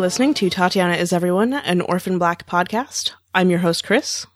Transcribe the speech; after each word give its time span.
Listening 0.00 0.32
to 0.32 0.48
Tatiana 0.48 0.94
is 0.94 1.12
Everyone, 1.12 1.52
an 1.52 1.82
Orphan 1.82 2.18
Black 2.18 2.46
podcast. 2.46 3.12
I'm 3.34 3.50
your 3.50 3.58
host, 3.58 3.84
Kris. 3.84 4.26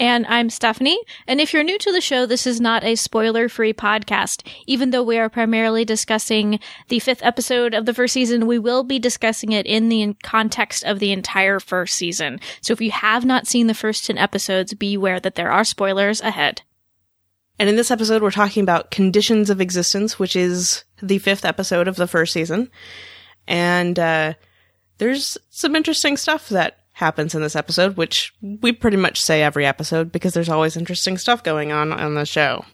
And 0.00 0.24
I'm 0.28 0.48
Stephanie. 0.48 0.98
And 1.26 1.42
if 1.42 1.52
you're 1.52 1.62
new 1.62 1.78
to 1.80 1.92
the 1.92 2.00
show, 2.00 2.24
this 2.24 2.46
is 2.46 2.58
not 2.58 2.84
a 2.84 2.96
spoiler 2.96 3.50
free 3.50 3.74
podcast. 3.74 4.48
Even 4.66 4.92
though 4.92 5.02
we 5.02 5.18
are 5.18 5.28
primarily 5.28 5.84
discussing 5.84 6.58
the 6.88 7.00
fifth 7.00 7.22
episode 7.22 7.74
of 7.74 7.84
the 7.84 7.92
first 7.92 8.14
season, 8.14 8.46
we 8.46 8.58
will 8.58 8.82
be 8.82 8.98
discussing 8.98 9.52
it 9.52 9.66
in 9.66 9.90
the 9.90 10.16
context 10.22 10.84
of 10.84 11.00
the 11.00 11.12
entire 11.12 11.60
first 11.60 11.96
season. 11.96 12.40
So 12.62 12.72
if 12.72 12.80
you 12.80 12.90
have 12.90 13.26
not 13.26 13.46
seen 13.46 13.66
the 13.66 13.74
first 13.74 14.06
10 14.06 14.16
episodes, 14.16 14.72
be 14.72 14.94
aware 14.94 15.20
that 15.20 15.34
there 15.34 15.52
are 15.52 15.64
spoilers 15.64 16.22
ahead. 16.22 16.62
And 17.58 17.68
in 17.68 17.76
this 17.76 17.90
episode, 17.90 18.22
we're 18.22 18.30
talking 18.30 18.62
about 18.62 18.90
Conditions 18.90 19.50
of 19.50 19.60
Existence, 19.60 20.18
which 20.18 20.34
is 20.34 20.84
the 21.02 21.18
fifth 21.18 21.44
episode 21.44 21.88
of 21.88 21.96
the 21.96 22.08
first 22.08 22.32
season. 22.32 22.70
And, 23.46 23.98
uh, 23.98 24.32
there's 24.98 25.38
some 25.50 25.76
interesting 25.76 26.16
stuff 26.16 26.48
that 26.50 26.78
happens 26.94 27.34
in 27.34 27.42
this 27.42 27.56
episode, 27.56 27.96
which 27.96 28.32
we 28.40 28.72
pretty 28.72 28.96
much 28.96 29.20
say 29.20 29.42
every 29.42 29.66
episode 29.66 30.12
because 30.12 30.32
there's 30.32 30.48
always 30.48 30.76
interesting 30.76 31.18
stuff 31.18 31.42
going 31.42 31.72
on 31.72 31.92
on 31.92 32.14
the 32.14 32.24
show. 32.24 32.64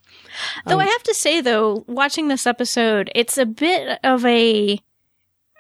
Though 0.67 0.75
um, 0.75 0.81
I 0.81 0.87
have 0.87 1.03
to 1.05 1.15
say, 1.15 1.41
though, 1.41 1.85
watching 1.87 2.29
this 2.29 2.47
episode, 2.47 3.11
it's 3.15 3.39
a 3.39 3.47
bit 3.47 3.99
of 4.05 4.25
a, 4.25 4.79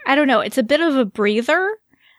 I 0.07 0.15
don't 0.15 0.29
know, 0.29 0.41
it's 0.41 0.59
a 0.59 0.63
bit 0.63 0.81
of 0.81 0.97
a 0.97 1.05
breather. 1.05 1.77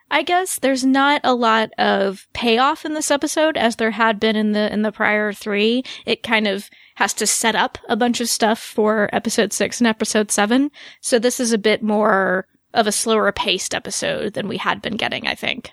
I 0.09 0.23
guess 0.23 0.59
there's 0.59 0.83
not 0.83 1.21
a 1.23 1.33
lot 1.33 1.71
of 1.77 2.27
payoff 2.33 2.83
in 2.83 2.95
this 2.95 3.11
episode 3.11 3.55
as 3.55 3.77
there 3.77 3.91
had 3.91 4.20
been 4.20 4.35
in 4.35 4.51
the 4.51 4.71
in 4.71 4.81
the 4.81 4.91
prior 4.91 5.31
three. 5.31 5.83
It 6.05 6.21
kind 6.21 6.48
of 6.48 6.70
has 6.95 7.13
to 7.13 7.26
set 7.26 7.55
up 7.55 7.77
a 7.87 7.95
bunch 7.95 8.20
of 8.20 8.27
stuff 8.27 8.59
for 8.59 9.09
episode 9.13 9.53
six 9.53 9.79
and 9.79 9.87
episode 9.87 10.29
seven. 10.29 10.70
So 10.99 11.17
this 11.17 11.39
is 11.39 11.53
a 11.53 11.57
bit 11.57 11.81
more 11.81 12.45
of 12.73 12.87
a 12.87 12.91
slower 12.91 13.31
paced 13.31 13.73
episode 13.73 14.33
than 14.33 14.47
we 14.47 14.57
had 14.57 14.81
been 14.81 14.97
getting, 14.97 15.27
I 15.27 15.35
think. 15.35 15.71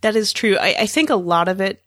That 0.00 0.16
is 0.16 0.32
true. 0.32 0.56
I, 0.58 0.76
I 0.80 0.86
think 0.86 1.10
a 1.10 1.16
lot 1.16 1.48
of 1.48 1.60
it, 1.60 1.82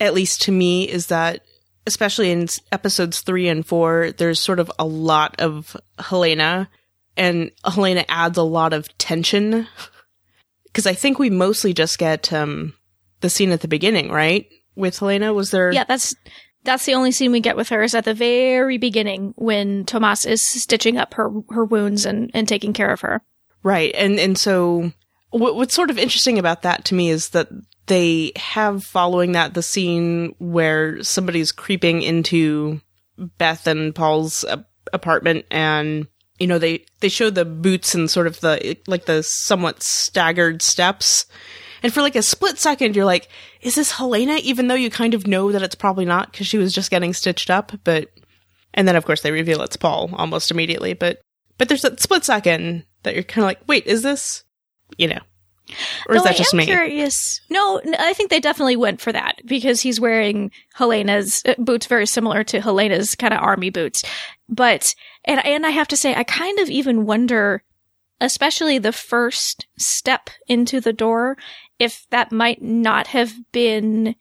at 0.00 0.14
least 0.14 0.42
to 0.42 0.52
me, 0.52 0.88
is 0.88 1.06
that 1.06 1.42
especially 1.86 2.30
in 2.30 2.46
episodes 2.72 3.20
three 3.20 3.48
and 3.48 3.66
four, 3.66 4.12
there's 4.12 4.40
sort 4.40 4.58
of 4.58 4.70
a 4.78 4.84
lot 4.84 5.40
of 5.40 5.76
Helena, 5.98 6.68
and 7.16 7.50
Helena 7.64 8.04
adds 8.08 8.38
a 8.38 8.42
lot 8.42 8.72
of 8.72 8.96
tension. 8.98 9.66
Because 10.66 10.88
I 10.88 10.94
think 10.94 11.20
we 11.20 11.30
mostly 11.30 11.72
just 11.72 12.00
get 12.00 12.32
um, 12.32 12.74
the 13.20 13.30
scene 13.30 13.52
at 13.52 13.60
the 13.60 13.68
beginning, 13.68 14.10
right? 14.10 14.48
With 14.74 14.98
Helena, 14.98 15.32
was 15.32 15.52
there? 15.52 15.70
Yeah, 15.72 15.84
that's 15.86 16.16
that's 16.64 16.84
the 16.84 16.94
only 16.94 17.12
scene 17.12 17.30
we 17.30 17.38
get 17.38 17.56
with 17.56 17.68
her 17.68 17.84
is 17.84 17.94
at 17.94 18.04
the 18.04 18.12
very 18.12 18.76
beginning 18.76 19.34
when 19.36 19.84
Tomas 19.84 20.24
is 20.24 20.44
stitching 20.44 20.98
up 20.98 21.14
her 21.14 21.30
her 21.50 21.64
wounds 21.64 22.06
and 22.06 22.28
and 22.34 22.48
taking 22.48 22.72
care 22.72 22.90
of 22.90 23.02
her. 23.02 23.22
Right. 23.64 23.92
And, 23.96 24.20
and 24.20 24.38
so 24.38 24.92
what, 25.30 25.56
what's 25.56 25.74
sort 25.74 25.90
of 25.90 25.98
interesting 25.98 26.38
about 26.38 26.62
that 26.62 26.84
to 26.86 26.94
me 26.94 27.10
is 27.10 27.30
that 27.30 27.48
they 27.86 28.32
have 28.36 28.84
following 28.84 29.32
that 29.32 29.54
the 29.54 29.62
scene 29.62 30.34
where 30.38 31.02
somebody's 31.02 31.50
creeping 31.50 32.02
into 32.02 32.80
Beth 33.18 33.66
and 33.66 33.94
Paul's 33.94 34.44
uh, 34.44 34.62
apartment 34.92 35.44
and 35.50 36.06
you 36.38 36.46
know 36.46 36.58
they 36.58 36.84
they 37.00 37.08
show 37.08 37.30
the 37.30 37.44
boots 37.44 37.94
and 37.94 38.10
sort 38.10 38.26
of 38.26 38.40
the 38.40 38.76
like 38.86 39.06
the 39.06 39.22
somewhat 39.22 39.82
staggered 39.82 40.62
steps 40.62 41.26
and 41.82 41.92
for 41.92 42.00
like 42.00 42.16
a 42.16 42.22
split 42.22 42.58
second 42.58 42.94
you're 42.96 43.04
like 43.04 43.28
is 43.60 43.74
this 43.74 43.92
Helena 43.92 44.38
even 44.42 44.68
though 44.68 44.74
you 44.74 44.90
kind 44.90 45.14
of 45.14 45.26
know 45.26 45.52
that 45.52 45.62
it's 45.62 45.74
probably 45.74 46.04
not 46.04 46.32
cuz 46.32 46.46
she 46.46 46.58
was 46.58 46.72
just 46.72 46.90
getting 46.90 47.12
stitched 47.12 47.50
up 47.50 47.72
but 47.84 48.10
and 48.72 48.86
then 48.88 48.96
of 48.96 49.04
course 49.04 49.20
they 49.20 49.30
reveal 49.30 49.62
it's 49.62 49.76
Paul 49.76 50.10
almost 50.14 50.50
immediately 50.50 50.92
but 50.92 51.20
but 51.58 51.68
there's 51.68 51.82
that 51.82 52.00
split 52.00 52.24
second 52.24 52.84
that 53.04 53.14
you're 53.14 53.22
kind 53.22 53.44
of 53.44 53.48
like, 53.48 53.60
wait, 53.66 53.86
is 53.86 54.02
this, 54.02 54.44
you 54.98 55.08
know, 55.08 55.20
or 56.08 56.16
is 56.16 56.22
that 56.22 56.34
I 56.34 56.36
just 56.36 56.54
me? 56.54 56.66
Curious. 56.66 57.40
No, 57.48 57.80
I 57.98 58.12
think 58.12 58.30
they 58.30 58.40
definitely 58.40 58.76
went 58.76 59.00
for 59.00 59.12
that 59.12 59.40
because 59.46 59.80
he's 59.80 60.00
wearing 60.00 60.50
Helena's 60.74 61.42
uh, 61.46 61.54
boots, 61.58 61.86
very 61.86 62.06
similar 62.06 62.44
to 62.44 62.60
Helena's 62.60 63.14
kind 63.14 63.32
of 63.32 63.40
army 63.40 63.70
boots. 63.70 64.04
But 64.48 64.94
and 65.24 65.44
and 65.44 65.64
I 65.64 65.70
have 65.70 65.88
to 65.88 65.96
say, 65.96 66.14
I 66.14 66.24
kind 66.24 66.58
of 66.58 66.68
even 66.68 67.06
wonder, 67.06 67.62
especially 68.20 68.78
the 68.78 68.92
first 68.92 69.66
step 69.78 70.28
into 70.46 70.80
the 70.80 70.92
door, 70.92 71.38
if 71.78 72.06
that 72.10 72.30
might 72.30 72.60
not 72.60 73.08
have 73.08 73.32
been 73.52 74.16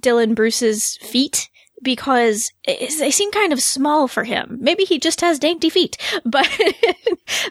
Dylan 0.00 0.34
Bruce's 0.34 0.98
feet 0.98 1.48
because 1.82 2.50
they 2.66 3.10
seem 3.10 3.30
kind 3.32 3.52
of 3.52 3.60
small 3.60 4.08
for 4.08 4.24
him. 4.24 4.58
Maybe 4.60 4.84
he 4.84 4.98
just 4.98 5.20
has 5.20 5.38
dainty 5.38 5.70
feet, 5.70 5.96
but 6.24 6.48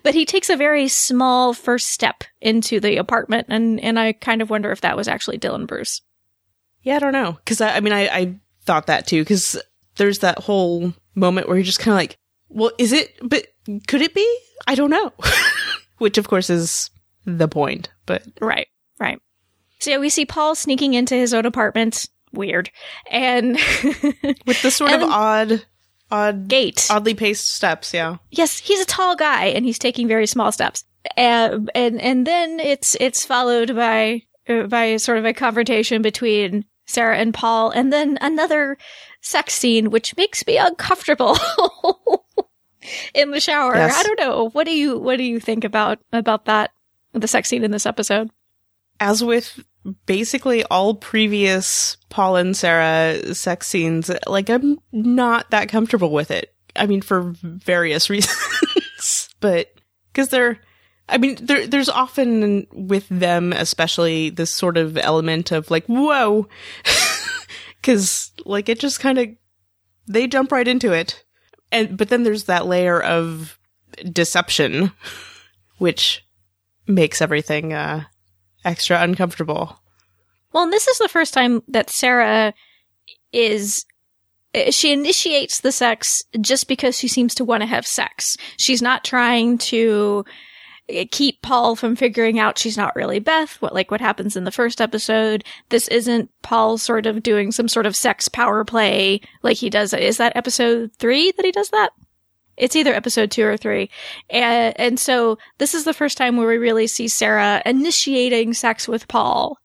but 0.04 0.14
he 0.14 0.26
takes 0.26 0.50
a 0.50 0.58
very 0.58 0.88
small 0.88 1.54
first 1.54 1.88
step 1.88 2.24
into 2.42 2.80
the 2.80 2.98
apartment, 2.98 3.48
and 3.50 3.80
and 3.80 4.00
I 4.00 4.14
kind 4.14 4.42
of 4.42 4.50
wonder 4.50 4.72
if 4.72 4.82
that 4.82 4.98
was 4.98 5.08
actually 5.08 5.38
Dylan 5.38 5.68
Bruce. 5.68 6.02
Yeah, 6.86 6.98
I 6.98 7.00
don't 7.00 7.14
know, 7.14 7.34
because 7.34 7.62
I, 7.62 7.78
I, 7.78 7.80
mean, 7.80 7.94
I, 7.94 8.08
I 8.08 8.36
thought 8.64 8.88
that 8.88 9.08
too, 9.08 9.22
because 9.22 9.60
there's 9.96 10.20
that 10.20 10.38
whole 10.38 10.94
moment 11.16 11.48
where 11.48 11.58
you're 11.58 11.64
just 11.64 11.80
kind 11.80 11.94
of 11.94 11.98
like, 11.98 12.20
well, 12.48 12.72
is 12.78 12.94
it? 12.94 13.18
But 13.24 13.48
could 13.88 14.04
it 14.04 14.14
be? 14.14 14.40
I 14.68 14.76
don't 14.76 14.92
know. 14.92 15.12
Which, 15.98 16.20
of 16.20 16.28
course, 16.28 16.50
is 16.50 16.92
the 17.26 17.48
point. 17.48 17.90
But 18.06 18.24
right, 18.40 18.68
right. 19.00 19.20
So 19.80 19.92
yeah, 19.92 19.98
we 19.98 20.10
see 20.10 20.26
Paul 20.26 20.54
sneaking 20.54 20.94
into 20.94 21.16
his 21.16 21.34
own 21.34 21.46
apartment 21.46 22.08
weird. 22.36 22.70
And 23.10 23.54
with 24.46 24.62
the 24.62 24.72
sort 24.72 24.94
of 24.94 25.04
odd 25.04 25.66
odd 26.12 26.48
gait, 26.48 26.88
oddly 26.90 27.16
paced 27.16 27.50
steps, 27.50 27.94
yeah. 27.94 28.18
Yes, 28.32 28.60
he's 28.60 28.82
a 28.82 28.86
tall 28.86 29.16
guy 29.16 29.46
and 29.46 29.66
he's 29.66 29.80
taking 29.80 30.08
very 30.08 30.28
small 30.28 30.52
steps. 30.52 30.84
And 31.18 31.70
and 31.76 32.02
and 32.02 32.26
then 32.26 32.60
it's 32.60 32.96
it's 33.00 33.26
followed 33.26 33.76
by 33.76 34.24
uh, 34.48 34.64
by 34.64 34.98
sort 34.98 35.18
of 35.18 35.26
a 35.26 35.34
confrontation 35.34 36.02
between 36.02 36.66
Sarah 36.86 37.18
and 37.18 37.34
Paul 37.34 37.72
and 37.72 37.92
then 37.92 38.18
another 38.22 38.78
sex 39.22 39.54
scene 39.56 39.90
which 39.90 40.16
makes 40.18 40.46
me 40.46 40.58
uncomfortable. 40.58 41.38
in 43.14 43.32
the 43.32 43.40
shower. 43.40 43.76
Yes. 43.76 43.98
I 43.98 44.04
don't 44.04 44.20
know. 44.20 44.50
What 44.50 44.66
do 44.66 44.72
you 44.72 44.98
what 44.98 45.18
do 45.18 45.24
you 45.24 45.40
think 45.40 45.64
about 45.64 46.00
about 46.12 46.46
that 46.46 46.72
the 47.14 47.28
sex 47.28 47.50
scene 47.50 47.64
in 47.64 47.72
this 47.72 47.86
episode? 47.86 48.30
As 49.00 49.24
with 49.24 49.64
basically 50.06 50.64
all 50.66 50.96
previous 50.96 51.98
Paul 52.10 52.38
and 52.38 52.56
Sarah 52.56 53.36
sex 53.36 53.68
scenes, 53.68 54.12
like 54.28 54.50
I'm 54.50 54.80
not 54.92 55.52
that 55.52 55.70
comfortable 55.70 56.12
with 56.12 56.32
it. 56.32 56.54
I 56.76 56.88
mean, 56.88 57.02
for 57.02 57.34
various 57.42 58.10
reasons, 58.10 59.30
but 59.40 59.74
because 60.12 60.30
they're, 60.30 60.60
I 61.08 61.18
mean, 61.18 61.38
there, 61.42 61.68
there's 61.68 61.90
often 61.90 62.68
with 62.72 63.08
them, 63.10 63.54
especially 63.54 64.30
this 64.30 64.54
sort 64.54 64.78
of 64.78 64.98
element 64.98 65.52
of 65.52 65.70
like, 65.70 65.86
whoa, 65.86 66.48
because 67.82 68.32
like 68.46 68.70
it 68.70 68.80
just 68.80 69.00
kind 69.00 69.18
of, 69.18 69.30
they 70.08 70.28
jump 70.28 70.52
right 70.52 70.68
into 70.68 70.92
it. 70.92 71.24
And, 71.72 71.98
but 71.98 72.10
then 72.10 72.24
there's 72.24 72.46
that 72.46 72.66
layer 72.66 73.02
of 73.02 73.60
deception, 74.12 74.92
which 75.78 76.26
makes 76.88 77.22
everything, 77.22 77.74
uh, 77.74 78.06
extra 78.66 79.02
uncomfortable. 79.02 79.80
Well, 80.52 80.64
and 80.64 80.74
this 80.74 80.88
is 80.88 80.98
the 80.98 81.10
first 81.10 81.34
time 81.34 81.64
that 81.68 81.90
Sarah 81.90 82.54
is 83.34 83.86
eh, 84.54 84.72
she 84.72 84.94
initiates 84.94 85.60
the 85.60 85.72
sex 85.72 86.24
just 86.40 86.68
because 86.68 86.98
she 86.98 87.08
seems 87.08 87.36
to 87.36 87.46
want 87.46 87.62
to 87.62 87.68
have 87.68 87.86
sex. 87.86 88.38
She's 88.58 88.82
not 88.82 89.04
trying 89.04 89.58
to 89.60 90.24
eh, 90.88 91.06
keep 91.12 91.42
Paul 91.42 91.76
from 91.76 91.98
figuring 91.98 92.40
out 92.40 92.58
she's 92.58 92.78
not 92.78 92.96
really 92.96 93.20
Beth, 93.20 93.62
what 93.62 93.74
like 93.74 93.92
what 93.92 94.02
happens 94.02 94.38
in 94.38 94.46
the 94.46 94.52
first 94.52 94.80
episode. 94.80 95.44
This 95.70 95.88
isn't 95.90 96.32
Paul 96.42 96.78
sort 96.78 97.06
of 97.06 97.22
doing 97.22 97.52
some 97.52 97.68
sort 97.68 97.86
of 97.86 97.96
sex 97.96 98.30
power 98.30 98.64
play 98.64 99.20
like 99.44 99.58
he 99.58 99.70
does. 99.70 99.94
Is 99.94 100.18
that 100.18 100.36
episode 100.38 100.92
3 101.00 101.32
that 101.32 101.46
he 101.46 101.52
does 101.52 101.70
that? 101.70 101.92
It's 102.58 102.76
either 102.76 102.94
episode 102.94 103.32
two 103.32 103.46
or 103.46 103.58
three. 103.58 103.90
And, 104.30 104.74
and 104.80 105.00
so 105.00 105.38
this 105.58 105.74
is 105.74 105.84
the 105.84 105.94
first 105.94 106.18
time 106.18 106.38
where 106.38 106.48
we 106.48 106.58
really 106.58 106.88
see 106.88 107.08
Sarah 107.08 107.62
initiating 107.66 108.54
sex 108.54 108.88
with 108.88 109.08
Paul. 109.08 109.58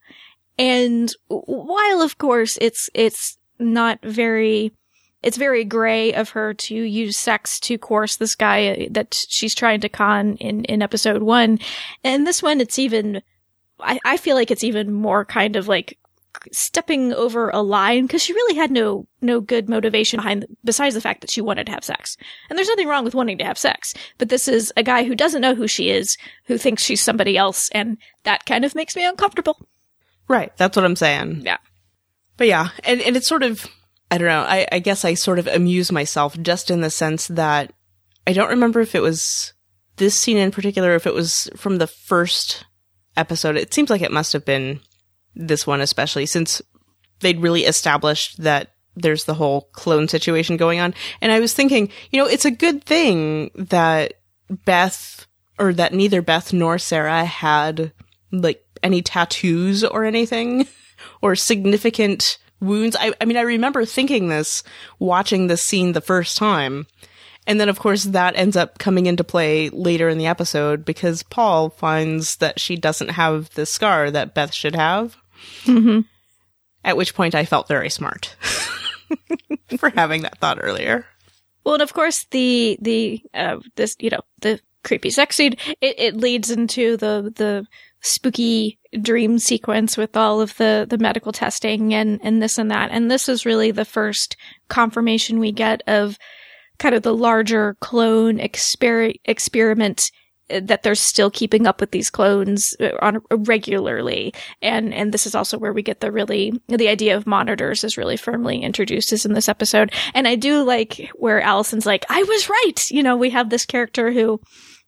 And 0.59 1.13
while 1.29 2.03
of 2.03 2.19
course 2.19 2.59
it's, 2.61 2.91
it's 2.95 3.39
not 3.59 4.01
very, 4.03 4.73
it's 5.23 5.37
very 5.37 5.65
gray 5.65 6.13
of 6.15 6.31
her 6.31 6.55
to 6.55 6.75
use 6.75 7.17
sex 7.17 7.61
to 7.61 7.79
coerce 7.79 8.17
this 8.17 8.35
guy 8.35 8.89
that 8.91 9.15
she's 9.29 9.55
trying 9.55 9.81
to 9.81 9.89
con 9.89 10.37
in, 10.37 10.65
in 10.65 10.83
episode 10.83 11.23
one. 11.23 11.59
And 12.03 12.27
this 12.27 12.43
one, 12.43 12.61
it's 12.61 12.79
even, 12.79 13.23
I, 13.79 13.99
I 14.05 14.17
feel 14.17 14.35
like 14.37 14.51
it's 14.51 14.65
even 14.65 14.93
more 14.93 15.25
kind 15.25 15.57
of 15.57 15.69
like 15.69 15.99
stepping 16.53 17.13
over 17.13 17.51
a 17.51 17.61
line 17.61 18.07
because 18.07 18.23
she 18.23 18.33
really 18.33 18.57
had 18.57 18.71
no 18.71 19.07
no 19.21 19.41
good 19.41 19.69
motivation 19.69 20.19
behind 20.19 20.47
besides 20.65 20.95
the 20.95 21.01
fact 21.01 21.21
that 21.21 21.31
she 21.31 21.41
wanted 21.41 21.67
to 21.67 21.73
have 21.73 21.85
sex. 21.85 22.17
And 22.49 22.59
there's 22.59 22.69
nothing 22.69 22.89
wrong 22.89 23.05
with 23.05 23.15
wanting 23.15 23.39
to 23.39 23.45
have 23.45 23.59
sex, 23.59 23.95
but 24.19 24.29
this 24.29 24.49
is 24.49 24.73
a 24.77 24.83
guy 24.83 25.05
who 25.05 25.15
doesn't 25.15 25.43
know 25.43 25.55
who 25.55 25.69
she 25.69 25.91
is, 25.91 26.17
who 26.45 26.59
thinks 26.59 26.83
she's 26.83 27.03
somebody 27.03 27.37
else, 27.37 27.69
and 27.71 27.99
that 28.25 28.47
kind 28.47 28.65
of 28.65 28.75
makes 28.75 28.97
me 28.97 29.05
uncomfortable. 29.05 29.69
Right, 30.29 30.57
that's 30.57 30.77
what 30.77 30.85
I'm 30.85 30.97
saying. 30.97 31.43
Yeah. 31.45 31.59
But 32.37 32.47
yeah, 32.47 32.69
and 32.85 33.01
and 33.01 33.17
it's 33.17 33.29
sort 33.29 33.43
of 33.43 33.67
I 34.11 34.19
don't 34.19 34.29
know, 34.29 34.43
I, 34.43 34.67
I 34.73 34.79
guess 34.81 35.05
I 35.05 35.15
sort 35.15 35.39
of 35.39 35.47
amuse 35.47 35.93
myself 35.93 36.37
just 36.41 36.71
in 36.71 36.81
the 36.81 36.91
sense 36.91 37.29
that 37.29 37.73
I 38.27 38.33
don't 38.33 38.51
remember 38.51 38.81
if 38.81 38.95
it 38.95 39.03
was 39.03 39.53
this 39.97 40.21
scene 40.21 40.37
in 40.37 40.51
particular, 40.51 40.95
if 40.95 41.07
it 41.07 41.15
was 41.15 41.49
from 41.57 41.77
the 41.77 41.87
first 41.87 42.65
episode, 43.17 43.57
it 43.57 43.73
seems 43.73 43.91
like 43.91 44.03
it 44.03 44.11
must 44.11 44.33
have 44.33 44.45
been 44.45 44.81
this 45.35 45.67
one 45.67 45.81
especially 45.81 46.27
since 46.27 46.61
they'd 47.21 47.41
really 47.41 47.65
established 47.65 48.43
that 48.43 48.73
there's 48.97 49.25
the 49.25 49.35
whole 49.35 49.63
clone 49.73 50.09
situation 50.09 50.57
going 50.57 50.81
on. 50.81 50.95
And 51.21 51.33
I 51.33 51.41
was 51.41 51.55
thinking, 51.55 51.91
you 52.11 52.21
know, 52.21 52.29
it's 52.29 52.45
a 52.45 52.51
good 52.51 52.85
thing 52.85 53.51
that 53.55 54.15
Beth 54.65 55.27
or 55.59 55.73
that 55.75 55.95
neither 55.95 56.23
Beth 56.23 56.53
nor 56.53 56.79
Sarah 56.79 57.25
had 57.25 57.93
like 58.33 58.65
any 58.83 59.03
tattoos 59.03 59.85
or 59.85 60.05
anything 60.05 60.67
or 61.23 61.37
significant 61.37 62.39
wounds. 62.61 62.97
I, 62.99 63.13
I 63.21 63.25
mean, 63.25 63.37
I 63.37 63.43
remember 63.43 63.85
thinking 63.85 64.29
this 64.29 64.63
watching 64.99 65.47
this 65.47 65.63
scene 65.63 65.93
the 65.93 66.01
first 66.01 66.37
time. 66.37 66.87
And 67.47 67.59
then, 67.59 67.69
of 67.69 67.79
course, 67.79 68.05
that 68.05 68.37
ends 68.37 68.57
up 68.57 68.79
coming 68.79 69.07
into 69.07 69.25
play 69.25 69.71
later 69.71 70.09
in 70.09 70.19
the 70.19 70.27
episode 70.27 70.85
because 70.85 71.23
Paul 71.23 71.71
finds 71.71 72.37
that 72.37 72.61
she 72.61 72.77
doesn't 72.77 73.11
have 73.11 73.51
the 73.55 73.67
scar 73.67 74.11
that 74.11 74.35
Beth 74.35 74.53
should 74.53 74.77
have. 74.77 75.17
Mm-hmm. 75.65 76.01
At 76.85 76.97
which 76.97 77.15
point 77.15 77.35
I 77.35 77.45
felt 77.45 77.69
very 77.69 77.91
smart 77.91 78.37
for 79.79 79.91
having 79.91 80.23
that 80.23 80.39
thought 80.39 80.59
earlier. 80.61 81.07
Well, 81.65 81.75
and 81.75 81.83
of 81.83 81.93
course, 81.93 82.25
the 82.31 82.79
the 82.81 83.23
uh, 83.35 83.59
this 83.77 83.97
you 83.99 84.11
know 84.11 84.23
the 84.41 84.61
creepy 84.83 85.11
sex 85.11 85.37
scene 85.37 85.55
it, 85.83 85.99
it 85.99 86.17
leads 86.17 86.51
into 86.51 86.97
the 86.97 87.33
the 87.37 87.67
spooky 88.01 88.79
dream 89.03 89.39
sequence 89.39 89.99
with 89.99 90.17
all 90.17 90.41
of 90.41 90.57
the 90.57 90.87
the 90.89 90.97
medical 90.97 91.33
testing 91.33 91.93
and 91.93 92.19
and 92.23 92.43
this 92.43 92.57
and 92.57 92.71
that, 92.71 92.91
and 92.91 93.11
this 93.11 93.29
is 93.29 93.45
really 93.45 93.71
the 93.71 93.85
first 93.85 94.37
confirmation 94.69 95.39
we 95.39 95.53
get 95.53 95.83
of 95.87 96.19
kind 96.81 96.95
of 96.95 97.03
the 97.03 97.15
larger 97.15 97.77
clone 97.81 98.39
exper- 98.39 99.15
experiment 99.25 100.11
that 100.51 100.83
they're 100.83 100.95
still 100.95 101.31
keeping 101.31 101.67
up 101.67 101.81
with 101.81 101.93
these 101.93 102.11
clones 102.11 102.75
uh, 102.81 102.91
on 103.01 103.21
regularly. 103.31 104.35
And 104.61 104.93
and 104.93 105.13
this 105.13 105.27
is 105.27 105.35
also 105.35 105.59
where 105.59 105.73
we 105.73 105.83
get 105.83 106.01
the 106.01 106.11
really 106.11 106.53
the 106.69 106.89
idea 106.89 107.17
of 107.17 107.27
monitors 107.27 107.85
is 107.85 107.97
really 107.97 108.17
firmly 108.17 108.63
introduced 108.63 109.13
is 109.13 109.25
in 109.25 109.35
this 109.35 109.49
episode. 109.49 109.93
And 110.15 110.27
i 110.27 110.35
do 110.35 110.63
like 110.63 111.11
where 111.15 111.41
alison's 111.41 111.87
like 111.87 112.05
i 112.09 112.23
was 112.23 112.49
right! 112.49 112.91
You 112.91 113.03
know 113.03 113.17
we 113.17 113.31
have 113.31 113.51
this 113.51 113.67
character 113.67 114.11
who 114.11 114.41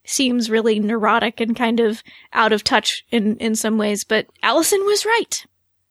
seems 0.05 0.49
really 0.49 0.79
neurotic 0.79 1.39
and 1.39 1.55
kind 1.55 1.79
of 1.79 2.03
out 2.33 2.51
of 2.51 2.63
touch 2.63 3.05
in 3.09 3.37
in 3.37 3.55
some 3.55 3.77
ways 3.77 4.03
but 4.03 4.27
alison 4.41 4.83
was 4.85 5.05
right. 5.05 5.45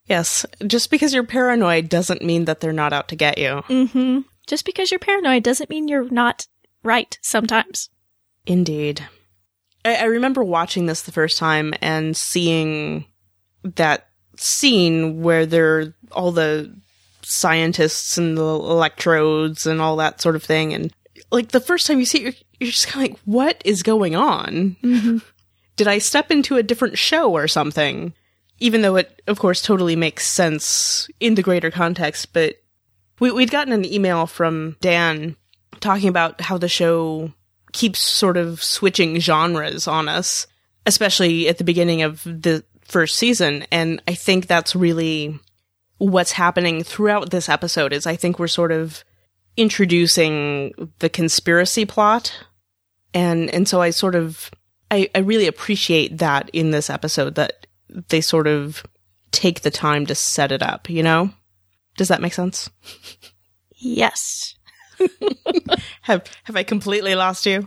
Yes, 0.07 0.45
just 0.67 0.91
because 0.91 1.15
you're 1.15 1.25
paranoid 1.25 1.89
doesn't 1.89 2.23
mean 2.23 2.45
that 2.45 2.61
they're 2.61 2.73
not 2.73 2.93
out 2.93 3.09
to 3.09 3.17
get 3.17 3.39
you. 3.39 3.63
mm-hmm 3.69 4.21
just 4.47 4.65
because 4.65 4.91
you're 4.91 4.99
paranoid 4.99 5.43
doesn't 5.43 5.71
mean 5.71 5.89
you're 5.89 6.09
not 6.11 6.47
right 6.83 7.19
sometimes 7.23 7.91
Indeed. 8.47 9.07
I, 9.85 9.97
I 9.97 10.05
remember 10.05 10.43
watching 10.43 10.87
this 10.87 11.03
the 11.03 11.13
first 11.13 11.39
time 11.39 11.75
and 11.81 12.17
seeing 12.17 13.07
that 13.63 14.09
scene 14.37 15.23
where 15.23 15.47
they're 15.47 15.95
all 16.11 16.33
the 16.33 16.75
scientists 17.23 18.19
and 18.19 18.37
the 18.37 18.43
electrodes 18.43 19.67
and 19.67 19.81
all 19.81 19.97
that 19.97 20.21
sort 20.21 20.37
of 20.37 20.43
thing. 20.43 20.75
And 20.75 20.93
like 21.31 21.49
the 21.49 21.61
first 21.61 21.87
time 21.87 21.99
you 21.99 22.05
see 22.05 22.19
it, 22.19 22.23
you're, 22.23 22.33
you're 22.61 22.71
just 22.71 22.89
kind 22.89 23.07
of 23.07 23.13
like, 23.13 23.21
what 23.25 23.63
is 23.65 23.83
going 23.83 24.17
on? 24.17 24.77
mm-hmm. 24.83 25.19
Did 25.77 25.89
I 25.89 25.99
step 25.99 26.31
into 26.31 26.57
a 26.57 26.63
different 26.63 26.99
show 26.99 27.33
or 27.33 27.49
something? 27.49 28.13
Even 28.59 28.83
though 28.83 28.97
it, 28.97 29.23
of 29.27 29.39
course, 29.39 29.63
totally 29.63 29.97
makes 29.97 30.27
sense 30.27 31.09
in 31.19 31.35
the 31.35 31.43
greater 31.43 31.71
context, 31.71 32.33
but 32.33 32.57
we, 33.21 33.31
we'd 33.31 33.51
gotten 33.51 33.73
an 33.73 33.85
email 33.85 34.27
from 34.27 34.77
Dan 34.81 35.37
talking 35.81 36.09
about 36.09 36.41
how 36.41 36.59
the 36.59 36.69
show 36.69 37.33
keeps 37.73 37.99
sort 37.99 38.37
of 38.37 38.63
switching 38.63 39.19
genres 39.19 39.87
on 39.87 40.09
us, 40.09 40.47
especially 40.87 41.49
at 41.49 41.59
the 41.59 41.65
beginning 41.65 42.03
of 42.03 42.23
the 42.25 42.65
first 42.83 43.17
season. 43.17 43.65
And 43.73 44.03
I 44.07 44.15
think 44.15 44.47
that's 44.47 44.77
really 44.77 45.39
what's 45.99 46.33
happening 46.33 46.83
throughout 46.83 47.31
this 47.31 47.49
episode 47.49 47.93
is 47.93 48.07
I 48.07 48.17
think 48.17 48.39
we're 48.39 48.49
sort 48.49 48.73
of 48.73 49.05
introducing 49.57 50.91
the 50.99 51.09
conspiracy 51.09 51.85
plot. 51.85 52.33
And, 53.15 53.51
and 53.51 53.69
so 53.69 53.81
I 53.81 53.91
sort 53.91 54.15
of, 54.15 54.51
I, 54.91 55.09
I 55.15 55.19
really 55.21 55.47
appreciate 55.47 56.19
that 56.19 56.51
in 56.53 56.71
this 56.71 56.91
episode 56.91 57.35
that 57.37 57.67
they 57.89 58.21
sort 58.21 58.47
of 58.47 58.83
take 59.31 59.61
the 59.63 59.71
time 59.71 60.07
to 60.07 60.15
set 60.15 60.53
it 60.53 60.63
up, 60.63 60.91
you 60.91 61.03
know? 61.03 61.31
Does 61.97 62.09
that 62.09 62.23
make 62.23 62.35
sense? 62.35 62.71
yes 63.77 64.55
Have, 66.03 66.25
have 66.45 66.57
I 66.57 66.63
completely 66.63 67.15
lost 67.15 67.47
you? 67.47 67.67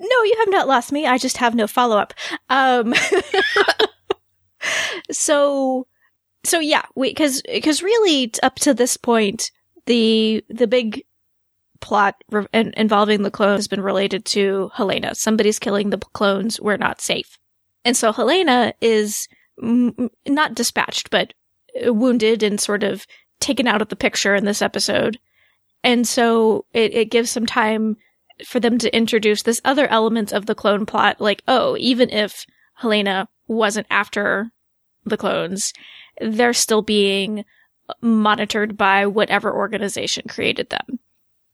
No, 0.00 0.22
you 0.22 0.36
have 0.38 0.50
not 0.50 0.68
lost 0.68 0.92
me. 0.92 1.06
I 1.06 1.18
just 1.18 1.36
have 1.38 1.54
no 1.54 1.66
follow 1.66 1.96
up. 1.96 2.14
Um, 2.48 2.94
so, 5.10 5.86
so 6.44 6.58
yeah, 6.60 6.82
we, 6.94 7.14
cause, 7.14 7.42
cause 7.62 7.82
really 7.82 8.32
up 8.42 8.56
to 8.56 8.74
this 8.74 8.96
point, 8.96 9.50
the, 9.86 10.44
the 10.48 10.66
big 10.66 11.04
plot 11.80 12.16
re- 12.30 12.46
in- 12.52 12.74
involving 12.76 13.22
the 13.22 13.30
clone 13.30 13.56
has 13.56 13.68
been 13.68 13.80
related 13.82 14.24
to 14.26 14.70
Helena. 14.74 15.14
Somebody's 15.14 15.58
killing 15.58 15.90
the 15.90 15.98
clones. 15.98 16.60
We're 16.60 16.76
not 16.76 17.00
safe. 17.00 17.38
And 17.84 17.96
so 17.96 18.12
Helena 18.12 18.74
is 18.80 19.28
mm, 19.62 20.10
not 20.26 20.54
dispatched, 20.54 21.10
but 21.10 21.34
wounded 21.82 22.42
and 22.42 22.60
sort 22.60 22.82
of 22.82 23.06
taken 23.40 23.66
out 23.66 23.82
of 23.82 23.88
the 23.88 23.96
picture 23.96 24.34
in 24.34 24.44
this 24.44 24.62
episode. 24.62 25.18
And 25.82 26.06
so 26.08 26.64
it, 26.72 26.94
it 26.94 27.10
gives 27.10 27.30
some 27.30 27.46
time 27.46 27.96
for 28.46 28.58
them 28.58 28.78
to 28.78 28.96
introduce 28.96 29.42
this 29.42 29.60
other 29.64 29.86
element 29.88 30.32
of 30.32 30.46
the 30.46 30.54
clone 30.54 30.86
plot, 30.86 31.20
like, 31.20 31.42
oh, 31.46 31.76
even 31.78 32.10
if 32.10 32.46
Helena 32.74 33.28
wasn't 33.46 33.86
after 33.90 34.50
the 35.04 35.16
clones, 35.16 35.72
they're 36.20 36.52
still 36.52 36.82
being 36.82 37.44
monitored 38.00 38.76
by 38.76 39.06
whatever 39.06 39.54
organization 39.54 40.24
created 40.28 40.70
them. 40.70 40.98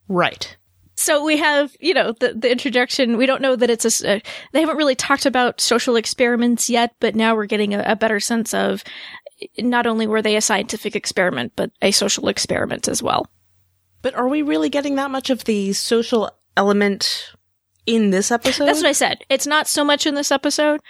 Right. 0.08 0.56
So 0.94 1.24
we 1.24 1.38
have, 1.38 1.74
you 1.80 1.94
know, 1.94 2.12
the, 2.20 2.34
the 2.34 2.50
introduction. 2.50 3.16
We 3.16 3.26
don't 3.26 3.40
know 3.40 3.56
that 3.56 3.70
it's 3.70 4.02
a, 4.02 4.16
uh, 4.16 4.20
they 4.52 4.60
haven't 4.60 4.76
really 4.76 4.94
talked 4.94 5.24
about 5.24 5.60
social 5.60 5.96
experiments 5.96 6.68
yet, 6.68 6.94
but 7.00 7.14
now 7.14 7.34
we're 7.34 7.46
getting 7.46 7.74
a, 7.74 7.82
a 7.86 7.96
better 7.96 8.20
sense 8.20 8.52
of 8.52 8.84
not 9.58 9.86
only 9.86 10.06
were 10.06 10.22
they 10.22 10.36
a 10.36 10.40
scientific 10.40 10.96
experiment, 10.96 11.52
but 11.56 11.70
a 11.82 11.90
social 11.90 12.28
experiment 12.28 12.88
as 12.88 13.02
well. 13.02 13.26
But 14.02 14.14
are 14.14 14.28
we 14.28 14.42
really 14.42 14.68
getting 14.68 14.94
that 14.96 15.10
much 15.10 15.30
of 15.30 15.44
the 15.44 15.72
social 15.72 16.30
element 16.56 17.32
in 17.86 18.10
this 18.10 18.30
episode? 18.30 18.66
That's 18.66 18.80
what 18.80 18.88
I 18.88 18.92
said. 18.92 19.18
It's 19.28 19.46
not 19.46 19.68
so 19.68 19.84
much 19.84 20.06
in 20.06 20.14
this 20.14 20.30
episode, 20.30 20.80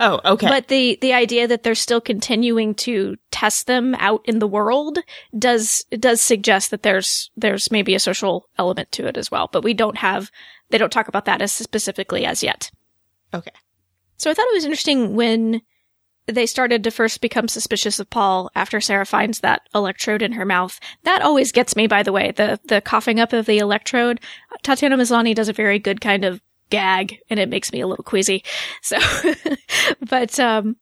oh, 0.00 0.20
okay. 0.24 0.48
but 0.48 0.68
the 0.68 0.98
the 1.00 1.12
idea 1.12 1.46
that 1.46 1.62
they're 1.62 1.74
still 1.74 2.00
continuing 2.00 2.74
to 2.76 3.16
test 3.30 3.66
them 3.66 3.94
out 3.96 4.22
in 4.24 4.38
the 4.38 4.46
world 4.46 4.98
does 5.38 5.84
does 5.98 6.20
suggest 6.20 6.70
that 6.70 6.82
there's 6.82 7.30
there's 7.36 7.70
maybe 7.70 7.94
a 7.94 8.00
social 8.00 8.48
element 8.58 8.90
to 8.92 9.06
it 9.06 9.16
as 9.16 9.30
well. 9.30 9.48
But 9.52 9.64
we 9.64 9.74
don't 9.74 9.98
have 9.98 10.30
they 10.70 10.78
don't 10.78 10.92
talk 10.92 11.08
about 11.08 11.26
that 11.26 11.42
as 11.42 11.52
specifically 11.52 12.24
as 12.24 12.42
yet. 12.42 12.70
okay. 13.32 13.52
So 14.16 14.30
I 14.30 14.34
thought 14.34 14.46
it 14.46 14.54
was 14.54 14.64
interesting 14.64 15.14
when 15.14 15.60
they 16.26 16.46
started 16.46 16.82
to 16.84 16.90
first 16.90 17.20
become 17.20 17.48
suspicious 17.48 17.98
of 17.98 18.10
Paul 18.10 18.50
after 18.54 18.80
Sarah 18.80 19.06
finds 19.06 19.40
that 19.40 19.62
electrode 19.74 20.22
in 20.22 20.32
her 20.32 20.44
mouth. 20.44 20.80
That 21.02 21.22
always 21.22 21.52
gets 21.52 21.76
me, 21.76 21.86
by 21.86 22.02
the 22.02 22.12
way, 22.12 22.32
the, 22.32 22.58
the 22.64 22.80
coughing 22.80 23.20
up 23.20 23.32
of 23.32 23.46
the 23.46 23.58
electrode. 23.58 24.20
Tatiana 24.62 24.96
Maslany 24.96 25.34
does 25.34 25.48
a 25.48 25.52
very 25.52 25.78
good 25.78 26.00
kind 26.00 26.24
of 26.24 26.40
gag 26.70 27.18
and 27.28 27.38
it 27.38 27.48
makes 27.48 27.72
me 27.72 27.80
a 27.80 27.86
little 27.86 28.04
queasy. 28.04 28.42
So, 28.82 28.98
but, 30.08 30.40
um, 30.40 30.76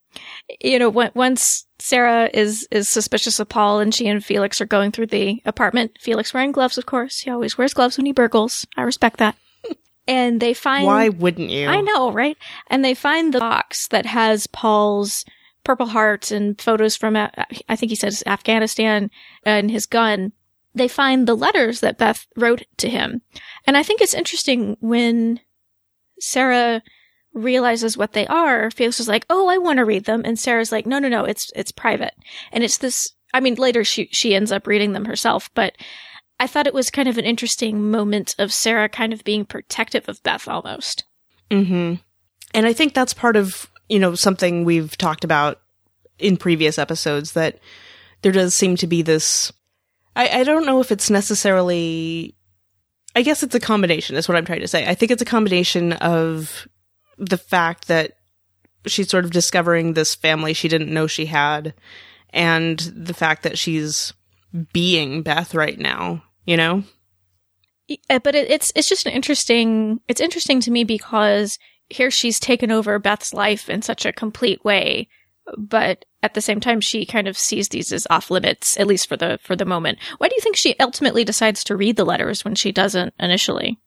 you 0.60 0.78
know, 0.78 0.88
once 0.90 1.66
Sarah 1.78 2.30
is, 2.32 2.66
is 2.70 2.88
suspicious 2.88 3.40
of 3.40 3.48
Paul 3.48 3.80
and 3.80 3.94
she 3.94 4.06
and 4.06 4.24
Felix 4.24 4.60
are 4.60 4.66
going 4.66 4.92
through 4.92 5.08
the 5.08 5.42
apartment, 5.44 5.98
Felix 6.00 6.32
wearing 6.32 6.52
gloves, 6.52 6.78
of 6.78 6.86
course. 6.86 7.20
He 7.20 7.30
always 7.30 7.58
wears 7.58 7.74
gloves 7.74 7.96
when 7.96 8.06
he 8.06 8.12
burgles. 8.12 8.64
I 8.76 8.82
respect 8.82 9.18
that. 9.18 9.36
And 10.06 10.40
they 10.40 10.54
find 10.54 10.86
Why 10.86 11.08
wouldn't 11.08 11.50
you? 11.50 11.68
I 11.68 11.80
know, 11.80 12.10
right? 12.10 12.36
And 12.68 12.84
they 12.84 12.94
find 12.94 13.32
the 13.32 13.38
box 13.38 13.86
that 13.88 14.06
has 14.06 14.46
Paul's 14.48 15.24
Purple 15.64 15.86
Heart 15.86 16.32
and 16.32 16.60
photos 16.60 16.96
from, 16.96 17.14
uh, 17.14 17.28
I 17.68 17.76
think 17.76 17.90
he 17.90 17.96
says 17.96 18.22
Afghanistan 18.26 19.10
and 19.44 19.70
his 19.70 19.86
gun. 19.86 20.32
They 20.74 20.88
find 20.88 21.28
the 21.28 21.36
letters 21.36 21.80
that 21.80 21.98
Beth 21.98 22.26
wrote 22.36 22.64
to 22.78 22.88
him. 22.88 23.22
And 23.66 23.76
I 23.76 23.82
think 23.82 24.00
it's 24.00 24.14
interesting 24.14 24.76
when 24.80 25.38
Sarah 26.18 26.82
realizes 27.34 27.96
what 27.96 28.12
they 28.12 28.26
are, 28.26 28.70
Felix 28.70 29.00
is 29.00 29.08
like, 29.08 29.26
"Oh, 29.30 29.48
I 29.48 29.58
want 29.58 29.78
to 29.78 29.84
read 29.84 30.04
them," 30.04 30.22
and 30.24 30.38
Sarah's 30.38 30.72
like, 30.72 30.86
"No, 30.86 30.98
no, 30.98 31.08
no, 31.08 31.24
it's 31.24 31.50
it's 31.54 31.72
private." 31.72 32.14
And 32.50 32.62
it's 32.64 32.78
this. 32.78 33.12
I 33.34 33.40
mean, 33.40 33.54
later 33.54 33.84
she 33.84 34.08
she 34.12 34.34
ends 34.34 34.52
up 34.52 34.66
reading 34.66 34.92
them 34.92 35.06
herself, 35.06 35.50
but 35.54 35.74
I 36.42 36.48
thought 36.48 36.66
it 36.66 36.74
was 36.74 36.90
kind 36.90 37.06
of 37.06 37.18
an 37.18 37.24
interesting 37.24 37.88
moment 37.88 38.34
of 38.36 38.52
Sarah 38.52 38.88
kind 38.88 39.12
of 39.12 39.22
being 39.22 39.44
protective 39.44 40.08
of 40.08 40.20
Beth 40.24 40.48
almost. 40.48 41.04
Mm-hmm. 41.52 41.94
And 42.52 42.66
I 42.66 42.72
think 42.72 42.94
that's 42.94 43.14
part 43.14 43.36
of, 43.36 43.70
you 43.88 44.00
know, 44.00 44.16
something 44.16 44.64
we've 44.64 44.98
talked 44.98 45.22
about 45.22 45.60
in 46.18 46.36
previous 46.36 46.80
episodes 46.80 47.34
that 47.34 47.60
there 48.22 48.32
does 48.32 48.56
seem 48.56 48.74
to 48.78 48.88
be 48.88 49.02
this. 49.02 49.52
I, 50.16 50.40
I 50.40 50.42
don't 50.42 50.66
know 50.66 50.80
if 50.80 50.90
it's 50.90 51.10
necessarily. 51.10 52.34
I 53.14 53.22
guess 53.22 53.44
it's 53.44 53.54
a 53.54 53.60
combination, 53.60 54.16
is 54.16 54.26
what 54.26 54.36
I'm 54.36 54.44
trying 54.44 54.62
to 54.62 54.68
say. 54.68 54.84
I 54.84 54.96
think 54.96 55.12
it's 55.12 55.22
a 55.22 55.26
combination 55.26 55.92
of 55.92 56.66
the 57.18 57.38
fact 57.38 57.86
that 57.86 58.16
she's 58.86 59.08
sort 59.08 59.24
of 59.24 59.30
discovering 59.30 59.92
this 59.92 60.16
family 60.16 60.54
she 60.54 60.66
didn't 60.66 60.92
know 60.92 61.06
she 61.06 61.26
had 61.26 61.72
and 62.30 62.80
the 62.80 63.14
fact 63.14 63.44
that 63.44 63.58
she's 63.58 64.12
being 64.72 65.22
Beth 65.22 65.54
right 65.54 65.78
now, 65.78 66.24
you 66.46 66.56
know? 66.56 66.84
Yeah, 67.88 68.18
but 68.18 68.34
it, 68.34 68.50
it's 68.50 68.72
it's 68.74 68.88
just 68.88 69.06
an 69.06 69.12
interesting 69.12 70.00
it's 70.08 70.20
interesting 70.20 70.60
to 70.60 70.70
me 70.70 70.84
because 70.84 71.58
here 71.88 72.10
she's 72.10 72.40
taken 72.40 72.70
over 72.70 72.98
Beth's 72.98 73.34
life 73.34 73.68
in 73.68 73.82
such 73.82 74.06
a 74.06 74.12
complete 74.12 74.64
way, 74.64 75.08
but 75.58 76.04
at 76.22 76.34
the 76.34 76.40
same 76.40 76.60
time 76.60 76.80
she 76.80 77.04
kind 77.04 77.28
of 77.28 77.36
sees 77.36 77.68
these 77.68 77.92
as 77.92 78.06
off 78.08 78.30
limits 78.30 78.78
at 78.78 78.86
least 78.86 79.08
for 79.08 79.16
the 79.16 79.38
for 79.42 79.56
the 79.56 79.64
moment. 79.64 79.98
Why 80.18 80.28
do 80.28 80.34
you 80.34 80.40
think 80.40 80.56
she 80.56 80.76
ultimately 80.80 81.24
decides 81.24 81.64
to 81.64 81.76
read 81.76 81.96
the 81.96 82.04
letters 82.04 82.44
when 82.44 82.54
she 82.54 82.72
doesn't 82.72 83.14
initially? 83.18 83.78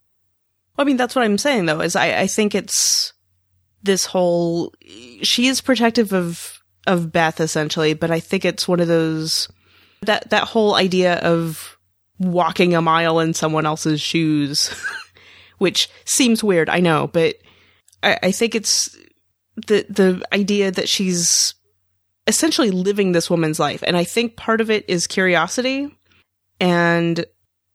Well, 0.77 0.85
I 0.85 0.87
mean, 0.87 0.97
that's 0.97 1.15
what 1.15 1.23
I'm 1.23 1.37
saying 1.37 1.65
though. 1.65 1.81
Is 1.81 1.95
I 1.95 2.21
I 2.21 2.27
think 2.27 2.53
it's 2.53 3.13
this 3.81 4.05
whole 4.05 4.73
she 5.21 5.47
is 5.47 5.61
protective 5.61 6.13
of 6.13 6.59
of 6.85 7.11
Beth 7.11 7.39
essentially, 7.39 7.93
but 7.93 8.11
I 8.11 8.19
think 8.19 8.45
it's 8.45 8.67
one 8.67 8.79
of 8.79 8.87
those 8.87 9.47
that 10.01 10.29
that 10.29 10.43
whole 10.43 10.75
idea 10.75 11.15
of 11.19 11.74
walking 12.19 12.73
a 12.75 12.81
mile 12.81 13.19
in 13.19 13.33
someone 13.33 13.65
else's 13.65 14.01
shoes, 14.01 14.73
which 15.57 15.89
seems 16.05 16.43
weird, 16.43 16.69
I 16.69 16.79
know, 16.79 17.07
but 17.07 17.35
I, 18.03 18.19
I 18.23 18.31
think 18.31 18.55
it's 18.55 18.95
the 19.67 19.85
the 19.89 20.25
idea 20.33 20.71
that 20.71 20.89
she's 20.89 21.53
essentially 22.27 22.71
living 22.71 23.11
this 23.11 23.29
woman's 23.29 23.59
life, 23.59 23.83
and 23.85 23.97
I 23.97 24.03
think 24.03 24.35
part 24.35 24.61
of 24.61 24.69
it 24.69 24.85
is 24.87 25.07
curiosity, 25.07 25.89
and 26.59 27.25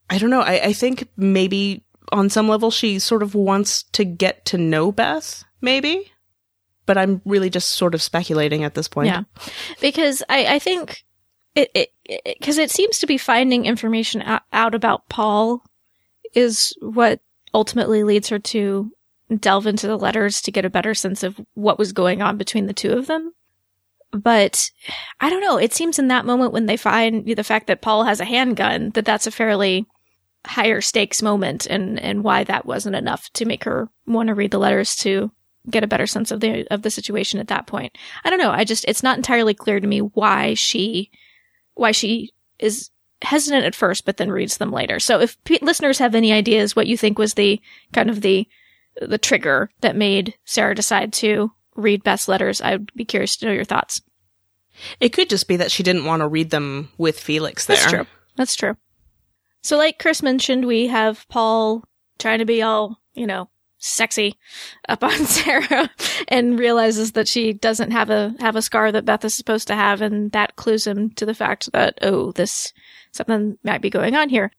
I 0.09 0.19
don't 0.19 0.31
know, 0.31 0.43
I, 0.43 0.67
I 0.67 0.73
think 0.73 1.09
maybe 1.17 1.85
on 2.13 2.29
some 2.29 2.49
level 2.49 2.71
she 2.71 2.99
sort 2.99 3.23
of 3.23 3.35
wants 3.35 3.85
to 3.93 4.05
get 4.05 4.45
to 4.47 4.59
know 4.59 4.91
Beth, 4.93 5.45
maybe. 5.61 6.11
But 6.87 6.99
I'm 6.99 7.23
really 7.25 7.51
just 7.51 7.69
sort 7.75 7.95
of 7.95 8.03
speculating 8.03 8.65
at 8.65 8.75
this 8.75 8.89
point. 8.89 9.09
Yeah, 9.09 9.23
because 9.81 10.25
I, 10.29 10.55
I 10.55 10.59
think 10.59 11.05
it 11.75 11.91
because 12.39 12.59
it, 12.59 12.65
it, 12.65 12.71
seems 12.71 12.99
to 12.99 13.07
be 13.07 13.19
finding 13.19 13.65
information 13.65 14.23
out, 14.23 14.43
out 14.53 14.75
about 14.75 15.09
Paul 15.09 15.63
is 16.35 16.75
what 16.81 17.21
ultimately 17.53 18.05
leads 18.05 18.29
her 18.29 18.39
to 18.39 18.93
delve 19.39 19.67
into 19.67 19.87
the 19.87 19.99
letters 19.99 20.41
to 20.43 20.53
get 20.53 20.65
a 20.65 20.71
better 20.71 20.95
sense 20.95 21.23
of 21.23 21.41
what 21.55 21.79
was 21.79 21.93
going 21.93 22.23
on 22.23 22.37
between 22.37 22.67
the 22.67 22.73
two 22.73 22.93
of 22.93 23.07
them. 23.07 23.33
But 24.13 24.71
I 25.21 25.31
don't 25.31 25.41
know. 25.41 25.57
It 25.57 25.73
seems 25.73 25.99
in 25.99 26.09
that 26.09 26.27
moment 26.27 26.53
when 26.53 26.67
they 26.67 26.77
find 26.77 27.25
the 27.25 27.45
fact 27.45 27.69
that 27.69 27.81
Paul 27.81 28.05
has 28.05 28.21
a 28.21 28.25
handgun 28.25 28.91
that 28.91 29.05
that's 29.05 29.27
a 29.27 29.31
fairly 29.31 29.87
higher 30.47 30.81
stakes 30.81 31.23
moment 31.23 31.67
and 31.67 32.01
and 32.01 32.25
why 32.25 32.45
that 32.45 32.67
wasn't 32.67 32.97
enough 32.97 33.31
to 33.35 33.45
make 33.45 33.65
her 33.65 33.89
want 34.07 34.29
to 34.29 34.35
read 34.35 34.51
the 34.51 34.59
letters 34.59 34.97
to 34.97 35.31
get 35.69 35.85
a 35.85 35.89
better 35.89 36.07
sense 36.07 36.31
of 36.31 36.41
the 36.41 36.67
of 36.73 36.83
the 36.83 36.91
situation 36.91 37.39
at 37.39 37.49
that 37.49 37.67
point. 37.67 37.97
I 38.25 38.31
don't 38.31 38.39
know. 38.41 38.51
I 38.51 38.65
just 38.65 38.85
it's 38.89 39.03
not 39.03 39.17
entirely 39.17 39.55
clear 39.55 39.79
to 39.79 39.87
me 39.87 40.01
why 40.01 40.55
she 40.55 41.11
why 41.81 41.93
she 41.93 42.33
is 42.59 42.91
hesitant 43.23 43.65
at 43.65 43.75
first, 43.75 44.05
but 44.05 44.19
then 44.19 44.31
reads 44.31 44.59
them 44.59 44.71
later. 44.71 45.01
So 45.01 45.19
if 45.21 45.43
p- 45.45 45.59
listeners 45.63 45.99
have 45.99 46.15
any 46.15 46.33
ideas 46.33 46.77
what 46.77 46.87
you 46.87 46.97
think 46.97 47.19
was 47.19 47.35
the 47.35 47.61
kind 47.93 48.11
of 48.11 48.21
the 48.21 48.47
the 49.01 49.19
trigger 49.19 49.71
that 49.81 49.97
made 49.97 50.35
Sarah 50.45 50.75
decide 50.75 51.13
to 51.15 51.53
read 51.75 52.05
Beth's 52.05 52.29
letters, 52.29 52.61
I'd 52.61 52.93
be 52.95 53.05
curious 53.05 53.37
to 53.37 53.47
know 53.47 53.53
your 53.53 53.65
thoughts. 53.65 54.03
It 55.01 55.11
could 55.11 55.31
just 55.31 55.49
be 55.49 55.57
that 55.57 55.71
she 55.71 55.83
didn't 55.83 56.05
want 56.05 56.21
to 56.21 56.29
read 56.29 56.51
them 56.51 56.91
with 56.99 57.19
Felix 57.19 57.67
there. 57.67 57.77
That's 57.77 57.91
true. 57.91 58.07
That's 58.37 58.57
true. 58.57 58.77
So 59.63 59.77
like 59.77 59.99
Kris 59.99 60.23
mentioned, 60.23 60.67
we 60.67 60.89
have 60.89 61.27
Paul 61.29 61.85
trying 62.19 62.39
to 62.41 62.45
be 62.45 62.63
all, 62.63 62.99
you 63.15 63.27
know, 63.27 63.49
sexy 63.81 64.37
up 64.89 65.03
on 65.03 65.11
Sarah 65.25 65.91
and 66.29 66.59
realizes 66.59 67.13
that 67.13 67.27
she 67.27 67.53
doesn't 67.53 67.91
have 67.91 68.11
a 68.11 68.35
have 68.39 68.55
a 68.55 68.63
scar 68.63 68.93
that 68.93 69.05
Beth 69.05 69.25
is 69.25 69.35
supposed 69.35 69.67
to 69.69 69.75
have 69.75 70.01
and 70.01 70.31
that 70.33 70.57
clues 70.57 70.87
him 70.87 71.11
to 71.11 71.27
the 71.27 71.35
fact 71.35 71.73
that 71.73 71.99
oh 72.03 72.31
this 72.33 72.73
something 73.13 73.59
might 73.65 73.83
be 73.83 73.91
going 73.91 74.15
on 74.15 74.29
here. 74.29 74.53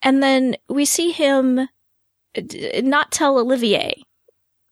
And 0.00 0.22
then 0.22 0.56
we 0.68 0.84
see 0.84 1.10
him 1.10 1.58
uh, 1.58 2.42
not 2.82 3.12
tell 3.12 3.38
Olivier 3.38 3.94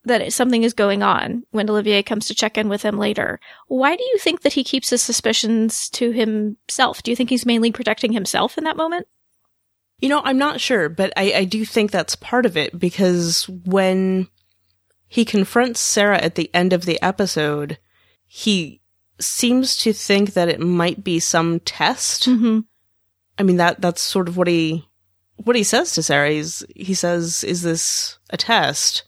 that 0.05 0.33
something 0.33 0.63
is 0.63 0.73
going 0.73 1.03
on 1.03 1.43
when 1.51 1.69
Olivier 1.69 2.03
comes 2.03 2.27
to 2.27 2.35
check 2.35 2.57
in 2.57 2.69
with 2.69 2.83
him 2.83 2.97
later. 2.97 3.41
Why 3.67 3.97
do 3.97 4.05
you 4.05 4.19
think 4.19 4.43
that 4.43 4.53
he 4.53 4.63
keeps 4.63 4.91
his 4.91 5.03
suspicions 5.03 5.91
to 5.91 6.13
himself? 6.13 7.03
Do 7.03 7.11
you 7.11 7.17
think 7.17 7.29
he's 7.29 7.45
mainly 7.45 7.73
protecting 7.73 8.13
himself 8.13 8.57
in 8.57 8.65
that 8.65 8.77
moment? 8.77 9.09
You 9.99 10.09
know, 10.09 10.21
I'm 10.25 10.39
not 10.39 10.61
sure, 10.61 10.89
but 10.89 11.13
I, 11.17 11.33
I 11.33 11.45
do 11.45 11.65
think 11.65 11.91
that's 11.91 12.17
part 12.17 12.45
of 12.45 12.57
it 12.57 12.79
because 12.79 13.49
when 13.49 14.29
he 15.09 15.25
confronts 15.25 15.81
Sarah 15.81 16.19
at 16.19 16.35
the 16.35 16.51
end 16.53 16.73
of 16.73 16.85
the 16.85 17.01
episode, 17.01 17.79
he 18.27 18.81
seems 19.19 19.77
to 19.79 19.93
think 19.93 20.35
that 20.35 20.49
it 20.49 20.61
might 20.61 21.03
be 21.03 21.19
some 21.19 21.61
test. 21.61 22.29
Mm-hmm. 22.29 22.61
I 23.39 23.43
mean 23.43 23.57
that 23.57 23.81
that's 23.81 24.03
sort 24.03 24.29
of 24.29 24.37
what 24.37 24.49
he 24.49 24.87
what 25.37 25.57
he 25.57 25.63
says 25.63 25.93
to 25.93 26.03
Sarah. 26.03 26.31
He's, 26.31 26.65
he 26.75 26.95
says, 26.95 27.45
"Is 27.45 27.63
this 27.63 28.19
a 28.31 28.37
test?" 28.37 29.05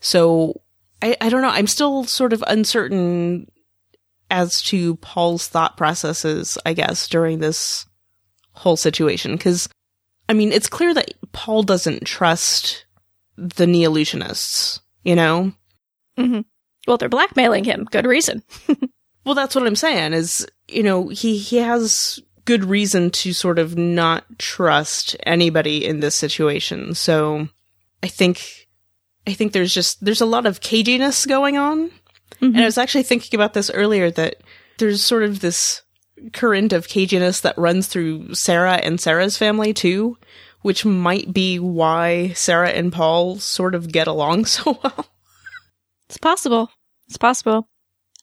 So 0.00 0.60
I 1.02 1.16
I 1.20 1.28
don't 1.28 1.42
know. 1.42 1.48
I'm 1.48 1.66
still 1.66 2.04
sort 2.04 2.32
of 2.32 2.44
uncertain 2.46 3.50
as 4.30 4.62
to 4.62 4.96
Paul's 4.96 5.48
thought 5.48 5.76
processes. 5.76 6.58
I 6.64 6.74
guess 6.74 7.08
during 7.08 7.38
this 7.38 7.86
whole 8.52 8.76
situation 8.76 9.32
because 9.32 9.68
I 10.30 10.32
mean, 10.32 10.52
it's 10.52 10.68
clear 10.68 10.94
that 10.94 11.12
Paul 11.32 11.64
doesn't 11.64 12.04
trust 12.04 12.86
the 13.36 13.66
Neolutionists, 13.66 14.78
you 15.02 15.16
know? 15.16 15.52
Mm-hmm. 16.16 16.42
Well, 16.86 16.98
they're 16.98 17.08
blackmailing 17.08 17.64
him. 17.64 17.88
Good 17.90 18.06
reason. 18.06 18.44
well, 19.24 19.34
that's 19.34 19.56
what 19.56 19.66
I'm 19.66 19.74
saying 19.74 20.12
is, 20.12 20.46
you 20.68 20.84
know, 20.84 21.08
he, 21.08 21.36
he 21.36 21.56
has 21.56 22.20
good 22.44 22.64
reason 22.64 23.10
to 23.10 23.32
sort 23.32 23.58
of 23.58 23.76
not 23.76 24.24
trust 24.38 25.16
anybody 25.24 25.84
in 25.84 25.98
this 25.98 26.14
situation. 26.14 26.94
So 26.94 27.48
I 28.00 28.06
think, 28.06 28.68
I 29.26 29.32
think 29.32 29.50
there's 29.50 29.74
just, 29.74 30.04
there's 30.04 30.20
a 30.20 30.26
lot 30.26 30.46
of 30.46 30.60
caginess 30.60 31.26
going 31.26 31.58
on. 31.58 31.88
Mm-hmm. 32.34 32.44
And 32.44 32.60
I 32.60 32.66
was 32.66 32.78
actually 32.78 33.02
thinking 33.02 33.36
about 33.36 33.54
this 33.54 33.68
earlier 33.68 34.12
that 34.12 34.36
there's 34.78 35.02
sort 35.02 35.24
of 35.24 35.40
this 35.40 35.82
current 36.32 36.72
of 36.72 36.86
caginess 36.86 37.42
that 37.42 37.58
runs 37.58 37.86
through 37.86 38.34
Sarah 38.34 38.76
and 38.76 39.00
Sarah's 39.00 39.36
family 39.36 39.72
too, 39.72 40.18
which 40.62 40.84
might 40.84 41.32
be 41.32 41.58
why 41.58 42.32
Sarah 42.34 42.70
and 42.70 42.92
Paul 42.92 43.38
sort 43.38 43.74
of 43.74 43.92
get 43.92 44.06
along 44.06 44.44
so 44.46 44.78
well. 44.82 45.06
It's 46.08 46.18
possible. 46.18 46.70
It's 47.06 47.18
possible. 47.18 47.68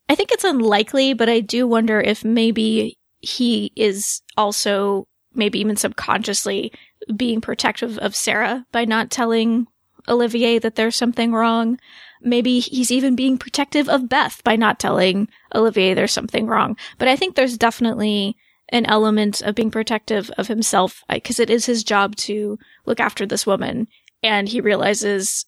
I 0.10 0.16
think 0.16 0.32
it's 0.32 0.44
unlikely, 0.44 1.14
but 1.14 1.30
I 1.30 1.42
do 1.42 1.68
wonder 1.68 2.00
if 2.00 2.24
maybe 2.24 2.98
he 3.20 3.72
is 3.76 4.22
also 4.38 5.08
maybe 5.34 5.60
even 5.60 5.76
subconsciously 5.76 6.72
being 7.16 7.42
protective 7.42 7.98
of 8.00 8.16
Sarah 8.16 8.66
by 8.72 8.86
not 8.86 9.12
telling 9.12 9.68
Olivier 10.08 10.60
that 10.60 10.76
there's 10.76 10.96
something 10.96 11.34
wrong. 11.34 11.80
Maybe 12.22 12.60
he's 12.60 12.92
even 12.92 13.16
being 13.16 13.38
protective 13.38 13.88
of 13.90 14.10
Beth 14.10 14.44
by 14.44 14.56
not 14.56 14.80
telling 14.80 15.28
Olivier 15.54 15.94
there's 15.94 16.14
something 16.14 16.48
wrong. 16.48 16.78
But 16.98 17.08
I 17.08 17.16
think 17.16 17.36
there's 17.36 17.58
definitely 17.58 18.36
an 18.70 18.86
element 18.86 19.42
of 19.42 19.56
being 19.56 19.72
protective 19.72 20.30
of 20.38 20.48
himself 20.48 21.04
because 21.10 21.40
it 21.40 21.50
is 21.50 21.66
his 21.66 21.84
job 21.84 22.16
to 22.18 22.58
look 22.86 23.00
after 23.00 23.26
this 23.26 23.46
woman. 23.46 23.88
And 24.24 24.50
he 24.50 24.62
realizes 24.62 25.46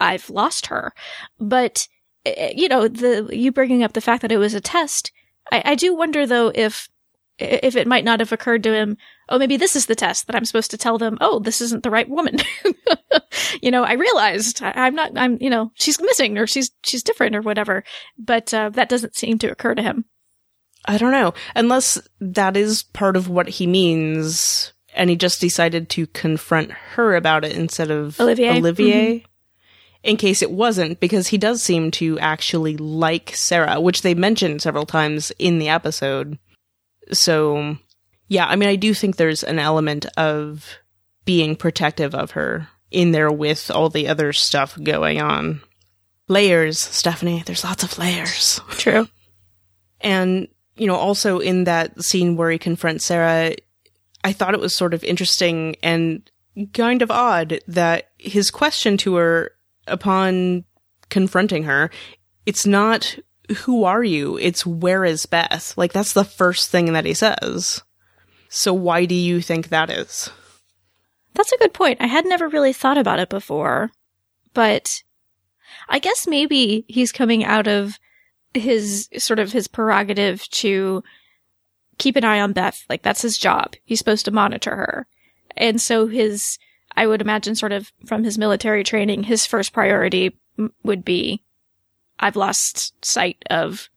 I've 0.00 0.30
lost 0.30 0.66
her. 0.66 0.92
But, 1.40 1.88
eh, 2.24 2.34
eh, 2.36 2.52
you 2.56 2.68
know, 2.68 2.88
the, 2.88 3.28
you 3.32 3.50
bringing 3.50 3.82
up 3.82 3.92
the 3.92 4.00
fact 4.00 4.22
that 4.22 4.32
it 4.32 4.38
was 4.38 4.54
a 4.54 4.60
test. 4.60 5.10
I, 5.50 5.62
I 5.64 5.74
do 5.74 5.94
wonder 5.94 6.26
though 6.26 6.52
if 6.54 6.88
if 7.38 7.74
it 7.74 7.88
might 7.88 8.04
not 8.04 8.20
have 8.20 8.30
occurred 8.30 8.62
to 8.62 8.72
him, 8.72 8.96
oh, 9.28 9.38
maybe 9.38 9.56
this 9.56 9.76
is 9.76 9.86
the 9.86 9.94
test 9.94 10.26
that 10.26 10.36
I'm 10.36 10.44
supposed 10.44 10.70
to 10.72 10.78
tell 10.78 10.98
them, 10.98 11.18
oh, 11.20 11.38
this 11.38 11.60
isn't 11.60 11.82
the 11.82 11.90
right 11.90 12.08
woman. 12.08 12.38
you 13.62 13.70
know, 13.70 13.84
I 13.84 13.94
realized 13.94 14.62
I, 14.62 14.86
am 14.86 14.94
not, 14.94 15.16
I'm, 15.16 15.38
you 15.40 15.50
know, 15.50 15.72
she's 15.74 16.00
missing 16.00 16.38
or 16.38 16.46
she's, 16.46 16.70
she's 16.84 17.02
different 17.02 17.36
or 17.36 17.42
whatever. 17.42 17.84
But, 18.18 18.52
uh, 18.52 18.70
that 18.70 18.88
doesn't 18.88 19.16
seem 19.16 19.38
to 19.38 19.50
occur 19.50 19.74
to 19.74 19.82
him. 19.82 20.04
I 20.86 20.98
don't 20.98 21.12
know. 21.12 21.34
Unless 21.56 21.98
that 22.20 22.56
is 22.56 22.82
part 22.82 23.16
of 23.16 23.28
what 23.28 23.48
he 23.48 23.66
means 23.66 24.74
and 24.94 25.10
he 25.10 25.16
just 25.16 25.40
decided 25.40 25.88
to 25.90 26.06
confront 26.08 26.70
her 26.70 27.14
about 27.16 27.44
it 27.44 27.56
instead 27.56 27.90
of 27.90 28.18
Olivier. 28.20 28.58
Olivier. 28.58 29.16
Mm-hmm. 29.16 29.26
In 30.04 30.18
case 30.18 30.42
it 30.42 30.50
wasn't, 30.50 31.00
because 31.00 31.28
he 31.28 31.38
does 31.38 31.62
seem 31.62 31.90
to 31.92 32.18
actually 32.18 32.76
like 32.76 33.32
Sarah, 33.34 33.80
which 33.80 34.02
they 34.02 34.14
mentioned 34.14 34.60
several 34.60 34.84
times 34.84 35.32
in 35.38 35.58
the 35.58 35.70
episode. 35.70 36.38
So, 37.10 37.78
yeah, 38.34 38.46
I 38.46 38.56
mean, 38.56 38.68
I 38.68 38.74
do 38.74 38.92
think 38.94 39.14
there's 39.14 39.44
an 39.44 39.60
element 39.60 40.06
of 40.16 40.68
being 41.24 41.54
protective 41.54 42.16
of 42.16 42.32
her 42.32 42.66
in 42.90 43.12
there 43.12 43.30
with 43.30 43.70
all 43.70 43.88
the 43.88 44.08
other 44.08 44.32
stuff 44.32 44.76
going 44.82 45.20
on. 45.20 45.60
Layers, 46.26 46.80
Stephanie. 46.80 47.44
There's 47.46 47.62
lots 47.62 47.84
of 47.84 47.96
layers. 47.96 48.60
True. 48.70 49.08
And, 50.00 50.48
you 50.76 50.88
know, 50.88 50.96
also 50.96 51.38
in 51.38 51.62
that 51.64 52.02
scene 52.02 52.34
where 52.34 52.50
he 52.50 52.58
confronts 52.58 53.06
Sarah, 53.06 53.54
I 54.24 54.32
thought 54.32 54.54
it 54.54 54.60
was 54.60 54.74
sort 54.74 54.94
of 54.94 55.04
interesting 55.04 55.76
and 55.80 56.28
kind 56.72 57.02
of 57.02 57.12
odd 57.12 57.60
that 57.68 58.10
his 58.18 58.50
question 58.50 58.96
to 58.98 59.14
her 59.14 59.52
upon 59.86 60.64
confronting 61.08 61.62
her, 61.64 61.88
it's 62.46 62.66
not 62.66 63.16
who 63.58 63.84
are 63.84 64.02
you? 64.02 64.38
It's 64.38 64.66
where 64.66 65.04
is 65.04 65.24
Beth? 65.24 65.78
Like 65.78 65.92
that's 65.92 66.14
the 66.14 66.24
first 66.24 66.70
thing 66.70 66.94
that 66.94 67.04
he 67.04 67.14
says. 67.14 67.80
So 68.54 68.72
why 68.72 69.04
do 69.04 69.16
you 69.16 69.40
think 69.40 69.68
that 69.68 69.90
is? 69.90 70.30
That's 71.34 71.50
a 71.50 71.58
good 71.58 71.74
point. 71.74 72.00
I 72.00 72.06
had 72.06 72.24
never 72.24 72.46
really 72.46 72.72
thought 72.72 72.96
about 72.96 73.18
it 73.18 73.28
before, 73.28 73.90
but 74.54 75.02
I 75.88 75.98
guess 75.98 76.28
maybe 76.28 76.84
he's 76.86 77.10
coming 77.10 77.44
out 77.44 77.66
of 77.66 77.98
his 78.54 79.08
sort 79.18 79.40
of 79.40 79.50
his 79.50 79.66
prerogative 79.66 80.48
to 80.50 81.02
keep 81.98 82.14
an 82.14 82.22
eye 82.22 82.40
on 82.40 82.52
Beth. 82.52 82.84
Like 82.88 83.02
that's 83.02 83.22
his 83.22 83.36
job. 83.36 83.74
He's 83.84 83.98
supposed 83.98 84.24
to 84.26 84.30
monitor 84.30 84.76
her. 84.76 85.08
And 85.56 85.80
so 85.80 86.06
his, 86.06 86.56
I 86.96 87.08
would 87.08 87.20
imagine 87.20 87.56
sort 87.56 87.72
of 87.72 87.92
from 88.06 88.22
his 88.22 88.38
military 88.38 88.84
training, 88.84 89.24
his 89.24 89.46
first 89.46 89.72
priority 89.72 90.38
would 90.84 91.04
be, 91.04 91.42
I've 92.20 92.36
lost 92.36 93.04
sight 93.04 93.42
of, 93.50 93.88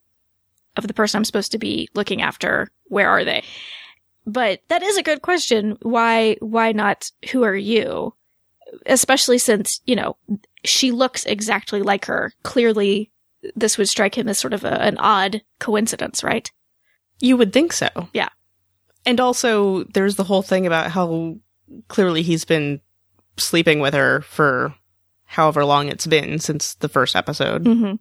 of 0.75 0.87
the 0.87 0.95
person 0.95 1.19
I'm 1.19 1.25
supposed 1.25 1.51
to 1.51 1.59
be 1.59 1.89
looking 1.93 2.23
after. 2.23 2.69
Where 2.85 3.07
are 3.07 3.23
they? 3.23 3.43
But 4.27 4.59
that 4.67 4.83
is 4.83 4.97
a 4.97 5.03
good 5.03 5.21
question. 5.21 5.77
Why, 5.81 6.35
why 6.41 6.73
not? 6.73 7.09
Who 7.31 7.43
are 7.43 7.55
you? 7.55 8.13
Especially 8.85 9.37
since, 9.37 9.79
you 9.85 9.95
know, 9.95 10.17
she 10.65 10.91
looks 10.91 11.25
exactly 11.25 11.81
like 11.81 12.05
her. 12.05 12.33
Clearly, 12.43 13.09
this 13.55 13.77
would 13.77 13.87
strike 13.87 14.17
him 14.17 14.27
as 14.27 14.37
sort 14.37 14.51
of 14.51 14.65
a, 14.65 14.81
an 14.81 14.97
odd 14.97 15.43
coincidence, 15.59 16.25
right? 16.25 16.51
You 17.21 17.37
would 17.37 17.53
think 17.53 17.71
so. 17.71 17.87
Yeah. 18.13 18.27
And 19.05 19.21
also, 19.21 19.85
there's 19.85 20.17
the 20.17 20.25
whole 20.25 20.41
thing 20.41 20.67
about 20.67 20.91
how 20.91 21.37
clearly 21.87 22.21
he's 22.21 22.43
been 22.43 22.81
sleeping 23.37 23.79
with 23.79 23.93
her 23.93 24.21
for 24.23 24.75
however 25.23 25.63
long 25.63 25.87
it's 25.87 26.05
been 26.05 26.39
since 26.39 26.73
the 26.75 26.89
first 26.89 27.15
episode. 27.15 27.63
Mm-hmm. 27.63 27.95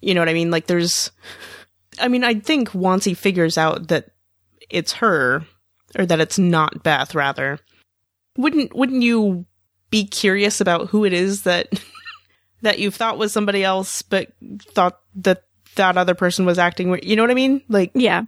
You 0.00 0.14
know 0.14 0.22
what 0.22 0.30
I 0.30 0.34
mean? 0.34 0.50
Like, 0.50 0.66
there's. 0.66 1.10
I 2.00 2.08
mean, 2.08 2.24
I 2.24 2.40
think 2.40 2.72
once 2.74 3.04
he 3.04 3.12
figures 3.12 3.58
out 3.58 3.88
that 3.88 4.12
it's 4.70 4.92
her, 4.92 5.44
or 5.96 6.06
that 6.06 6.20
it's 6.20 6.38
not 6.38 6.82
Beth, 6.82 7.14
rather, 7.14 7.58
wouldn't 8.36 8.74
wouldn't 8.74 9.02
you 9.02 9.46
be 9.90 10.04
curious 10.04 10.60
about 10.60 10.88
who 10.88 11.04
it 11.04 11.12
is 11.12 11.42
that 11.42 11.68
that 12.62 12.78
you 12.78 12.90
thought 12.90 13.18
was 13.18 13.32
somebody 13.32 13.64
else, 13.64 14.02
but 14.02 14.32
thought 14.72 15.00
that 15.16 15.44
that 15.76 15.96
other 15.96 16.14
person 16.14 16.44
was 16.44 16.58
acting? 16.58 16.98
You 17.02 17.16
know 17.16 17.22
what 17.22 17.30
I 17.30 17.34
mean? 17.34 17.62
Like, 17.68 17.92
Yeah. 17.94 18.24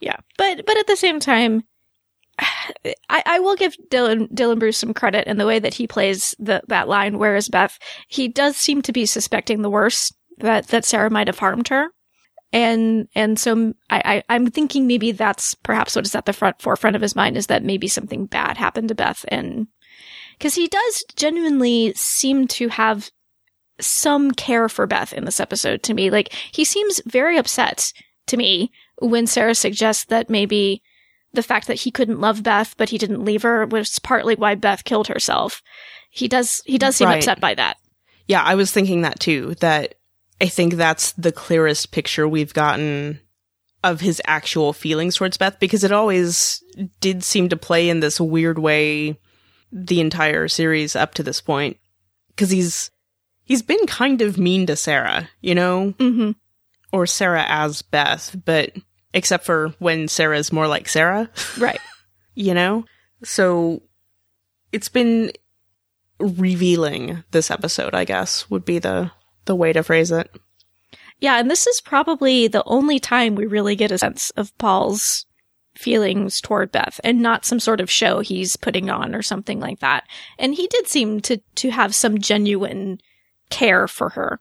Yeah. 0.00 0.16
But, 0.36 0.66
but 0.66 0.76
at 0.76 0.86
the 0.86 0.96
same 0.96 1.18
time, 1.18 1.62
I, 2.38 3.22
I 3.24 3.40
will 3.40 3.56
give 3.56 3.74
Dylan, 3.90 4.32
Dylan 4.32 4.58
Bruce 4.58 4.78
some 4.78 4.94
credit 4.94 5.26
in 5.26 5.38
the 5.38 5.46
way 5.46 5.58
that 5.58 5.74
he 5.74 5.86
plays 5.86 6.34
the, 6.38 6.62
that 6.68 6.88
line, 6.88 7.18
where 7.18 7.36
is 7.36 7.48
Beth? 7.48 7.78
He 8.08 8.28
does 8.28 8.56
seem 8.56 8.82
to 8.82 8.92
be 8.92 9.06
suspecting 9.06 9.62
the 9.62 9.70
worst, 9.70 10.14
that, 10.38 10.68
that 10.68 10.84
Sarah 10.84 11.10
might 11.10 11.28
have 11.28 11.38
harmed 11.38 11.68
her. 11.68 11.88
And, 12.54 13.08
and 13.16 13.38
so 13.38 13.74
I, 13.90 14.02
I, 14.04 14.22
I'm 14.34 14.46
thinking 14.46 14.86
maybe 14.86 15.10
that's 15.10 15.54
perhaps 15.56 15.96
what 15.96 16.06
is 16.06 16.14
at 16.14 16.24
the 16.24 16.32
front 16.32 16.62
forefront 16.62 16.94
of 16.94 17.02
his 17.02 17.16
mind 17.16 17.36
is 17.36 17.48
that 17.48 17.64
maybe 17.64 17.88
something 17.88 18.26
bad 18.26 18.56
happened 18.56 18.88
to 18.88 18.94
Beth 18.94 19.24
and, 19.28 19.66
cause 20.38 20.54
he 20.54 20.68
does 20.68 21.04
genuinely 21.16 21.92
seem 21.96 22.46
to 22.48 22.68
have 22.68 23.10
some 23.80 24.30
care 24.30 24.68
for 24.68 24.86
Beth 24.86 25.12
in 25.12 25.24
this 25.24 25.40
episode 25.40 25.82
to 25.82 25.94
me. 25.94 26.10
Like, 26.10 26.32
he 26.52 26.64
seems 26.64 27.00
very 27.06 27.36
upset 27.38 27.92
to 28.28 28.36
me 28.36 28.70
when 29.00 29.26
Sarah 29.26 29.56
suggests 29.56 30.04
that 30.04 30.30
maybe 30.30 30.80
the 31.32 31.42
fact 31.42 31.66
that 31.66 31.80
he 31.80 31.90
couldn't 31.90 32.20
love 32.20 32.44
Beth, 32.44 32.76
but 32.76 32.90
he 32.90 32.98
didn't 32.98 33.24
leave 33.24 33.42
her 33.42 33.66
was 33.66 33.98
partly 33.98 34.36
why 34.36 34.54
Beth 34.54 34.84
killed 34.84 35.08
herself. 35.08 35.60
He 36.10 36.28
does, 36.28 36.62
he 36.64 36.78
does 36.78 36.94
seem 36.94 37.08
Right. 37.08 37.16
upset 37.18 37.40
by 37.40 37.54
that. 37.54 37.78
Yeah, 38.28 38.42
I 38.44 38.54
was 38.54 38.70
thinking 38.70 39.02
that 39.02 39.18
too. 39.18 39.56
That 39.58 39.96
I 40.40 40.46
think 40.46 40.74
that's 40.74 41.12
the 41.12 41.32
clearest 41.32 41.90
picture 41.92 42.26
we've 42.28 42.52
gotten 42.54 43.20
of 43.82 44.00
his 44.00 44.20
actual 44.26 44.72
feelings 44.72 45.16
towards 45.16 45.36
Beth 45.36 45.58
because 45.60 45.84
it 45.84 45.92
always 45.92 46.62
did 47.00 47.22
seem 47.22 47.48
to 47.50 47.56
play 47.56 47.88
in 47.88 48.00
this 48.00 48.20
weird 48.20 48.58
way 48.58 49.18
the 49.70 50.00
entire 50.00 50.48
series 50.48 50.96
up 50.96 51.14
to 51.14 51.22
this 51.22 51.40
point. 51.40 51.76
Because 52.28 52.50
he's 52.50 52.90
he's 53.44 53.62
been 53.62 53.86
kind 53.86 54.22
of 54.22 54.38
mean 54.38 54.66
to 54.66 54.76
Sarah, 54.76 55.28
you 55.40 55.54
know, 55.54 55.92
Mm-hmm. 55.98 56.32
or 56.92 57.06
Sarah 57.06 57.44
as 57.46 57.82
Beth, 57.82 58.34
but 58.44 58.70
except 59.12 59.44
for 59.44 59.68
when 59.78 60.08
Sarah's 60.08 60.52
more 60.52 60.66
like 60.66 60.88
Sarah, 60.88 61.30
Right. 61.58 61.80
you 62.34 62.54
know. 62.54 62.84
So 63.22 63.82
it's 64.72 64.88
been 64.88 65.30
revealing 66.18 67.22
this 67.30 67.50
episode, 67.50 67.94
I 67.94 68.04
guess, 68.04 68.48
would 68.50 68.64
be 68.64 68.78
the 68.78 69.10
the 69.44 69.54
way 69.54 69.72
to 69.72 69.82
phrase 69.82 70.10
it. 70.10 70.30
Yeah, 71.20 71.38
and 71.38 71.50
this 71.50 71.66
is 71.66 71.80
probably 71.80 72.48
the 72.48 72.64
only 72.64 72.98
time 72.98 73.34
we 73.34 73.46
really 73.46 73.76
get 73.76 73.90
a 73.90 73.98
sense 73.98 74.30
of 74.30 74.56
Paul's 74.58 75.26
feelings 75.76 76.40
toward 76.40 76.70
Beth 76.70 77.00
and 77.02 77.20
not 77.20 77.44
some 77.44 77.60
sort 77.60 77.80
of 77.80 77.90
show 77.90 78.20
he's 78.20 78.56
putting 78.56 78.90
on 78.90 79.14
or 79.14 79.22
something 79.22 79.60
like 79.60 79.80
that. 79.80 80.04
And 80.38 80.54
he 80.54 80.66
did 80.68 80.88
seem 80.88 81.20
to 81.22 81.38
to 81.56 81.70
have 81.70 81.94
some 81.94 82.18
genuine 82.18 83.00
care 83.50 83.88
for 83.88 84.10
her. 84.10 84.40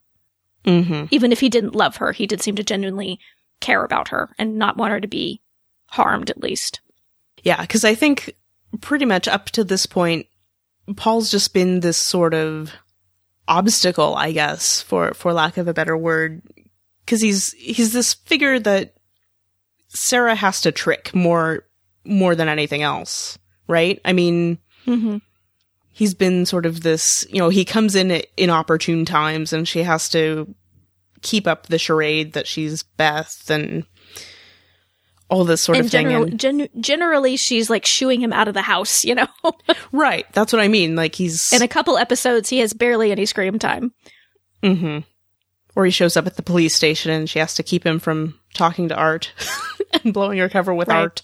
Mm-hmm. 0.66 1.06
Even 1.12 1.32
if 1.32 1.40
he 1.40 1.50
didn't 1.50 1.76
love 1.76 1.98
her, 1.98 2.12
he 2.12 2.28
did 2.28 2.42
seem 2.42 2.56
to 2.56 2.64
genuinely 2.64 3.20
care 3.60 3.84
about 3.84 4.10
her 4.10 4.34
and 4.38 4.58
not 4.58 4.78
want 4.78 4.92
her 4.92 5.02
to 5.02 5.08
be 5.08 5.42
harmed 5.88 6.30
at 6.30 6.42
least. 6.42 6.82
Yeah, 7.44 7.62
because 7.62 7.84
I 7.84 7.96
think 7.96 8.36
pretty 8.82 9.06
much 9.06 9.28
up 9.28 9.46
to 9.52 9.64
this 9.64 9.86
point, 9.86 10.28
Paul's 10.96 11.30
just 11.30 11.54
been 11.54 11.82
this 11.82 12.02
sort 12.02 12.34
of 12.34 12.72
obstacle, 13.48 14.16
I 14.16 14.32
guess, 14.32 14.82
for 14.82 15.14
for 15.14 15.34
lack 15.34 15.58
of 15.58 15.68
a 15.68 15.74
better 15.74 15.98
word, 15.98 16.42
because 17.06 17.22
he's 17.22 17.54
he's 17.54 17.94
this 17.94 18.14
figure 18.14 18.60
that 18.60 18.96
Sarah 19.90 20.36
has 20.36 20.62
to 20.62 20.72
trick 20.72 21.14
more 21.14 21.64
more 22.06 22.36
than 22.36 22.50
anything 22.50 22.82
else, 22.82 23.38
right? 23.68 24.00
I 24.06 24.14
mean, 24.14 24.60
Mm-hmm. 24.86 25.18
he's 25.94 26.14
been 26.14 26.46
sort 26.46 26.66
of 26.66 26.82
this, 26.82 27.26
you 27.30 27.40
know, 27.40 27.48
he 27.48 27.64
comes 27.64 27.96
in 27.96 28.12
at 28.12 28.28
inopportune 28.36 29.06
times, 29.06 29.54
and 29.54 29.66
she 29.66 29.84
has 29.84 30.10
to 30.10 30.54
keep 31.22 31.48
up 31.48 31.68
the 31.68 31.80
charade 31.80 32.34
that 32.34 32.48
she's 32.48 32.84
Beth 32.84 33.50
and 33.50 33.86
all 35.34 35.44
this 35.46 35.62
sort 35.64 35.78
And 35.78 35.86
of 35.86 35.92
thing. 35.92 36.06
general, 36.08 36.24
and- 36.26 36.40
gen- 36.40 36.70
generally, 36.80 37.36
she's 37.38 37.70
like 37.70 37.86
shooing 37.86 38.22
him 38.22 38.32
out 38.34 38.48
of 38.48 38.54
the 38.54 38.62
house, 38.62 39.04
you 39.04 39.16
know? 39.16 39.28
Right. 39.92 40.26
That's 40.34 40.52
what 40.54 40.62
I 40.62 40.68
mean. 40.68 40.96
Like 40.96 41.16
he's 41.16 41.52
In 41.54 41.62
a 41.62 41.68
couple 41.68 41.98
episodes, 41.98 42.50
he 42.50 42.60
has 42.60 42.74
barely 42.74 43.12
any 43.12 43.26
scream 43.26 43.60
time. 43.60 43.94
hmm 44.64 45.00
Or 45.76 45.86
he 45.86 45.92
shows 45.92 46.16
up 46.18 46.26
at 46.28 46.36
the 46.36 46.42
police 46.44 46.76
station 46.76 47.12
and 47.12 47.30
she 47.30 47.40
has 47.40 47.54
to 47.56 47.64
keep 47.64 47.86
him 47.86 48.00
from 48.00 48.40
talking 48.54 48.90
to 48.90 48.96
Art 48.96 49.32
and 50.04 50.14
blowing 50.14 50.38
her 50.40 50.50
cover 50.50 50.74
with 50.74 50.88
Right. 50.88 51.02
Art. 51.02 51.22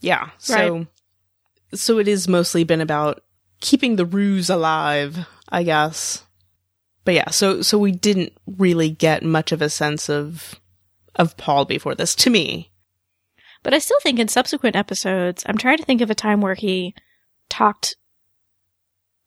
Yeah. 0.00 0.30
So 0.38 0.86
so 1.74 1.98
it 1.98 2.06
is 2.08 2.28
mostly 2.28 2.64
been 2.64 2.80
about 2.80 3.22
keeping 3.60 3.96
the 3.96 4.04
ruse 4.06 4.48
alive, 4.50 5.26
I 5.48 5.62
guess. 5.64 6.22
But 7.04 7.14
yeah, 7.14 7.30
so 7.30 7.62
so 7.62 7.78
we 7.78 7.92
didn't 7.92 8.32
really 8.46 8.90
get 8.90 9.22
much 9.24 9.52
of 9.52 9.62
a 9.62 9.70
sense 9.70 10.08
of 10.08 10.54
of 11.16 11.36
Paul 11.36 11.64
before 11.64 11.94
this 11.94 12.14
to 12.16 12.30
me. 12.30 12.70
But 13.66 13.74
I 13.74 13.80
still 13.80 13.98
think 13.98 14.20
in 14.20 14.28
subsequent 14.28 14.76
episodes, 14.76 15.42
I'm 15.44 15.58
trying 15.58 15.78
to 15.78 15.84
think 15.84 16.00
of 16.00 16.08
a 16.08 16.14
time 16.14 16.40
where 16.40 16.54
he 16.54 16.94
talked 17.48 17.96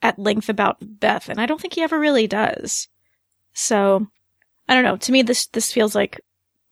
at 0.01 0.17
length 0.17 0.47
about 0.47 0.77
Beth, 0.79 1.27
and 1.27 1.41
I 1.41 1.45
don't 1.45 1.59
think 1.59 1.73
he 1.73 1.81
ever 1.81 1.99
really 1.99 2.25
does. 2.25 2.87
So, 3.51 4.07
I 4.69 4.75
don't 4.75 4.85
know. 4.85 4.95
To 4.95 5.11
me, 5.11 5.23
this 5.23 5.47
this 5.47 5.73
feels 5.73 5.93
like 5.93 6.21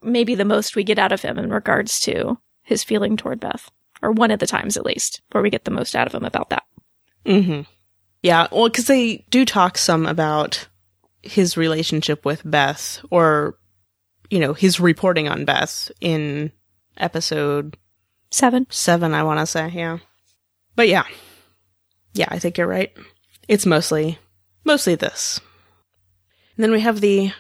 maybe 0.02 0.34
the 0.34 0.46
most 0.46 0.78
we 0.78 0.86
get 0.86 0.98
out 0.98 1.12
of 1.12 1.24
him 1.24 1.38
in 1.38 1.50
regards 1.50 2.00
to 2.04 2.38
his 2.64 2.86
feeling 2.86 3.18
toward 3.18 3.42
Beth, 3.42 3.70
or 4.02 4.14
one 4.14 4.32
of 4.32 4.40
the 4.40 4.48
times 4.48 4.78
at 4.78 4.86
least 4.86 5.22
where 5.32 5.44
we 5.44 5.50
get 5.50 5.66
the 5.66 5.70
most 5.70 5.94
out 5.94 6.08
of 6.08 6.16
him 6.16 6.24
about 6.24 6.50
that. 6.52 6.64
hmm 7.26 7.64
Yeah, 8.24 8.48
well, 8.50 8.70
because 8.70 8.86
they 8.86 9.26
do 9.30 9.44
talk 9.44 9.78
some 9.78 10.06
about 10.06 10.70
his 11.22 11.58
relationship 11.58 12.24
with 12.24 12.50
Beth, 12.50 13.04
or 13.12 13.58
you 14.30 14.40
know, 14.40 14.54
his 14.54 14.80
reporting 14.80 15.28
on 15.28 15.44
Beth 15.44 15.92
in 16.00 16.54
episode 17.00 17.78
Seven. 18.32 18.68
seven. 18.70 19.14
I 19.14 19.24
want 19.24 19.40
to 19.40 19.46
say, 19.46 19.70
yeah, 19.70 20.00
but 20.76 20.88
yeah, 20.88 21.06
yeah, 22.14 22.28
I 22.30 22.40
think 22.40 22.58
you're 22.58 22.68
right. 22.68 22.92
It's 23.48 23.66
mostly 23.66 24.20
mostly 24.64 24.96
this. 24.96 25.40
And 26.56 26.64
then 26.64 26.72
we 26.72 26.82
have 26.82 27.00
the 27.02 27.32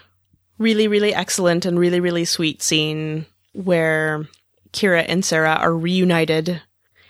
really, 0.57 0.87
really 0.87 1.13
excellent 1.13 1.65
and 1.65 1.77
really, 1.77 1.99
really 1.99 2.25
sweet 2.25 2.61
scene 2.61 3.25
where 3.53 4.27
Kira 4.71 5.05
and 5.07 5.25
Sarah 5.25 5.55
are 5.55 5.75
reunited. 5.75 6.61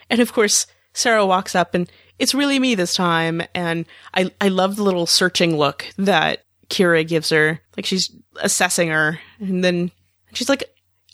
And 0.10 0.20
of 0.20 0.34
course, 0.34 0.68
Sarah 0.94 1.26
walks 1.26 1.54
up 1.54 1.76
and 1.76 1.92
it's 2.18 2.34
really 2.34 2.60
me 2.60 2.76
this 2.76 2.96
time. 2.96 3.42
And 3.54 3.86
I, 4.14 4.32
I 4.42 4.48
love 4.48 4.76
the 4.76 4.84
little 4.84 5.06
searching 5.06 5.58
look 5.58 5.86
that 5.98 6.46
Kira 6.70 7.08
gives 7.08 7.30
her. 7.30 7.60
Like 7.76 7.86
she's 7.86 8.10
assessing 8.38 8.90
her. 8.90 9.20
And 9.40 9.64
then 9.64 9.92
she's 10.34 10.50
like, 10.50 10.64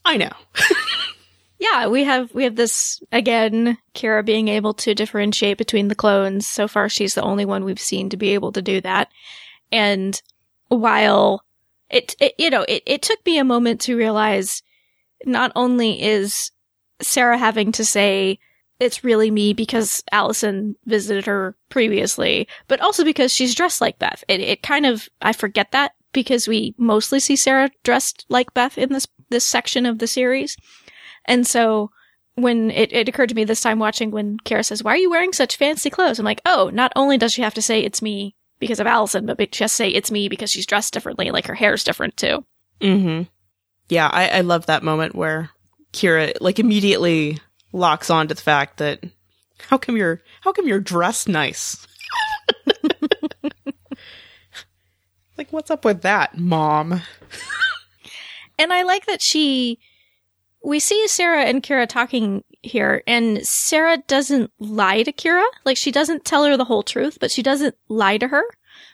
I 0.05 0.17
know. 0.17 0.31
Yeah, 1.63 1.87
we 1.87 2.03
have 2.03 2.33
we 2.33 2.43
have 2.43 2.57
this 2.57 3.01
again, 3.13 3.77
Kira 3.95 4.25
being 4.25 4.49
able 4.49 4.73
to 4.73 4.93
differentiate 4.93 5.57
between 5.57 5.87
the 5.87 5.95
clones. 5.95 6.45
So 6.45 6.67
far 6.67 6.89
she's 6.89 7.15
the 7.15 7.21
only 7.21 7.45
one 7.45 7.63
we've 7.63 7.79
seen 7.79 8.09
to 8.09 8.17
be 8.17 8.33
able 8.33 8.51
to 8.51 8.61
do 8.61 8.81
that. 8.81 9.09
And 9.71 10.21
while 10.67 11.45
it, 11.89 12.17
it 12.19 12.33
you 12.37 12.49
know, 12.49 12.65
it, 12.67 12.83
it 12.85 13.01
took 13.01 13.25
me 13.25 13.37
a 13.37 13.45
moment 13.45 13.79
to 13.81 13.95
realize 13.95 14.61
not 15.25 15.53
only 15.55 16.01
is 16.01 16.51
Sarah 17.01 17.37
having 17.37 17.71
to 17.71 17.85
say 17.85 18.39
it's 18.81 19.05
really 19.05 19.31
me 19.31 19.53
because 19.53 20.03
Alison 20.11 20.75
visited 20.83 21.25
her 21.27 21.55
previously, 21.69 22.45
but 22.67 22.81
also 22.81 23.05
because 23.05 23.31
she's 23.31 23.55
dressed 23.55 23.79
like 23.79 23.99
Beth. 23.99 24.21
It, 24.27 24.41
it 24.41 24.63
kind 24.63 24.85
of, 24.85 25.07
I 25.21 25.31
forget 25.31 25.71
that 25.71 25.93
because 26.11 26.45
we 26.45 26.75
mostly 26.77 27.21
see 27.21 27.37
Sarah 27.37 27.71
dressed 27.83 28.25
like 28.27 28.53
Beth 28.53 28.77
in 28.77 28.91
this, 28.91 29.07
this 29.29 29.45
section 29.45 29.85
of 29.85 29.99
the 29.99 30.07
series. 30.07 30.57
And 31.25 31.45
so 31.47 31.91
when 32.35 32.71
it, 32.71 32.91
it 32.91 33.07
occurred 33.07 33.29
to 33.29 33.35
me 33.35 33.43
this 33.43 33.61
time 33.61 33.79
watching 33.79 34.11
when 34.11 34.37
Kira 34.39 34.65
says, 34.65 34.83
why 34.83 34.93
are 34.93 34.97
you 34.97 35.09
wearing 35.09 35.33
such 35.33 35.57
fancy 35.57 35.89
clothes? 35.89 36.19
I'm 36.19 36.25
like, 36.25 36.41
oh, 36.45 36.69
not 36.73 36.91
only 36.95 37.17
does 37.17 37.33
she 37.33 37.41
have 37.41 37.53
to 37.55 37.61
say 37.61 37.81
it's 37.81 38.01
me 38.01 38.35
because 38.59 38.79
of 38.79 38.87
Alison, 38.87 39.25
but 39.25 39.53
she 39.53 39.63
has 39.63 39.71
to 39.71 39.75
say 39.75 39.89
it's 39.89 40.11
me 40.11 40.29
because 40.29 40.49
she's 40.49 40.65
dressed 40.65 40.93
differently, 40.93 41.31
like 41.31 41.47
her 41.47 41.53
hair's 41.53 41.83
different 41.83 42.17
too. 42.17 42.45
Mm-hmm. 42.81 43.23
Yeah, 43.89 44.09
I, 44.11 44.29
I 44.29 44.41
love 44.41 44.65
that 44.65 44.83
moment 44.83 45.15
where 45.15 45.51
Kira 45.91 46.33
like 46.41 46.59
immediately 46.59 47.39
locks 47.71 48.09
on 48.09 48.27
to 48.27 48.33
the 48.33 48.41
fact 48.41 48.77
that 48.77 49.03
how 49.69 49.77
come 49.77 49.95
you're 49.97 50.21
how 50.41 50.51
come 50.51 50.67
you're 50.67 50.79
dressed 50.79 51.27
nice? 51.27 51.85
like 55.37 55.51
what's 55.51 55.69
up 55.71 55.85
with 55.85 56.01
that, 56.01 56.37
mom? 56.37 57.01
and 58.57 58.73
I 58.73 58.83
like 58.83 59.05
that 59.05 59.21
she 59.21 59.79
we 60.63 60.79
see 60.79 61.07
Sarah 61.07 61.43
and 61.43 61.61
Kira 61.61 61.87
talking 61.87 62.43
here 62.61 63.03
and 63.05 63.45
Sarah 63.45 63.97
doesn't 64.07 64.51
lie 64.59 65.03
to 65.03 65.11
Kira. 65.11 65.45
Like 65.65 65.77
she 65.77 65.91
doesn't 65.91 66.25
tell 66.25 66.45
her 66.45 66.57
the 66.57 66.65
whole 66.65 66.83
truth, 66.83 67.17
but 67.19 67.31
she 67.31 67.43
doesn't 67.43 67.75
lie 67.89 68.17
to 68.17 68.29
her, 68.29 68.43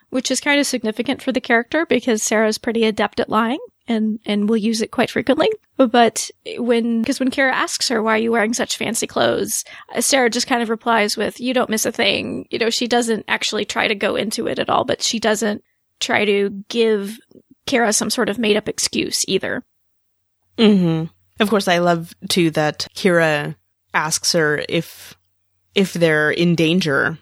which 0.09 0.31
is 0.31 0.41
kind 0.41 0.59
of 0.59 0.65
significant 0.65 1.21
for 1.21 1.31
the 1.31 1.41
character 1.41 1.85
because 1.85 2.23
Sarah's 2.23 2.57
pretty 2.57 2.83
adept 2.83 3.19
at 3.19 3.29
lying 3.29 3.59
and 3.87 4.19
and 4.25 4.49
will 4.49 4.57
use 4.57 4.81
it 4.81 4.91
quite 4.91 5.11
frequently. 5.11 5.49
But 5.77 6.29
when 6.57 7.01
because 7.01 7.19
when 7.19 7.29
Kira 7.31 7.51
asks 7.51 7.87
her 7.89 8.01
why 8.01 8.15
are 8.15 8.17
you 8.17 8.31
wearing 8.31 8.53
such 8.53 8.77
fancy 8.77 9.05
clothes, 9.05 9.63
Sarah 9.99 10.29
just 10.29 10.47
kind 10.47 10.63
of 10.63 10.69
replies 10.69 11.15
with 11.15 11.39
"You 11.39 11.53
don't 11.53 11.69
miss 11.69 11.85
a 11.85 11.91
thing." 11.91 12.47
You 12.49 12.57
know, 12.57 12.71
she 12.71 12.87
doesn't 12.87 13.25
actually 13.27 13.65
try 13.65 13.87
to 13.87 13.95
go 13.95 14.15
into 14.15 14.47
it 14.47 14.57
at 14.57 14.69
all, 14.69 14.85
but 14.85 15.03
she 15.03 15.19
doesn't 15.19 15.63
try 15.99 16.25
to 16.25 16.63
give 16.69 17.19
Kira 17.67 17.93
some 17.93 18.09
sort 18.09 18.29
of 18.29 18.39
made 18.39 18.57
up 18.57 18.67
excuse 18.67 19.23
either. 19.27 19.63
hmm 20.57 21.05
Of 21.39 21.49
course, 21.49 21.67
I 21.67 21.77
love 21.79 22.13
too 22.27 22.51
that 22.51 22.87
Kira 22.95 23.55
asks 23.93 24.33
her 24.33 24.63
if 24.67 25.15
if 25.75 25.93
they're 25.93 26.31
in 26.31 26.55
danger, 26.55 27.17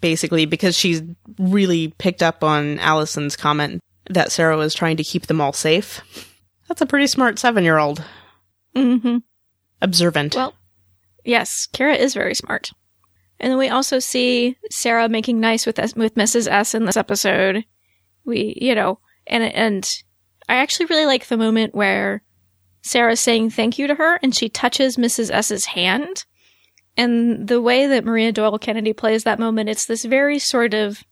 basically 0.00 0.46
because 0.46 0.76
she's 0.76 1.02
really 1.38 1.88
picked 1.98 2.22
up 2.22 2.42
on 2.42 2.78
Alison's 2.78 3.36
comment 3.36 3.80
that 4.10 4.32
Sarah 4.32 4.56
was 4.56 4.74
trying 4.74 4.96
to 4.96 5.04
keep 5.04 5.26
them 5.26 5.40
all 5.40 5.52
safe. 5.52 6.00
That's 6.68 6.80
a 6.80 6.86
pretty 6.86 7.06
smart 7.06 7.38
seven 7.38 7.64
year 7.64 7.78
old. 7.78 8.02
Mm-hmm. 8.74 9.18
Observant. 9.82 10.34
Well, 10.34 10.54
yes, 11.24 11.68
Kira 11.72 11.96
is 11.96 12.14
very 12.14 12.34
smart. 12.34 12.70
And 13.40 13.50
then 13.52 13.58
we 13.58 13.68
also 13.68 13.98
see 13.98 14.56
Sarah 14.70 15.08
making 15.08 15.40
nice 15.40 15.66
with 15.66 15.78
with 15.96 16.14
Mrs. 16.14 16.48
S 16.48 16.74
in 16.74 16.84
this 16.84 16.96
episode. 16.96 17.64
We, 18.24 18.58
you 18.60 18.74
know, 18.74 18.98
and 19.26 19.44
and 19.44 19.88
I 20.48 20.56
actually 20.56 20.86
really 20.86 21.06
like 21.06 21.26
the 21.26 21.36
moment 21.36 21.74
where 21.74 22.22
Sarah's 22.82 23.20
saying 23.20 23.50
thank 23.50 23.78
you 23.78 23.86
to 23.86 23.94
her 23.94 24.18
and 24.22 24.34
she 24.34 24.48
touches 24.48 24.96
Mrs. 24.96 25.30
S's 25.30 25.66
hand. 25.66 26.24
And 26.96 27.46
the 27.46 27.60
way 27.60 27.86
that 27.86 28.04
Maria 28.04 28.32
Doyle 28.32 28.58
Kennedy 28.58 28.92
plays 28.92 29.24
that 29.24 29.38
moment, 29.38 29.68
it's 29.68 29.86
this 29.86 30.04
very 30.04 30.38
sort 30.38 30.74
of 30.74 31.04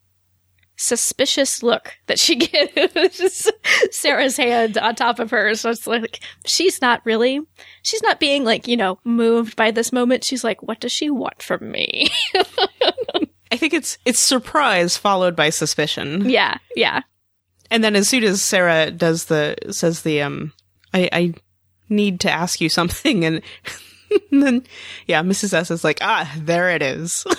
suspicious 0.76 1.62
look 1.62 1.96
that 2.06 2.18
she 2.18 2.36
gives 2.36 3.50
Sarah's 3.90 4.36
hand 4.36 4.78
on 4.78 4.94
top 4.94 5.18
of 5.18 5.30
hers. 5.30 5.60
So 5.60 5.70
it's 5.70 5.86
like, 5.86 6.20
she's 6.44 6.80
not 6.80 7.02
really, 7.04 7.40
she's 7.82 8.02
not 8.02 8.20
being 8.20 8.44
like, 8.44 8.68
you 8.68 8.76
know, 8.76 8.98
moved 9.04 9.56
by 9.56 9.70
this 9.70 9.92
moment. 9.92 10.24
She's 10.24 10.44
like, 10.44 10.62
what 10.62 10.80
does 10.80 10.92
she 10.92 11.10
want 11.10 11.42
from 11.42 11.70
me? 11.70 12.08
I 13.50 13.56
think 13.56 13.74
it's, 13.74 13.96
it's 14.04 14.22
surprise 14.22 14.96
followed 14.96 15.36
by 15.36 15.50
suspicion. 15.50 16.28
Yeah. 16.28 16.58
Yeah. 16.74 17.02
And 17.70 17.82
then 17.82 17.96
as 17.96 18.08
soon 18.08 18.24
as 18.24 18.42
Sarah 18.42 18.90
does 18.90 19.26
the, 19.26 19.56
says 19.70 20.02
the, 20.02 20.22
um, 20.22 20.52
I, 20.92 21.08
I 21.12 21.34
need 21.88 22.20
to 22.20 22.30
ask 22.30 22.60
you 22.60 22.68
something 22.68 23.24
and, 23.24 23.42
and 24.30 24.42
then, 24.42 24.66
yeah, 25.06 25.22
Mrs. 25.22 25.52
S 25.52 25.70
is 25.70 25.84
like, 25.84 25.98
ah, 26.00 26.32
there 26.38 26.70
it 26.70 26.82
is. 26.82 27.24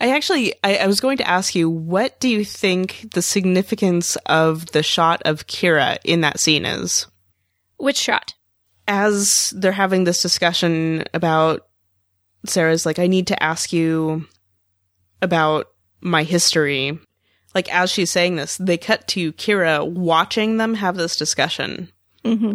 I 0.00 0.14
actually, 0.14 0.54
I, 0.62 0.76
I, 0.76 0.86
was 0.86 1.00
going 1.00 1.16
to 1.18 1.28
ask 1.28 1.54
you, 1.54 1.70
what 1.70 2.20
do 2.20 2.28
you 2.28 2.44
think 2.44 3.08
the 3.14 3.22
significance 3.22 4.16
of 4.26 4.66
the 4.72 4.82
shot 4.82 5.22
of 5.24 5.46
Kira 5.46 5.96
in 6.04 6.20
that 6.20 6.38
scene 6.38 6.66
is? 6.66 7.06
Which 7.78 7.96
shot? 7.96 8.34
As 8.86 9.54
they're 9.56 9.72
having 9.72 10.04
this 10.04 10.20
discussion 10.20 11.04
about 11.14 11.66
Sarah's 12.44 12.84
like, 12.84 12.98
I 12.98 13.06
need 13.06 13.28
to 13.28 13.42
ask 13.42 13.72
you 13.72 14.26
about 15.22 15.68
my 16.00 16.24
history. 16.24 16.98
Like, 17.54 17.74
as 17.74 17.90
she's 17.90 18.10
saying 18.10 18.36
this, 18.36 18.58
they 18.58 18.76
cut 18.76 19.08
to 19.08 19.32
Kira 19.32 19.86
watching 19.90 20.58
them 20.58 20.74
have 20.74 20.96
this 20.96 21.16
discussion. 21.16 21.90
Mm-hmm. 22.22 22.54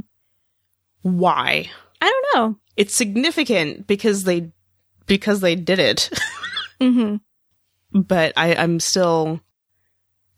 Why? 1.01 1.69
I 2.01 2.09
don't 2.09 2.35
know. 2.35 2.57
It's 2.77 2.95
significant 2.95 3.87
because 3.87 4.23
they, 4.23 4.51
because 5.07 5.41
they 5.41 5.55
did 5.55 5.79
it. 5.79 6.09
mm-hmm 6.81 7.17
but 7.93 8.33
I, 8.37 8.55
I'm 8.55 8.79
still, 8.79 9.41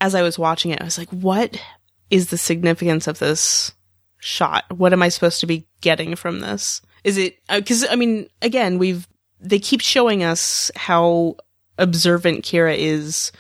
as 0.02 0.16
I 0.16 0.22
was 0.22 0.40
watching 0.40 0.72
it, 0.72 0.82
I 0.82 0.86
was 0.86 0.98
like, 0.98 1.10
what 1.10 1.62
is 2.10 2.30
the 2.30 2.38
significance 2.38 3.08
of 3.08 3.20
this 3.20 3.72
shot? 4.20 4.66
What 4.72 4.94
am 4.94 5.02
I 5.02 5.10
supposed 5.10 5.40
to 5.42 5.48
be 5.48 5.68
getting 5.82 6.16
from 6.16 6.40
this? 6.40 6.82
Is 7.04 7.18
it, 7.18 7.38
because, 7.50 7.84
uh, 7.84 7.88
I 7.92 7.96
mean, 7.96 8.28
again, 8.42 8.78
we've, 8.80 9.08
they 9.40 9.60
keep 9.60 9.82
showing 9.82 10.24
us 10.24 10.72
how 10.76 11.36
observant 11.78 12.46
Kira 12.46 12.76
is. 12.78 13.32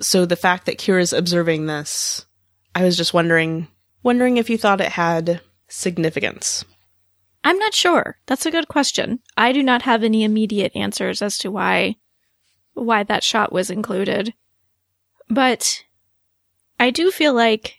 So 0.00 0.24
the 0.24 0.36
fact 0.36 0.66
that 0.66 0.78
Kira's 0.78 1.12
observing 1.12 1.66
this, 1.66 2.26
I 2.74 2.84
was 2.84 2.96
just 2.96 3.12
wondering, 3.12 3.68
wondering 4.02 4.36
if 4.36 4.48
you 4.48 4.56
thought 4.56 4.80
it 4.80 4.92
had 4.92 5.40
significance. 5.68 6.64
I'm 7.44 7.58
not 7.58 7.74
sure. 7.74 8.18
That's 8.26 8.46
a 8.46 8.50
good 8.50 8.68
question. 8.68 9.20
I 9.36 9.52
do 9.52 9.62
not 9.62 9.82
have 9.82 10.02
any 10.02 10.24
immediate 10.24 10.72
answers 10.74 11.22
as 11.22 11.38
to 11.38 11.50
why 11.50 11.96
why 12.74 13.02
that 13.04 13.24
shot 13.24 13.52
was 13.52 13.70
included. 13.70 14.34
But 15.28 15.84
I 16.78 16.90
do 16.90 17.10
feel 17.10 17.34
like 17.34 17.76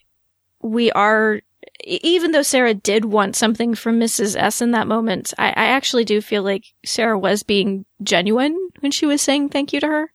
we 0.62 0.92
are, 0.92 1.42
even 1.84 2.32
though 2.32 2.42
Sarah 2.42 2.74
did 2.74 3.06
want 3.06 3.36
something 3.36 3.76
from 3.76 4.00
Mrs. 4.00 4.36
S 4.36 4.62
in 4.62 4.72
that 4.72 4.88
moment, 4.88 5.34
I, 5.38 5.50
I 5.50 5.66
actually 5.66 6.04
do 6.04 6.20
feel 6.20 6.44
like 6.44 6.66
Sarah 6.84 7.18
was 7.18 7.44
being 7.44 7.86
genuine 8.02 8.58
when 8.80 8.92
she 8.92 9.06
was 9.06 9.22
saying 9.22 9.50
thank 9.50 9.72
you 9.72 9.80
to 9.82 9.88
her. 9.88 10.12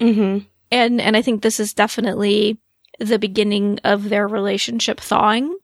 Mm-hmm. 0.00 0.46
And, 0.70 1.00
and 1.00 1.16
I 1.16 1.22
think 1.22 1.42
this 1.42 1.58
is 1.58 1.72
definitely 1.72 2.58
the 2.98 3.18
beginning 3.18 3.78
of 3.84 4.08
their 4.08 4.28
relationship 4.28 5.00
thawing. 5.00 5.56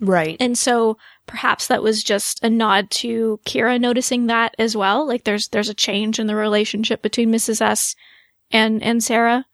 Right. 0.00 0.36
And 0.40 0.56
so 0.56 0.96
perhaps 1.26 1.66
that 1.66 1.82
was 1.82 2.02
just 2.02 2.42
a 2.42 2.50
nod 2.50 2.90
to 2.90 3.40
Kira 3.44 3.80
noticing 3.80 4.26
that 4.26 4.54
as 4.58 4.76
well. 4.76 5.06
Like 5.06 5.24
there's 5.24 5.48
there's 5.48 5.68
a 5.68 5.74
change 5.74 6.18
in 6.18 6.26
the 6.26 6.36
relationship 6.36 7.02
between 7.02 7.32
Mrs. 7.32 7.60
S 7.60 7.94
and 8.50 8.82
and 8.82 9.02
Sarah. 9.02 9.46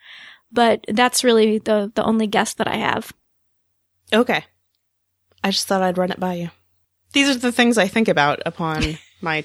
But 0.53 0.85
that's 0.89 1.25
really 1.25 1.59
the 1.59 1.91
the 1.95 2.05
only 2.05 2.27
guess 2.27 2.55
that 2.55 2.69
I 2.69 2.77
have. 2.77 3.13
Okay. 4.13 4.45
I 5.43 5.51
just 5.51 5.67
thought 5.67 5.83
I'd 5.83 5.99
run 5.99 6.11
it 6.11 6.21
by 6.21 6.35
you. 6.35 6.51
These 7.13 7.29
are 7.29 7.39
the 7.39 7.53
things 7.53 7.79
I 7.79 7.89
think 7.89 8.09
about 8.09 8.41
upon 8.47 8.99
my 9.21 9.45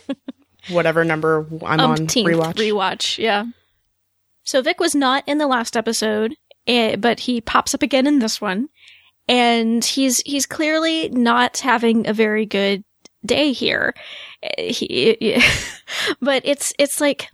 whatever 0.69 1.03
number 1.05 1.45
I'm 1.65 1.79
on 1.79 1.97
rewatch. 1.97 2.55
Rewatch, 2.55 3.17
yeah. 3.17 3.45
So 4.43 4.61
Vic 4.61 4.79
was 4.79 4.95
not 4.95 5.23
in 5.27 5.37
the 5.37 5.47
last 5.47 5.77
episode, 5.77 6.35
eh, 6.67 6.95
but 6.95 7.21
he 7.21 7.41
pops 7.41 7.73
up 7.73 7.83
again 7.83 8.07
in 8.07 8.19
this 8.19 8.41
one 8.41 8.69
and 9.29 9.85
he's 9.85 10.19
he's 10.25 10.47
clearly 10.47 11.07
not 11.09 11.59
having 11.59 12.07
a 12.07 12.13
very 12.13 12.45
good 12.45 12.83
day 13.23 13.53
here. 13.53 13.93
He, 14.57 15.41
but 16.21 16.41
it's 16.43 16.73
it's 16.79 16.99
like 16.99 17.29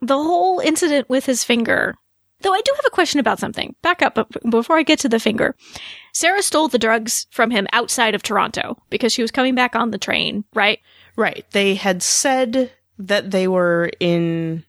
the 0.00 0.16
whole 0.16 0.58
incident 0.58 1.08
with 1.08 1.26
his 1.26 1.44
finger. 1.44 1.94
Though 2.40 2.52
I 2.52 2.60
do 2.60 2.72
have 2.74 2.84
a 2.86 2.90
question 2.90 3.20
about 3.20 3.38
something. 3.38 3.74
Back 3.82 4.02
up 4.02 4.14
but 4.14 4.28
before 4.50 4.76
I 4.76 4.82
get 4.82 4.98
to 5.00 5.08
the 5.08 5.20
finger. 5.20 5.54
Sarah 6.12 6.42
stole 6.42 6.68
the 6.68 6.78
drugs 6.78 7.26
from 7.30 7.50
him 7.50 7.66
outside 7.72 8.14
of 8.14 8.22
Toronto 8.22 8.76
because 8.90 9.12
she 9.12 9.22
was 9.22 9.30
coming 9.30 9.54
back 9.54 9.76
on 9.76 9.90
the 9.90 9.98
train, 9.98 10.44
right? 10.54 10.80
Right. 11.16 11.46
They 11.52 11.74
had 11.74 12.02
said 12.02 12.72
that 12.98 13.30
they 13.30 13.48
were 13.48 13.90
in 14.00 14.64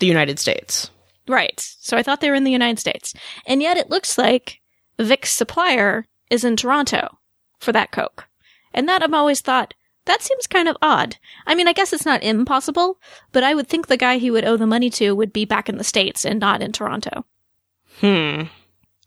the 0.00 0.06
United 0.06 0.38
States. 0.38 0.90
Right. 1.28 1.60
So 1.80 1.96
I 1.96 2.02
thought 2.02 2.20
they 2.20 2.30
were 2.30 2.36
in 2.36 2.44
the 2.44 2.52
United 2.52 2.78
States. 2.78 3.14
And 3.46 3.62
yet 3.62 3.76
it 3.76 3.90
looks 3.90 4.18
like 4.18 4.60
Vic's 4.98 5.32
supplier 5.32 6.06
is 6.30 6.44
in 6.44 6.56
Toronto 6.56 7.18
for 7.58 7.72
that 7.72 7.92
Coke. 7.92 8.28
And 8.72 8.88
that 8.88 9.02
I've 9.02 9.14
always 9.14 9.40
thought, 9.40 9.74
that 10.06 10.22
seems 10.22 10.46
kind 10.46 10.68
of 10.68 10.76
odd. 10.80 11.16
I 11.46 11.54
mean, 11.54 11.68
I 11.68 11.72
guess 11.72 11.92
it's 11.92 12.06
not 12.06 12.22
impossible, 12.22 12.98
but 13.32 13.42
I 13.42 13.54
would 13.54 13.68
think 13.68 13.86
the 13.86 13.96
guy 13.96 14.18
he 14.18 14.30
would 14.30 14.44
owe 14.44 14.56
the 14.56 14.66
money 14.66 14.90
to 14.90 15.12
would 15.12 15.32
be 15.32 15.44
back 15.44 15.68
in 15.68 15.78
the 15.78 15.84
States 15.84 16.24
and 16.24 16.38
not 16.38 16.62
in 16.62 16.72
Toronto. 16.72 17.24
Hmm. 18.00 18.42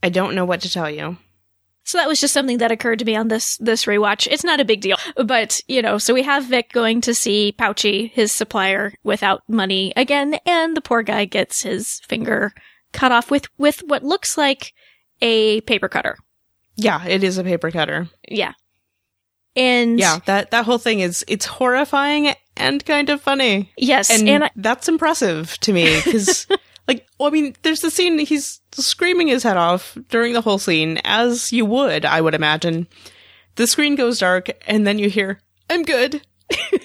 I 0.04 0.10
don't 0.10 0.36
know 0.36 0.46
what 0.46 0.62
to 0.62 0.72
tell 0.72 0.90
you. 0.90 1.18
So 1.84 1.98
that 1.98 2.08
was 2.08 2.20
just 2.20 2.34
something 2.34 2.60
that 2.60 2.72
occurred 2.72 3.00
to 3.00 3.06
me 3.06 3.16
on 3.16 3.30
this 3.30 3.58
this 3.58 3.86
rewatch. 3.86 4.28
It's 4.30 4.44
not 4.44 4.60
a 4.60 4.66
big 4.66 4.82
deal, 4.82 4.98
but 5.26 5.60
you 5.68 5.82
know, 5.82 5.98
so 5.98 6.14
we 6.14 6.22
have 6.22 6.46
Vic 6.46 6.72
going 6.72 7.02
to 7.02 7.16
see 7.16 7.52
Pouchy, 7.52 8.08
his 8.08 8.32
supplier, 8.32 8.94
without 9.04 9.42
money 9.48 9.92
again, 9.96 10.36
and 10.46 10.78
the 10.78 10.82
poor 10.82 11.02
guy 11.02 11.26
gets 11.26 11.64
his 11.64 12.00
finger 12.02 12.54
cut 12.92 13.12
off 13.12 13.32
with 13.32 13.48
with 13.58 13.82
what 13.88 14.04
looks 14.04 14.38
like 14.38 14.74
a 15.22 15.62
paper 15.62 15.90
cutter. 15.90 16.18
Yeah, 16.76 17.06
it 17.06 17.24
is 17.24 17.38
a 17.38 17.44
paper 17.44 17.72
cutter. 17.72 18.08
Yeah. 18.28 18.54
And 19.56 20.00
Yeah, 20.00 20.20
that 20.26 20.52
that 20.52 20.66
whole 20.66 20.78
thing 20.78 21.00
is 21.02 21.26
it's 21.28 21.46
horrifying 21.46 22.34
and 22.56 22.86
kind 22.86 23.10
of 23.10 23.22
funny. 23.22 23.72
yes, 23.78 24.10
And, 24.10 24.30
and 24.30 24.44
I, 24.46 24.52
that's 24.56 24.88
impressive 24.88 25.58
to 25.62 25.74
me 25.74 26.02
cuz 26.02 26.48
like 26.88 27.06
well, 27.20 27.28
I 27.30 27.32
mean, 27.32 27.56
there's 27.64 27.82
the 27.82 27.92
scene 27.92 28.18
he's 28.20 28.62
screaming 28.72 29.28
his 29.28 29.44
head 29.44 29.58
off 29.58 29.98
during 30.10 30.34
the 30.34 30.42
whole 30.42 30.60
scene 30.60 31.00
as 31.04 31.52
you 31.52 31.66
would, 31.66 32.06
I 32.06 32.22
would 32.22 32.36
imagine. 32.36 32.88
The 33.56 33.68
screen 33.68 33.96
goes 33.96 34.20
dark 34.20 34.50
and 34.68 34.86
then 34.88 35.00
you 35.00 35.10
hear 35.10 35.42
I'm 35.70 35.84
good. 35.84 36.22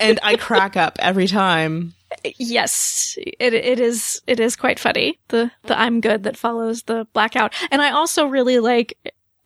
and 0.00 0.18
I 0.22 0.36
crack 0.36 0.76
up 0.76 0.96
every 0.98 1.26
time. 1.26 1.94
Yes, 2.38 3.16
it 3.18 3.52
it 3.54 3.80
is 3.80 4.20
it 4.26 4.40
is 4.40 4.56
quite 4.56 4.78
funny. 4.78 5.18
The 5.28 5.50
the 5.64 5.78
I'm 5.78 6.00
good 6.00 6.22
that 6.24 6.36
follows 6.36 6.82
the 6.84 7.06
blackout. 7.12 7.52
And 7.70 7.82
I 7.82 7.90
also 7.90 8.26
really 8.26 8.58
like 8.60 8.96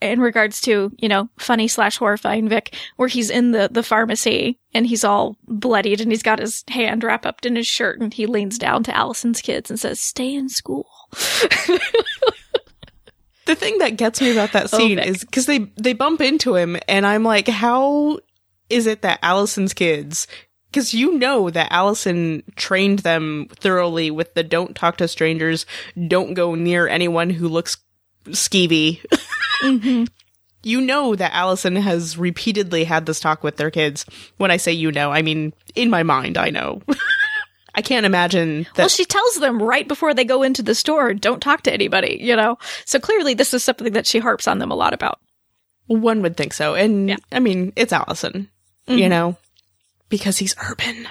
in 0.00 0.20
regards 0.20 0.60
to, 0.60 0.92
you 0.96 1.08
know, 1.08 1.28
funny 1.40 1.66
slash 1.66 1.96
horrifying 1.98 2.48
Vic, 2.48 2.76
where 2.96 3.08
he's 3.08 3.30
in 3.30 3.50
the, 3.50 3.68
the 3.72 3.82
pharmacy 3.82 4.56
and 4.72 4.86
he's 4.86 5.02
all 5.02 5.36
bloodied 5.48 6.00
and 6.00 6.12
he's 6.12 6.22
got 6.22 6.38
his 6.38 6.62
hand 6.68 7.02
wrapped 7.02 7.26
up 7.26 7.44
in 7.44 7.56
his 7.56 7.66
shirt 7.66 7.98
and 8.00 8.14
he 8.14 8.24
leans 8.26 8.58
down 8.58 8.84
to 8.84 8.96
Alison's 8.96 9.40
kids 9.40 9.70
and 9.70 9.80
says, 9.80 10.00
stay 10.00 10.32
in 10.32 10.48
school. 10.48 10.86
The 13.46 13.54
thing 13.54 13.78
that 13.78 13.96
gets 13.96 14.20
me 14.20 14.30
about 14.30 14.52
that 14.52 14.68
Oh, 14.74 14.78
scene 14.78 14.98
Vic. 14.98 15.06
is 15.06 15.20
because 15.24 15.46
they 15.46 15.60
they 15.80 15.94
bump 15.94 16.20
into 16.20 16.54
him, 16.54 16.76
and 16.86 17.06
I'm 17.06 17.24
like, 17.24 17.48
how 17.48 18.18
is 18.68 18.86
it 18.86 19.00
that 19.00 19.20
Alison's 19.22 19.72
kids? 19.72 20.26
Because 20.70 20.92
you 20.92 21.18
know 21.18 21.50
that 21.50 21.72
Alison 21.72 22.42
trained 22.56 23.00
them 23.00 23.48
thoroughly 23.56 24.10
with 24.10 24.34
the 24.34 24.42
"don't 24.42 24.76
talk 24.76 24.96
to 24.98 25.08
strangers, 25.08 25.66
don't 26.06 26.34
go 26.34 26.54
near 26.54 26.86
anyone 26.88 27.30
who 27.30 27.48
looks 27.48 27.78
skeevy." 28.26 29.00
mm-hmm. 29.62 30.04
you 30.62 30.80
know 30.80 31.14
that 31.14 31.32
Alison 31.32 31.76
has 31.76 32.18
repeatedly 32.18 32.84
had 32.84 33.06
this 33.06 33.20
talk 33.20 33.42
with 33.42 33.56
their 33.56 33.70
kids. 33.70 34.04
When 34.36 34.50
I 34.50 34.56
say 34.56 34.72
you 34.72 34.92
know, 34.92 35.10
I 35.10 35.22
mean 35.22 35.52
in 35.74 35.90
my 35.90 36.02
mind, 36.02 36.36
I 36.36 36.50
know. 36.50 36.82
I 37.74 37.82
can't 37.82 38.06
imagine 38.06 38.64
that. 38.74 38.78
Well, 38.78 38.88
she 38.88 39.04
tells 39.04 39.36
them 39.36 39.62
right 39.62 39.86
before 39.86 40.12
they 40.12 40.24
go 40.24 40.42
into 40.42 40.62
the 40.62 40.74
store, 40.74 41.14
don't 41.14 41.40
talk 41.40 41.62
to 41.62 41.72
anybody, 41.72 42.18
you 42.20 42.34
know? 42.34 42.58
So 42.84 42.98
clearly 42.98 43.34
this 43.34 43.54
is 43.54 43.62
something 43.62 43.92
that 43.92 44.06
she 44.06 44.18
harps 44.18 44.48
on 44.48 44.58
them 44.58 44.72
a 44.72 44.74
lot 44.74 44.94
about. 44.94 45.20
One 45.86 46.20
would 46.22 46.36
think 46.36 46.54
so. 46.54 46.74
And 46.74 47.10
Yeah. 47.10 47.16
I 47.30 47.38
mean, 47.38 47.72
it's 47.76 47.92
Alison, 47.92 48.50
you 48.88 49.08
know, 49.08 49.36
because 50.08 50.38
he's 50.38 50.54
urban. 50.68 51.08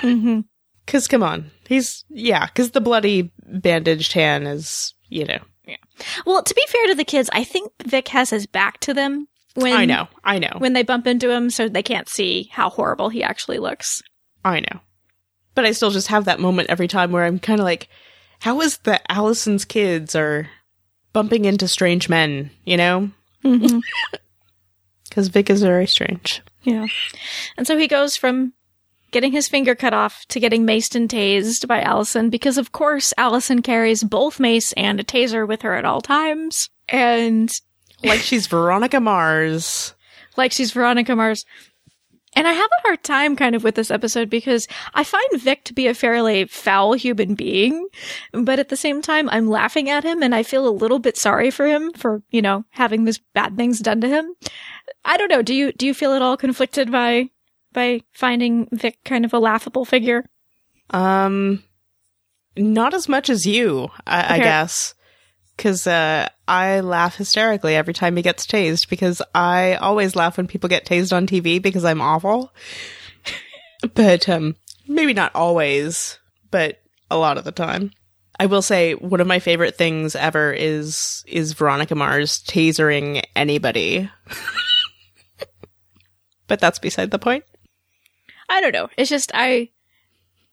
Mm-hmm. 0.00 0.40
Cause 0.86 1.08
come 1.08 1.22
on, 1.22 1.50
he's, 1.66 2.04
yeah, 2.10 2.46
cause 2.48 2.72
the 2.72 2.80
bloody 2.80 3.32
bandaged 3.46 4.12
hand 4.12 4.46
is, 4.46 4.92
you 5.08 5.24
know, 5.24 5.38
Yeah. 5.66 5.76
Well, 6.26 6.42
to 6.42 6.54
be 6.54 6.64
fair 6.68 6.86
to 6.88 6.94
the 6.94 7.04
kids, 7.04 7.30
I 7.32 7.44
think 7.44 7.72
Vic 7.86 8.08
has 8.08 8.30
his 8.30 8.46
back 8.46 8.80
to 8.80 8.92
them 8.92 9.28
when 9.54 9.72
I 9.72 9.84
know, 9.84 10.08
I 10.24 10.38
know, 10.38 10.52
when 10.58 10.72
they 10.72 10.82
bump 10.82 11.06
into 11.06 11.30
him, 11.30 11.48
so 11.48 11.68
they 11.68 11.82
can't 11.82 12.08
see 12.08 12.50
how 12.52 12.68
horrible 12.68 13.08
he 13.08 13.22
actually 13.22 13.58
looks. 13.58 14.02
I 14.44 14.60
know. 14.60 14.80
But 15.54 15.64
I 15.64 15.72
still 15.72 15.90
just 15.90 16.08
have 16.08 16.24
that 16.24 16.40
moment 16.40 16.68
every 16.68 16.88
time 16.88 17.12
where 17.12 17.24
I'm 17.24 17.38
kind 17.38 17.60
of 17.60 17.64
like, 17.64 17.88
how 18.40 18.60
is 18.60 18.78
that 18.78 19.06
Alison's 19.08 19.64
kids 19.64 20.14
are 20.16 20.48
bumping 21.12 21.44
into 21.44 21.68
strange 21.68 22.08
men, 22.08 22.50
you 22.64 22.76
know? 22.76 23.10
Mm-hmm. 23.44 23.78
Cause 25.14 25.28
Vic 25.28 25.48
is 25.48 25.62
very 25.62 25.86
strange. 25.86 26.42
Yeah. 26.64 26.86
And 27.56 27.66
so 27.66 27.78
he 27.78 27.86
goes 27.86 28.16
from 28.16 28.52
getting 29.12 29.30
his 29.32 29.46
finger 29.46 29.76
cut 29.76 29.94
off 29.94 30.24
to 30.26 30.40
getting 30.40 30.66
maced 30.66 30.96
and 30.96 31.08
tased 31.08 31.68
by 31.68 31.80
Alison 31.80 32.30
because 32.30 32.58
of 32.58 32.72
course 32.72 33.14
Alison 33.16 33.62
carries 33.62 34.02
both 34.02 34.40
mace 34.40 34.72
and 34.72 34.98
a 34.98 35.04
taser 35.04 35.46
with 35.46 35.62
her 35.62 35.74
at 35.74 35.84
all 35.84 36.00
times. 36.00 36.68
And 36.88 37.52
Like 38.02 38.20
she's 38.20 38.48
Veronica 38.48 38.98
Mars. 38.98 39.94
like 40.36 40.50
she's 40.50 40.72
Veronica 40.72 41.14
Mars. 41.14 41.44
And 42.36 42.48
I 42.48 42.52
have 42.52 42.68
a 42.80 42.82
hard 42.82 43.04
time 43.04 43.36
kind 43.36 43.54
of 43.54 43.62
with 43.62 43.76
this 43.76 43.92
episode 43.92 44.28
because 44.28 44.66
I 44.92 45.04
find 45.04 45.24
Vic 45.40 45.62
to 45.66 45.72
be 45.72 45.86
a 45.86 45.94
fairly 45.94 46.46
foul 46.46 46.94
human 46.94 47.36
being, 47.36 47.86
but 48.32 48.58
at 48.58 48.70
the 48.70 48.76
same 48.76 49.00
time 49.00 49.28
I'm 49.30 49.48
laughing 49.48 49.88
at 49.88 50.02
him 50.02 50.20
and 50.20 50.34
I 50.34 50.42
feel 50.42 50.66
a 50.66 50.70
little 50.74 50.98
bit 50.98 51.16
sorry 51.16 51.52
for 51.52 51.64
him 51.64 51.92
for, 51.92 52.24
you 52.30 52.42
know, 52.42 52.64
having 52.70 53.04
these 53.04 53.20
bad 53.34 53.56
things 53.56 53.78
done 53.78 54.00
to 54.00 54.08
him. 54.08 54.34
I 55.04 55.16
don't 55.16 55.28
know, 55.28 55.42
do 55.42 55.54
you 55.54 55.72
do 55.72 55.86
you 55.86 55.94
feel 55.94 56.12
at 56.12 56.22
all 56.22 56.36
conflicted 56.36 56.90
by 56.90 57.30
by 57.72 58.00
finding 58.12 58.68
Vic 58.72 58.98
kind 59.04 59.24
of 59.24 59.32
a 59.32 59.38
laughable 59.38 59.84
figure? 59.84 60.24
Um, 60.90 61.62
not 62.56 62.94
as 62.94 63.08
much 63.08 63.28
as 63.28 63.46
you, 63.46 63.88
I, 64.06 64.36
I 64.36 64.38
guess. 64.38 64.94
Cause, 65.56 65.86
uh, 65.86 66.28
I 66.48 66.80
laugh 66.80 67.16
hysterically 67.16 67.76
every 67.76 67.94
time 67.94 68.16
he 68.16 68.22
gets 68.22 68.46
tased 68.46 68.88
because 68.88 69.22
I 69.34 69.74
always 69.76 70.16
laugh 70.16 70.36
when 70.36 70.48
people 70.48 70.68
get 70.68 70.84
tased 70.84 71.12
on 71.12 71.26
TV 71.26 71.62
because 71.62 71.84
I'm 71.84 72.00
awful. 72.00 72.52
but, 73.94 74.28
um, 74.28 74.56
maybe 74.88 75.14
not 75.14 75.34
always, 75.34 76.18
but 76.50 76.80
a 77.10 77.16
lot 77.16 77.38
of 77.38 77.44
the 77.44 77.52
time. 77.52 77.92
I 78.38 78.46
will 78.46 78.62
say 78.62 78.94
one 78.94 79.20
of 79.20 79.28
my 79.28 79.38
favorite 79.38 79.76
things 79.76 80.16
ever 80.16 80.52
is, 80.52 81.24
is 81.28 81.52
Veronica 81.52 81.94
Mars 81.94 82.42
tasering 82.42 83.22
anybody. 83.36 84.10
but 86.54 86.60
that's 86.60 86.78
beside 86.78 87.10
the 87.10 87.18
point. 87.18 87.42
I 88.48 88.60
don't 88.60 88.70
know. 88.70 88.88
It's 88.96 89.10
just 89.10 89.32
I 89.34 89.70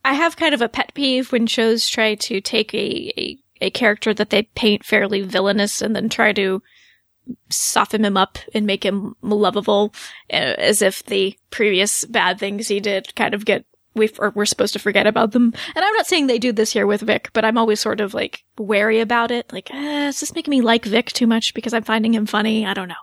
I 0.03 0.15
have 0.15 0.35
kind 0.35 0.55
of 0.55 0.61
a 0.63 0.67
pet 0.67 0.95
peeve 0.95 1.31
when 1.31 1.45
shows 1.45 1.87
try 1.87 2.15
to 2.15 2.41
take 2.41 2.73
a, 2.73 3.13
a, 3.21 3.37
a 3.61 3.69
character 3.69 4.11
that 4.11 4.31
they 4.31 4.41
paint 4.55 4.83
fairly 4.83 5.21
villainous 5.21 5.79
and 5.79 5.95
then 5.95 6.09
try 6.09 6.33
to 6.33 6.63
soften 7.49 8.03
him 8.03 8.17
up 8.17 8.39
and 8.55 8.65
make 8.65 8.83
him 8.83 9.15
lovable 9.21 9.93
uh, 10.33 10.57
as 10.57 10.81
if 10.81 11.05
the 11.05 11.37
previous 11.51 12.03
bad 12.05 12.39
things 12.39 12.67
he 12.67 12.79
did 12.79 13.13
kind 13.15 13.35
of 13.35 13.45
get 13.45 13.63
we 13.93 14.10
we're 14.36 14.45
supposed 14.45 14.73
to 14.73 14.80
forget 14.80 15.06
about 15.08 15.32
them. 15.32 15.54
And 15.75 15.86
I'm 15.86 15.93
not 15.93 16.08
saying 16.08 16.27
they 16.27 16.39
do 16.39 16.51
this 16.51 16.71
here 16.71 16.88
with 16.88 17.01
Vic, 17.01 17.30
but 17.34 17.43
I'm 17.43 17.58
always 17.58 17.80
sort 17.80 17.99
of 17.99 18.13
like 18.13 18.43
wary 18.58 18.99
about 18.99 19.32
it. 19.32 19.51
Like, 19.51 19.69
uh, 19.73 19.77
is 20.10 20.19
this 20.21 20.34
making 20.34 20.51
me 20.51 20.62
like 20.62 20.86
Vic 20.86 21.08
too 21.08 21.27
much 21.27 21.54
because 21.54 21.73
I'm 21.73 21.84
finding 21.84 22.13
him 22.13 22.25
funny? 22.25 22.65
I 22.65 22.73
don't 22.73 22.88
know. 22.88 22.95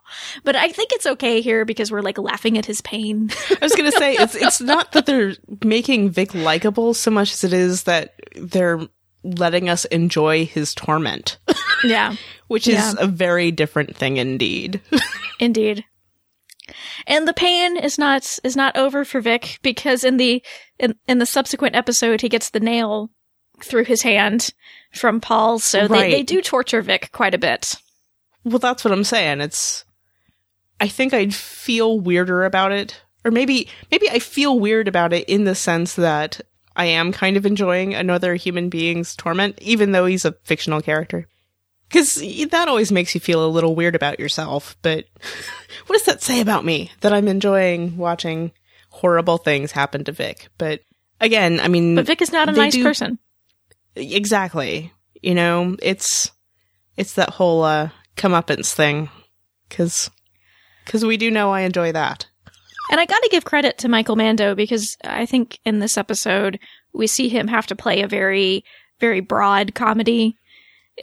But 0.44 0.56
I 0.56 0.68
think 0.68 0.92
it's 0.92 1.06
okay 1.06 1.40
here 1.40 1.64
because 1.64 1.92
we're 1.92 2.00
like 2.00 2.16
laughing 2.18 2.56
at 2.56 2.64
his 2.66 2.80
pain. 2.80 3.30
I 3.50 3.58
was 3.60 3.74
gonna 3.74 3.92
say 3.92 4.14
it's 4.14 4.34
it's 4.34 4.60
not 4.60 4.92
that 4.92 5.06
they're 5.06 5.34
making 5.62 6.10
Vic 6.10 6.34
likable 6.34 6.94
so 6.94 7.10
much 7.10 7.32
as 7.32 7.44
it 7.44 7.52
is 7.52 7.82
that 7.84 8.14
they're 8.36 8.80
letting 9.24 9.68
us 9.68 9.84
enjoy 9.86 10.46
his 10.46 10.74
torment, 10.74 11.38
yeah. 11.84 12.14
which 12.46 12.66
is 12.68 12.74
Yeah. 12.76 12.94
a 13.00 13.06
very 13.06 13.50
different 13.50 13.94
thing 13.96 14.16
indeed. 14.16 14.80
Indeed. 15.40 15.84
And 17.06 17.26
the 17.26 17.32
pain 17.32 17.76
is 17.76 17.98
not 17.98 18.38
is 18.44 18.56
not 18.56 18.76
over 18.76 19.04
for 19.04 19.20
Vic 19.20 19.58
because 19.62 20.04
in 20.04 20.16
the 20.16 20.42
in, 20.78 20.94
in 21.06 21.18
the 21.18 21.26
subsequent 21.26 21.74
episode 21.74 22.20
he 22.20 22.28
gets 22.28 22.50
the 22.50 22.60
nail 22.60 23.10
through 23.62 23.84
his 23.84 24.02
hand 24.02 24.50
from 24.92 25.20
Paul, 25.20 25.58
so 25.58 25.88
they, 25.88 26.10
they 26.10 26.22
do 26.22 26.40
torture 26.40 26.80
Vic 26.82 27.10
quite 27.12 27.34
a 27.34 27.38
bit. 27.38 27.74
well, 28.44 28.58
that's 28.58 28.84
what 28.84 28.92
I'm 28.92 29.04
saying. 29.04 29.40
It's 29.40 29.84
I 30.80 30.88
think 30.88 31.12
I'd 31.12 31.34
feel 31.34 31.98
weirder 32.00 32.44
about 32.44 32.72
it, 32.72 33.00
or 33.24 33.30
maybe 33.30 33.68
maybe 33.90 34.08
I 34.08 34.18
feel 34.18 34.58
weird 34.58 34.88
about 34.88 35.12
it 35.12 35.28
in 35.28 35.44
the 35.44 35.54
sense 35.54 35.94
that 35.94 36.40
I 36.76 36.86
am 36.86 37.12
kind 37.12 37.36
of 37.36 37.44
enjoying 37.44 37.94
another 37.94 38.36
human 38.36 38.68
being's 38.68 39.16
torment, 39.16 39.58
even 39.60 39.92
though 39.92 40.06
he's 40.06 40.24
a 40.24 40.36
fictional 40.44 40.80
character. 40.80 41.26
Because 41.88 42.16
that 42.50 42.68
always 42.68 42.92
makes 42.92 43.14
you 43.14 43.20
feel 43.20 43.44
a 43.44 43.48
little 43.48 43.74
weird 43.74 43.94
about 43.94 44.20
yourself. 44.20 44.76
But 44.82 45.06
what 45.86 45.94
does 45.96 46.04
that 46.06 46.22
say 46.22 46.40
about 46.40 46.64
me 46.64 46.90
that 47.00 47.12
I'm 47.12 47.28
enjoying 47.28 47.96
watching 47.96 48.52
horrible 48.90 49.38
things 49.38 49.72
happen 49.72 50.04
to 50.04 50.12
Vic? 50.12 50.48
But 50.58 50.80
again, 51.20 51.60
I 51.60 51.68
mean, 51.68 51.94
But 51.94 52.06
Vic 52.06 52.20
is 52.22 52.32
not 52.32 52.48
a 52.48 52.52
nice 52.52 52.74
do- 52.74 52.82
person. 52.82 53.18
exactly. 53.96 54.92
You 55.22 55.34
know, 55.34 55.76
it's 55.82 56.30
it's 56.96 57.14
that 57.14 57.30
whole 57.30 57.62
uh, 57.64 57.90
comeuppance 58.16 58.72
thing. 58.72 59.08
Because 59.68 60.10
because 60.84 61.04
we 61.04 61.16
do 61.16 61.30
know 61.30 61.50
I 61.52 61.60
enjoy 61.62 61.92
that. 61.92 62.26
And 62.90 62.98
I 63.00 63.04
gotta 63.04 63.28
give 63.30 63.44
credit 63.44 63.78
to 63.78 63.88
Michael 63.88 64.16
Mando 64.16 64.54
because 64.54 64.96
I 65.04 65.26
think 65.26 65.58
in 65.64 65.78
this 65.78 65.98
episode 65.98 66.58
we 66.94 67.06
see 67.06 67.28
him 67.28 67.48
have 67.48 67.66
to 67.66 67.76
play 67.76 68.00
a 68.00 68.08
very, 68.08 68.64
very 68.98 69.20
broad 69.20 69.74
comedy 69.74 70.36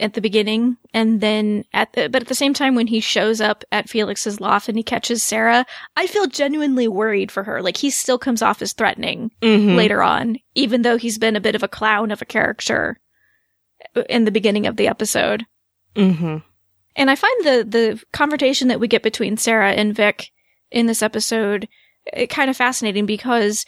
at 0.00 0.14
the 0.14 0.20
beginning. 0.20 0.76
And 0.92 1.20
then 1.20 1.64
at 1.72 1.92
the, 1.94 2.08
but 2.08 2.22
at 2.22 2.28
the 2.28 2.34
same 2.34 2.52
time 2.54 2.74
when 2.74 2.86
he 2.86 3.00
shows 3.00 3.40
up 3.40 3.64
at 3.72 3.88
Felix's 3.88 4.40
loft 4.40 4.68
and 4.68 4.76
he 4.76 4.82
catches 4.82 5.22
Sarah, 5.22 5.64
I 5.96 6.06
feel 6.06 6.26
genuinely 6.26 6.88
worried 6.88 7.30
for 7.32 7.44
her. 7.44 7.62
Like 7.62 7.76
he 7.78 7.90
still 7.90 8.18
comes 8.18 8.42
off 8.42 8.60
as 8.62 8.72
threatening 8.72 9.30
Mhm. 9.42 9.76
later 9.76 10.02
on, 10.02 10.38
even 10.54 10.82
though 10.82 10.96
he's 10.98 11.18
been 11.18 11.36
a 11.36 11.40
bit 11.40 11.54
of 11.54 11.62
a 11.62 11.68
clown 11.68 12.10
of 12.10 12.20
a 12.22 12.26
character 12.26 12.98
in 14.08 14.24
the 14.24 14.30
beginning 14.30 14.66
of 14.66 14.76
the 14.76 14.88
episode. 14.88 15.44
Mm-hmm. 15.94 16.38
And 16.96 17.10
I 17.10 17.14
find 17.14 17.44
the 17.44 17.64
the 17.68 18.02
confrontation 18.12 18.68
that 18.68 18.80
we 18.80 18.88
get 18.88 19.02
between 19.02 19.36
Sarah 19.36 19.72
and 19.72 19.94
Vic 19.94 20.30
in 20.70 20.86
this 20.86 21.02
episode 21.02 21.68
uh, 22.16 22.26
kind 22.26 22.48
of 22.50 22.56
fascinating 22.56 23.06
because 23.06 23.64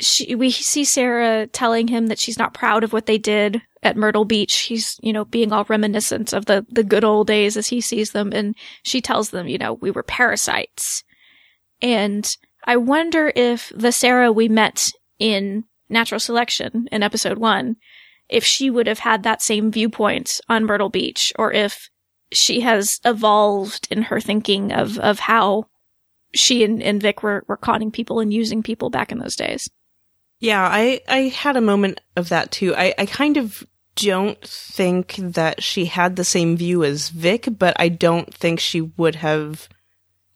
she, 0.00 0.34
we 0.34 0.50
see 0.50 0.84
Sarah 0.84 1.46
telling 1.46 1.88
him 1.88 2.08
that 2.08 2.18
she's 2.18 2.38
not 2.38 2.54
proud 2.54 2.82
of 2.82 2.92
what 2.92 3.06
they 3.06 3.18
did 3.18 3.62
at 3.82 3.96
Myrtle 3.96 4.24
Beach. 4.24 4.60
He's, 4.60 4.98
you 5.02 5.12
know, 5.12 5.24
being 5.24 5.52
all 5.52 5.64
reminiscent 5.68 6.32
of 6.32 6.46
the, 6.46 6.66
the 6.68 6.82
good 6.82 7.04
old 7.04 7.26
days 7.26 7.56
as 7.56 7.68
he 7.68 7.80
sees 7.80 8.10
them. 8.10 8.32
And 8.32 8.56
she 8.82 9.00
tells 9.00 9.30
them, 9.30 9.46
you 9.46 9.58
know, 9.58 9.74
we 9.74 9.90
were 9.90 10.02
parasites. 10.02 11.04
And 11.80 12.28
I 12.64 12.76
wonder 12.76 13.32
if 13.36 13.72
the 13.74 13.92
Sarah 13.92 14.32
we 14.32 14.48
met 14.48 14.86
in 15.18 15.64
Natural 15.88 16.20
Selection 16.20 16.88
in 16.90 17.02
episode 17.02 17.38
one, 17.38 17.76
if 18.28 18.44
she 18.44 18.70
would 18.70 18.86
have 18.86 19.00
had 19.00 19.22
that 19.22 19.42
same 19.42 19.70
viewpoint 19.70 20.40
on 20.48 20.64
Myrtle 20.64 20.88
Beach 20.88 21.32
or 21.38 21.52
if 21.52 21.88
she 22.32 22.60
has 22.60 22.98
evolved 23.04 23.86
in 23.90 24.02
her 24.02 24.18
thinking 24.18 24.72
of, 24.72 24.98
of 24.98 25.20
how 25.20 25.66
she 26.34 26.64
and, 26.64 26.82
and 26.82 27.00
Vic 27.00 27.22
were, 27.22 27.44
were 27.46 27.56
conning 27.56 27.92
people 27.92 28.18
and 28.18 28.32
using 28.32 28.62
people 28.62 28.90
back 28.90 29.12
in 29.12 29.18
those 29.18 29.36
days. 29.36 29.68
Yeah, 30.44 30.68
I, 30.70 31.00
I 31.08 31.18
had 31.28 31.56
a 31.56 31.62
moment 31.62 32.02
of 32.16 32.28
that 32.28 32.50
too. 32.50 32.74
I, 32.76 32.92
I 32.98 33.06
kind 33.06 33.38
of 33.38 33.66
don't 33.96 34.38
think 34.46 35.14
that 35.16 35.62
she 35.62 35.86
had 35.86 36.16
the 36.16 36.24
same 36.24 36.54
view 36.54 36.84
as 36.84 37.08
Vic, 37.08 37.48
but 37.58 37.74
I 37.80 37.88
don't 37.88 38.32
think 38.34 38.60
she 38.60 38.82
would 38.82 39.14
have 39.14 39.70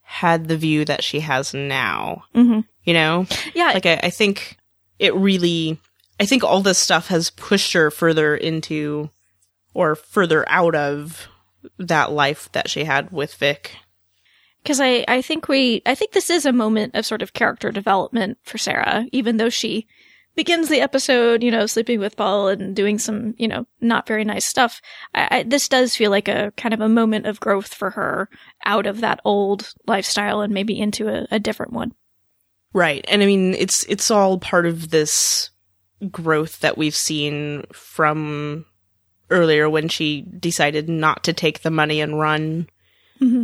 had 0.00 0.48
the 0.48 0.56
view 0.56 0.86
that 0.86 1.04
she 1.04 1.20
has 1.20 1.52
now. 1.52 2.24
Mm-hmm. 2.34 2.60
You 2.84 2.94
know? 2.94 3.26
Yeah. 3.52 3.72
Like, 3.74 3.84
I, 3.84 4.00
I 4.04 4.08
think 4.08 4.56
it 4.98 5.14
really, 5.14 5.78
I 6.18 6.24
think 6.24 6.42
all 6.42 6.62
this 6.62 6.78
stuff 6.78 7.08
has 7.08 7.28
pushed 7.28 7.74
her 7.74 7.90
further 7.90 8.34
into 8.34 9.10
or 9.74 9.94
further 9.94 10.48
out 10.48 10.74
of 10.74 11.28
that 11.78 12.12
life 12.12 12.50
that 12.52 12.70
she 12.70 12.84
had 12.84 13.10
with 13.10 13.34
Vic. 13.34 13.72
Because 14.62 14.80
I, 14.80 15.04
I 15.06 15.20
think 15.20 15.48
we, 15.48 15.82
I 15.84 15.94
think 15.94 16.12
this 16.12 16.30
is 16.30 16.46
a 16.46 16.52
moment 16.52 16.94
of 16.94 17.04
sort 17.04 17.20
of 17.20 17.34
character 17.34 17.70
development 17.70 18.38
for 18.42 18.56
Sarah, 18.56 19.04
even 19.12 19.36
though 19.36 19.50
she 19.50 19.86
begins 20.38 20.68
the 20.68 20.80
episode, 20.80 21.42
you 21.42 21.50
know, 21.50 21.66
sleeping 21.66 21.98
with 21.98 22.16
Paul 22.16 22.46
and 22.46 22.76
doing 22.76 22.96
some, 22.96 23.34
you 23.38 23.48
know, 23.48 23.66
not 23.80 24.06
very 24.06 24.22
nice 24.24 24.46
stuff. 24.46 24.80
I, 25.12 25.28
I, 25.38 25.42
this 25.42 25.68
does 25.68 25.96
feel 25.96 26.12
like 26.12 26.28
a 26.28 26.52
kind 26.56 26.72
of 26.72 26.80
a 26.80 26.88
moment 26.88 27.26
of 27.26 27.40
growth 27.40 27.74
for 27.74 27.90
her 27.90 28.28
out 28.64 28.86
of 28.86 29.00
that 29.00 29.18
old 29.24 29.72
lifestyle 29.88 30.40
and 30.40 30.54
maybe 30.54 30.78
into 30.78 31.08
a, 31.08 31.26
a 31.32 31.40
different 31.40 31.72
one. 31.72 31.92
Right. 32.72 33.04
And 33.08 33.20
I 33.20 33.26
mean, 33.26 33.54
it's, 33.54 33.82
it's 33.88 34.12
all 34.12 34.38
part 34.38 34.64
of 34.64 34.90
this 34.90 35.50
growth 36.08 36.60
that 36.60 36.78
we've 36.78 36.94
seen 36.94 37.64
from 37.72 38.64
earlier 39.30 39.68
when 39.68 39.88
she 39.88 40.20
decided 40.20 40.88
not 40.88 41.24
to 41.24 41.32
take 41.32 41.62
the 41.62 41.70
money 41.72 42.00
and 42.00 42.16
run. 42.16 42.68
Mm-hmm. 43.20 43.42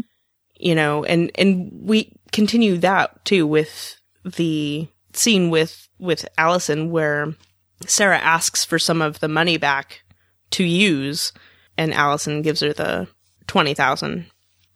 You 0.60 0.74
know, 0.76 1.02
and, 1.02 1.32
and 1.34 1.72
we 1.72 2.16
continue 2.30 2.78
that 2.78 3.24
too 3.24 3.48
with 3.48 4.00
the 4.24 4.86
scene 5.16 5.50
with, 5.50 5.88
with 5.98 6.26
Alison 6.38 6.90
where 6.90 7.34
Sarah 7.86 8.18
asks 8.18 8.64
for 8.64 8.78
some 8.78 9.02
of 9.02 9.20
the 9.20 9.28
money 9.28 9.56
back 9.56 10.02
to 10.52 10.64
use 10.64 11.32
and 11.76 11.92
Alison 11.92 12.42
gives 12.42 12.60
her 12.60 12.72
the 12.72 13.08
20,000, 13.46 14.26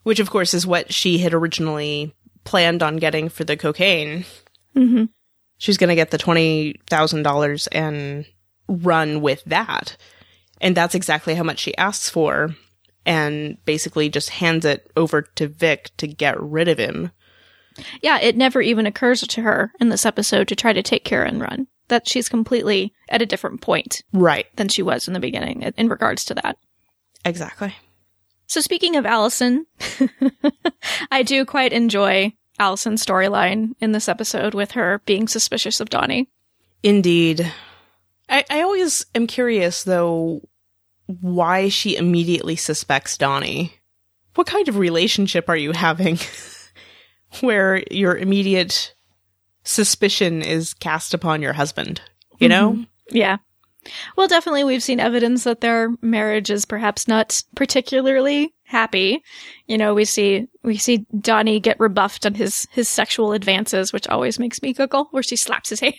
which 0.03 0.21
of 0.21 0.31
course 0.31 0.55
is 0.55 0.67
what 0.67 0.93
she 0.93 1.19
had 1.19 1.35
originally 1.35 2.15
planned 2.45 2.83
on 2.83 2.97
getting 2.97 3.29
for 3.29 3.45
the 3.45 3.57
cocaine. 3.57 4.25
Mm-hmm. 4.75 5.05
She's 5.59 5.77
going 5.77 5.89
to 5.89 5.95
get 5.95 6.11
the 6.11 6.19
$20,000 6.19 7.69
and 7.73 8.27
run 8.69 9.21
with 9.21 9.43
that. 9.45 9.97
And 10.61 10.77
that's 10.77 10.95
exactly 10.95 11.35
how 11.35 11.43
much 11.43 11.59
she 11.59 11.77
asks 11.77 12.09
for 12.09 12.55
and 13.07 13.57
basically 13.65 14.09
just 14.09 14.31
hands 14.31 14.65
it 14.65 14.91
over 14.97 15.23
to 15.23 15.49
Vic 15.49 15.91
to 15.97 16.07
get 16.07 16.41
rid 16.41 16.69
of 16.69 16.79
him. 16.79 17.11
Yeah, 18.03 18.19
it 18.21 18.37
never 18.37 18.61
even 18.61 18.87
occurs 18.87 19.21
to 19.23 19.43
her 19.43 19.73
in 19.81 19.89
this 19.89 20.05
episode 20.07 20.49
to 20.49 20.57
try 20.57 20.73
to 20.73 20.83
take 20.83 21.05
care 21.05 21.23
and 21.25 21.41
run. 21.41 21.67
That 21.89 22.07
she's 22.09 22.29
completely 22.29 22.93
at 23.09 23.23
a 23.23 23.27
different 23.27 23.61
point 23.63 24.03
Right. 24.13 24.47
than 24.57 24.69
she 24.69 24.83
was 24.83 25.09
in 25.09 25.15
the 25.15 25.21
beginning 25.21 25.63
in- 25.77 25.89
regards 25.89 26.25
to 26.27 26.35
that. 26.35 26.59
Exactly. 27.25 27.75
So 28.47 28.61
speaking 28.61 28.97
of 28.97 29.07
Alison, 29.07 29.67
I 31.11 31.23
do 31.23 31.45
quite 31.45 31.73
enjoy 31.73 32.33
Alison's 32.59 33.05
storyline 33.05 33.73
in 33.81 33.93
this 33.93 34.09
episode 34.09 34.55
with 34.55 34.73
her 34.73 35.01
being 35.07 35.29
suspicious 35.29 35.81
of 35.81 35.91
Donnie. 35.91 36.29
Indeed. 36.83 37.51
I, 38.29 38.45
I 38.51 38.61
always 38.63 39.07
am 39.15 39.27
curious 39.27 39.85
though 39.85 40.43
why 41.07 41.69
she 41.71 41.97
immediately 41.97 42.57
suspects 42.57 43.17
Donnie. 43.17 43.73
What 44.35 44.47
kind 44.47 44.69
of 44.69 44.77
relationship 44.77 45.49
are 45.49 45.57
you 45.57 45.73
having 45.73 46.17
where 47.41 47.83
your 47.91 48.17
immediate 48.17 48.95
suspicion 49.65 50.43
is 50.43 50.75
cast 50.75 51.15
upon 51.15 51.43
your 51.43 51.53
husband? 51.53 52.01
You 52.39 52.49
know? 52.49 52.85
Yeah. 53.11 53.39
Well, 54.17 54.29
definitely 54.29 54.65
we've 54.65 54.83
seen 54.83 55.01
evidence 55.01 55.45
that 55.45 55.61
their 55.61 55.91
marriage 56.03 56.51
is 56.51 56.65
perhaps 56.65 57.09
not 57.09 57.41
particularly 57.55 58.55
happy. 58.65 59.23
You 59.67 59.79
know, 59.79 59.95
we 59.95 60.05
see 60.05 60.47
we 60.63 60.77
see 60.77 61.07
Donnie 61.19 61.61
get 61.61 61.81
rebuffed 61.81 62.27
on 62.27 62.35
his 62.35 62.67
his 62.71 62.89
sexual 62.89 63.33
advances, 63.33 63.93
which 63.93 64.09
always 64.09 64.39
makes 64.39 64.63
me 64.63 64.73
giggle, 64.73 65.09
where 65.11 65.23
she 65.23 65.37
slaps 65.37 65.71
his 65.71 65.81
hand. 65.81 65.95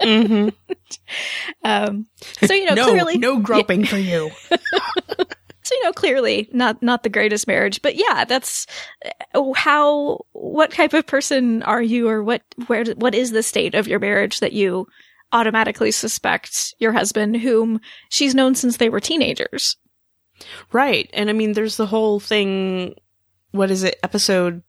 Mm-hmm. 0.00 0.48
Um, 1.64 2.06
so 2.42 2.52
you 2.52 2.66
know, 2.66 2.74
no, 2.74 2.90
clearly, 2.90 3.16
no 3.16 3.38
groping 3.40 3.86
for 3.86 3.96
you. 3.96 4.30
So 5.72 5.76
you 5.78 5.84
know, 5.84 5.92
clearly 5.92 6.48
not 6.52 6.82
not 6.82 7.02
the 7.02 7.08
greatest 7.08 7.46
marriage, 7.46 7.80
but 7.82 7.94
yeah, 7.96 8.24
that's 8.24 8.66
uh, 9.34 9.52
how. 9.54 10.24
What 10.32 10.72
type 10.72 10.92
of 10.92 11.06
person 11.06 11.62
are 11.62 11.80
you, 11.82 12.08
or 12.08 12.22
what 12.22 12.42
where 12.66 12.84
what 12.96 13.14
is 13.14 13.30
the 13.30 13.42
state 13.42 13.74
of 13.74 13.88
your 13.88 13.98
marriage 13.98 14.40
that 14.40 14.52
you 14.52 14.86
automatically 15.32 15.90
suspect 15.90 16.74
your 16.78 16.92
husband, 16.92 17.36
whom 17.38 17.80
she's 18.10 18.34
known 18.34 18.54
since 18.54 18.76
they 18.76 18.90
were 18.90 19.00
teenagers? 19.00 19.76
Right. 20.72 21.08
And 21.14 21.30
I 21.30 21.32
mean, 21.32 21.52
there's 21.54 21.76
the 21.78 21.86
whole 21.86 22.20
thing. 22.20 22.94
What 23.52 23.70
is 23.70 23.82
it? 23.82 23.98
Episode 24.02 24.62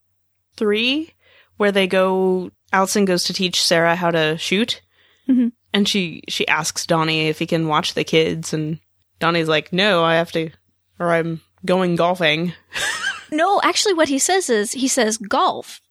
three, 0.56 1.13
where 1.58 1.72
they 1.72 1.88
go. 1.88 2.52
Alison 2.72 3.06
goes 3.06 3.26
to 3.26 3.34
teach 3.34 3.62
Sarah 3.63 3.96
how 3.96 4.10
to 4.12 4.38
shoot, 4.38 4.82
Mhm. 5.30 5.52
and 5.74 5.88
she 5.88 6.24
she 6.30 6.48
asks 6.48 6.86
Donnie 6.86 7.28
if 7.28 7.39
he 7.39 7.46
can 7.46 7.68
watch 7.68 7.94
the 7.94 8.04
kids, 8.04 8.54
and 8.54 8.80
Donnie's 9.20 9.48
like, 9.50 9.72
"No, 9.74 10.04
I 10.04 10.16
have 10.16 10.32
to, 10.34 10.50
or 11.04 11.12
I'm 11.12 11.42
going 11.66 11.96
golfing." 11.96 12.54
No, 13.34 13.60
actually, 13.63 13.96
what 13.96 14.10
he 14.10 14.20
says 14.20 14.50
is 14.50 14.72
he 14.74 14.88
says 14.88 15.18
golf, 15.18 15.82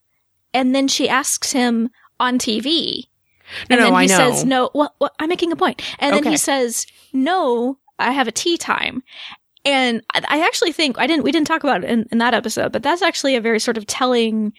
and 0.55 0.75
then 0.75 0.87
she 0.87 1.09
asks 1.09 1.53
him 1.53 1.91
on 2.21 2.39
TV, 2.39 3.09
No, 3.69 3.77
and 3.77 3.81
no, 3.81 3.91
then 3.91 4.03
he 4.03 4.09
says 4.09 4.45
no. 4.45 4.71
What? 4.73 4.95
What? 4.99 5.13
I'm 5.19 5.29
making 5.29 5.51
a 5.53 5.57
point, 5.57 5.83
and 5.99 6.15
then 6.15 6.25
he 6.25 6.37
says 6.37 6.87
no. 7.13 7.79
I 7.99 8.13
have 8.13 8.29
a 8.29 8.33
tee 8.33 8.57
time. 8.57 9.03
And 9.65 10.03
I 10.15 10.23
I 10.29 10.47
actually 10.47 10.73
think 10.73 10.99
I 10.99 11.07
didn't. 11.07 11.25
We 11.25 11.33
didn't 11.33 11.49
talk 11.49 11.65
about 11.65 11.85
it 11.85 11.91
in, 11.91 12.09
in 12.13 12.19
that 12.19 12.35
episode, 12.35 12.73
but 12.73 12.83
that's 12.83 13.03
actually 13.03 13.35
a 13.35 13.41
very 13.41 13.59
sort 13.59 13.77
of 13.77 13.87
telling 13.87 14.53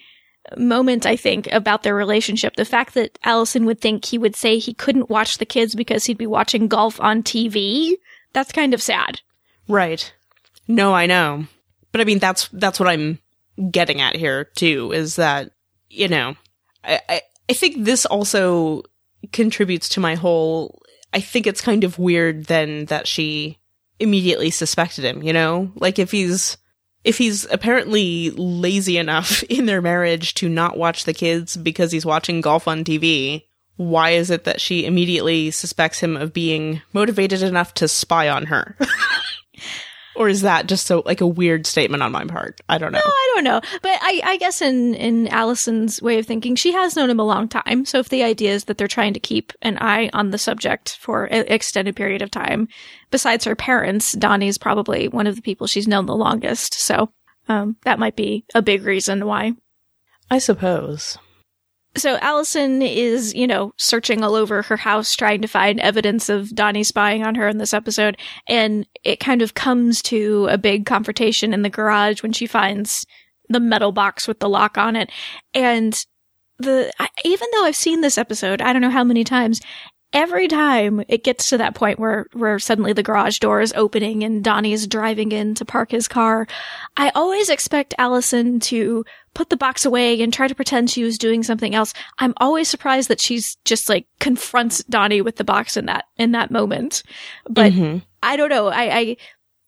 moment. 0.57 1.05
I 1.05 1.15
think 1.15 1.49
about 1.53 1.83
their 1.83 1.95
relationship. 1.95 2.57
The 2.57 2.65
fact 2.65 2.95
that 2.95 3.17
Alison 3.23 3.65
would 3.65 3.79
think 3.79 4.03
he 4.03 4.17
would 4.17 4.35
say 4.35 4.59
he 4.59 4.73
couldn't 4.73 5.09
watch 5.09 5.37
the 5.37 5.45
kids 5.45 5.73
because 5.73 6.03
he'd 6.05 6.17
be 6.17 6.27
watching 6.27 6.67
golf 6.67 6.99
on 6.99 7.23
TV. 7.23 7.93
That's 8.33 8.51
kind 8.51 8.73
of 8.73 8.81
sad. 8.81 9.21
Right. 9.67 10.13
No, 10.67 10.93
I 10.93 11.05
know. 11.05 11.45
But 11.91 12.01
I 12.01 12.03
mean, 12.05 12.19
that's, 12.19 12.47
that's 12.49 12.79
what 12.79 12.89
I'm 12.89 13.19
getting 13.69 14.01
at 14.01 14.15
here 14.15 14.45
too, 14.45 14.91
is 14.93 15.17
that, 15.17 15.51
you 15.89 16.07
know, 16.07 16.35
I, 16.83 17.01
I, 17.07 17.21
I 17.49 17.53
think 17.53 17.83
this 17.83 18.05
also 18.05 18.83
contributes 19.31 19.89
to 19.89 19.99
my 19.99 20.15
whole, 20.15 20.81
I 21.13 21.19
think 21.19 21.45
it's 21.45 21.61
kind 21.61 21.83
of 21.83 21.99
weird 21.99 22.45
then 22.45 22.85
that 22.85 23.07
she 23.07 23.59
immediately 23.99 24.49
suspected 24.49 25.05
him, 25.05 25.21
you 25.21 25.33
know? 25.33 25.71
Like 25.75 25.99
if 25.99 26.11
he's, 26.11 26.57
if 27.03 27.17
he's 27.17 27.45
apparently 27.51 28.31
lazy 28.31 28.97
enough 28.97 29.43
in 29.49 29.65
their 29.65 29.81
marriage 29.81 30.33
to 30.35 30.49
not 30.49 30.77
watch 30.77 31.03
the 31.03 31.13
kids 31.13 31.55
because 31.55 31.91
he's 31.91 32.05
watching 32.05 32.41
golf 32.41 32.67
on 32.67 32.83
TV, 32.83 33.43
why 33.75 34.11
is 34.11 34.29
it 34.29 34.43
that 34.43 34.61
she 34.61 34.85
immediately 34.85 35.51
suspects 35.51 35.99
him 35.99 36.15
of 36.15 36.33
being 36.33 36.81
motivated 36.93 37.41
enough 37.41 37.73
to 37.75 37.87
spy 37.87 38.29
on 38.29 38.45
her? 38.45 38.77
or 40.15 40.29
is 40.29 40.41
that 40.41 40.67
just 40.67 40.85
so 40.85 41.03
like 41.05 41.21
a 41.21 41.27
weird 41.27 41.65
statement 41.65 42.03
on 42.03 42.11
my 42.11 42.25
part? 42.25 42.61
I 42.69 42.77
don't 42.77 42.91
know. 42.91 43.01
No, 43.03 43.11
I 43.11 43.31
don't 43.35 43.43
know. 43.43 43.61
But 43.81 43.97
I, 44.01 44.21
I 44.23 44.37
guess 44.37 44.61
in, 44.61 44.93
in 44.95 45.27
Alison's 45.27 46.01
way 46.01 46.19
of 46.19 46.25
thinking, 46.25 46.55
she 46.55 46.71
has 46.73 46.95
known 46.95 47.09
him 47.09 47.19
a 47.19 47.25
long 47.25 47.47
time. 47.47 47.85
So 47.85 47.99
if 47.99 48.09
the 48.09 48.23
idea 48.23 48.51
is 48.51 48.65
that 48.65 48.77
they're 48.77 48.87
trying 48.87 49.13
to 49.13 49.19
keep 49.19 49.53
an 49.61 49.77
eye 49.79 50.09
on 50.13 50.31
the 50.31 50.37
subject 50.37 50.97
for 50.97 51.25
an 51.25 51.45
extended 51.47 51.95
period 51.95 52.21
of 52.21 52.31
time, 52.31 52.67
besides 53.11 53.45
her 53.45 53.55
parents, 53.55 54.13
Donnie's 54.13 54.57
probably 54.57 55.07
one 55.07 55.27
of 55.27 55.35
the 55.35 55.41
people 55.41 55.67
she's 55.67 55.87
known 55.87 56.05
the 56.05 56.15
longest. 56.15 56.73
So 56.75 57.11
um, 57.47 57.77
that 57.83 57.99
might 57.99 58.15
be 58.15 58.45
a 58.53 58.61
big 58.61 58.83
reason 58.83 59.25
why. 59.25 59.53
I 60.29 60.39
suppose. 60.39 61.17
So 61.95 62.17
Alison 62.21 62.81
is, 62.81 63.35
you 63.35 63.45
know, 63.45 63.73
searching 63.77 64.23
all 64.23 64.33
over 64.33 64.63
her 64.63 64.77
house 64.77 65.13
trying 65.13 65.41
to 65.43 65.47
find 65.47 65.79
evidence 65.79 66.27
of 66.27 66.53
Donnie 66.55 66.83
spying 66.83 67.23
on 67.23 67.35
her 67.35 67.47
in 67.47 67.59
this 67.59 67.73
episode. 67.73 68.17
And 68.47 68.87
it 69.03 69.19
kind 69.19 69.43
of 69.43 69.53
comes 69.53 70.01
to 70.03 70.47
a 70.49 70.57
big 70.57 70.85
confrontation 70.87 71.53
in 71.53 71.61
the 71.61 71.69
garage 71.69 72.23
when 72.23 72.33
she 72.33 72.47
finds 72.47 73.05
the 73.47 73.59
metal 73.59 73.91
box 73.91 74.27
with 74.27 74.39
the 74.39 74.49
lock 74.49 74.77
on 74.77 74.95
it. 74.95 75.11
And 75.53 76.03
the, 76.57 76.91
even 77.23 77.47
though 77.53 77.65
I've 77.65 77.75
seen 77.75 78.01
this 78.01 78.17
episode, 78.17 78.61
I 78.61 78.73
don't 78.73 78.81
know 78.81 78.89
how 78.89 79.03
many 79.03 79.23
times, 79.23 79.61
every 80.13 80.47
time 80.47 81.03
it 81.07 81.23
gets 81.23 81.49
to 81.49 81.57
that 81.57 81.75
point 81.75 81.99
where, 81.99 82.27
where 82.33 82.59
suddenly 82.59 82.93
the 82.93 83.03
garage 83.03 83.39
door 83.39 83.59
is 83.61 83.73
opening 83.75 84.23
and 84.23 84.43
Donnie's 84.43 84.87
driving 84.87 85.31
in 85.31 85.55
to 85.55 85.65
park 85.65 85.91
his 85.91 86.07
car, 86.07 86.47
I 86.95 87.09
always 87.15 87.49
expect 87.49 87.95
Alison 87.97 88.59
to 88.61 89.03
put 89.33 89.49
the 89.49 89.57
box 89.57 89.83
away 89.83 90.21
and 90.21 90.31
try 90.31 90.47
to 90.47 90.55
pretend 90.55 90.89
she 90.89 91.03
was 91.03 91.17
doing 91.17 91.41
something 91.41 91.73
else. 91.73 91.93
I'm 92.19 92.35
always 92.37 92.67
surprised 92.67 93.09
that 93.09 93.21
she's 93.21 93.57
just 93.65 93.89
like 93.89 94.05
confronts 94.19 94.83
Donnie 94.83 95.21
with 95.21 95.37
the 95.37 95.43
box 95.43 95.75
in 95.75 95.87
that, 95.87 96.05
in 96.17 96.31
that 96.31 96.51
moment. 96.51 97.03
But 97.49 97.73
Mm-hmm. 97.73 97.99
I 98.21 98.37
don't 98.37 98.49
know. 98.49 98.67
I, 98.67 98.97
I, 98.97 99.17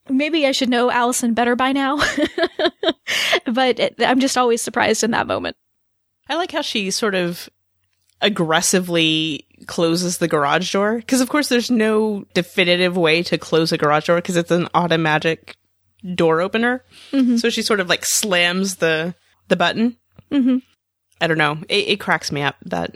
maybe 0.10 0.46
I 0.46 0.52
should 0.52 0.70
know 0.70 0.90
Alison 0.92 1.34
better 1.34 1.56
by 1.56 1.72
now. 1.74 1.98
but 3.46 3.80
it, 3.80 3.96
I'm 4.00 4.20
just 4.20 4.38
always 4.38 4.62
surprised 4.62 5.04
in 5.04 5.12
that 5.12 5.28
moment. 5.28 5.58
I 6.30 6.36
like 6.36 6.52
how 6.52 6.62
she 6.62 6.90
sort 6.92 7.16
of 7.16 7.50
aggressively 8.22 9.46
closes 9.68 10.18
the 10.18 10.28
garage 10.28 10.72
door 10.72 10.98
because 10.98 11.22
of 11.22 11.30
course 11.30 11.48
there's 11.50 11.72
no 11.72 12.26
definitive 12.34 12.96
way 12.98 13.24
to 13.24 13.38
close 13.38 13.72
a 13.72 13.78
garage 13.78 14.08
door 14.08 14.18
because 14.18 14.38
it's 14.38 14.52
an 14.52 14.68
automatic 14.74 15.56
door 16.14 16.42
opener. 16.42 16.84
Mhm. 17.12 17.40
So 17.40 17.50
she 17.50 17.62
sort 17.62 17.80
of 17.80 17.90
like 17.90 18.06
slams 18.06 18.76
the 18.78 19.16
the 19.48 19.56
button. 19.56 19.98
Mhm. 20.32 20.62
I 21.22 21.28
don't 21.28 21.38
know. 21.38 21.58
It, 21.70 21.88
it 21.88 22.00
cracks 22.00 22.32
me 22.32 22.42
up 22.42 22.56
that 22.66 22.96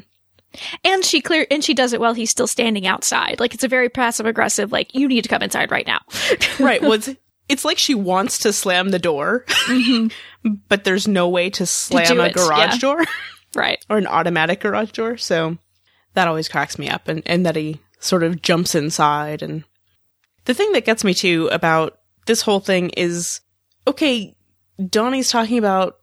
And 0.83 1.05
she 1.05 1.21
clear, 1.21 1.45
and 1.51 1.63
she 1.63 1.73
does 1.73 1.93
it 1.93 1.99
while 1.99 2.13
he's 2.13 2.31
still 2.31 2.47
standing 2.47 2.87
outside. 2.87 3.39
Like 3.39 3.53
it's 3.53 3.63
a 3.63 3.67
very 3.67 3.89
passive 3.89 4.25
aggressive, 4.25 4.71
like, 4.71 4.95
you 4.95 5.07
need 5.07 5.21
to 5.21 5.29
come 5.29 5.41
inside 5.43 5.71
right 5.71 5.85
now. 5.85 5.99
right. 6.59 6.81
Well, 6.81 6.93
it's, 6.93 7.09
it's 7.47 7.65
like 7.65 7.77
she 7.77 7.95
wants 7.95 8.39
to 8.39 8.53
slam 8.53 8.89
the 8.89 8.99
door, 8.99 9.45
but 10.69 10.83
there's 10.83 11.07
no 11.07 11.29
way 11.29 11.49
to 11.51 11.65
slam 11.65 12.07
do 12.07 12.21
a 12.21 12.25
it, 12.25 12.33
garage 12.33 12.73
yeah. 12.73 12.77
door 12.77 13.05
right. 13.55 13.83
or 13.89 13.97
an 13.97 14.07
automatic 14.07 14.59
garage 14.61 14.91
door. 14.91 15.17
So 15.17 15.57
that 16.19 16.27
always 16.27 16.49
cracks 16.49 16.77
me 16.77 16.89
up, 16.89 17.07
and 17.07 17.23
and 17.25 17.45
that 17.45 17.55
he 17.55 17.79
sort 17.99 18.23
of 18.23 18.41
jumps 18.41 18.75
inside. 18.75 19.41
And 19.41 19.63
the 20.43 20.53
thing 20.53 20.73
that 20.73 20.83
gets 20.83 21.05
me 21.05 21.13
too 21.13 21.47
about 21.49 21.97
this 22.25 22.41
whole 22.41 22.59
thing 22.59 22.89
is 22.89 23.39
okay. 23.87 24.35
Donnie's 24.89 25.31
talking 25.31 25.57
about 25.57 25.97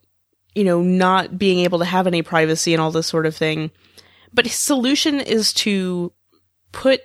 you 0.55 0.63
know 0.63 0.81
not 0.81 1.37
being 1.37 1.59
able 1.59 1.77
to 1.77 1.85
have 1.85 2.07
any 2.07 2.23
privacy 2.23 2.73
and 2.73 2.81
all 2.81 2.89
this 2.89 3.05
sort 3.05 3.27
of 3.27 3.35
thing, 3.35 3.69
but 4.33 4.47
his 4.47 4.55
solution 4.55 5.19
is 5.19 5.53
to 5.53 6.11
put 6.71 7.01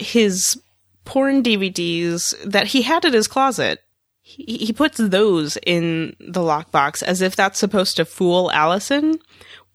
his 0.00 0.60
porn 1.04 1.44
DVDs 1.44 2.34
that 2.44 2.66
he 2.66 2.82
had 2.82 3.04
in 3.04 3.12
his 3.12 3.28
closet. 3.28 3.78
He, 4.20 4.58
he 4.58 4.72
puts 4.72 4.98
those 4.98 5.56
in 5.64 6.16
the 6.18 6.40
lockbox 6.40 7.04
as 7.04 7.22
if 7.22 7.36
that's 7.36 7.60
supposed 7.60 7.96
to 7.96 8.04
fool 8.04 8.50
Alison. 8.50 9.20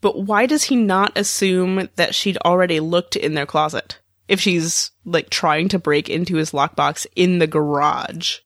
But 0.03 0.19
why 0.19 0.47
does 0.47 0.65
he 0.65 0.75
not 0.75 1.17
assume 1.17 1.87
that 1.95 2.13
she'd 2.13 2.37
already 2.39 2.81
looked 2.81 3.15
in 3.15 3.35
their 3.35 3.45
closet 3.45 4.01
if 4.27 4.41
she's 4.41 4.91
like 5.05 5.29
trying 5.29 5.69
to 5.69 5.79
break 5.79 6.09
into 6.09 6.35
his 6.35 6.51
lockbox 6.51 7.07
in 7.15 7.39
the 7.39 7.47
garage? 7.47 8.39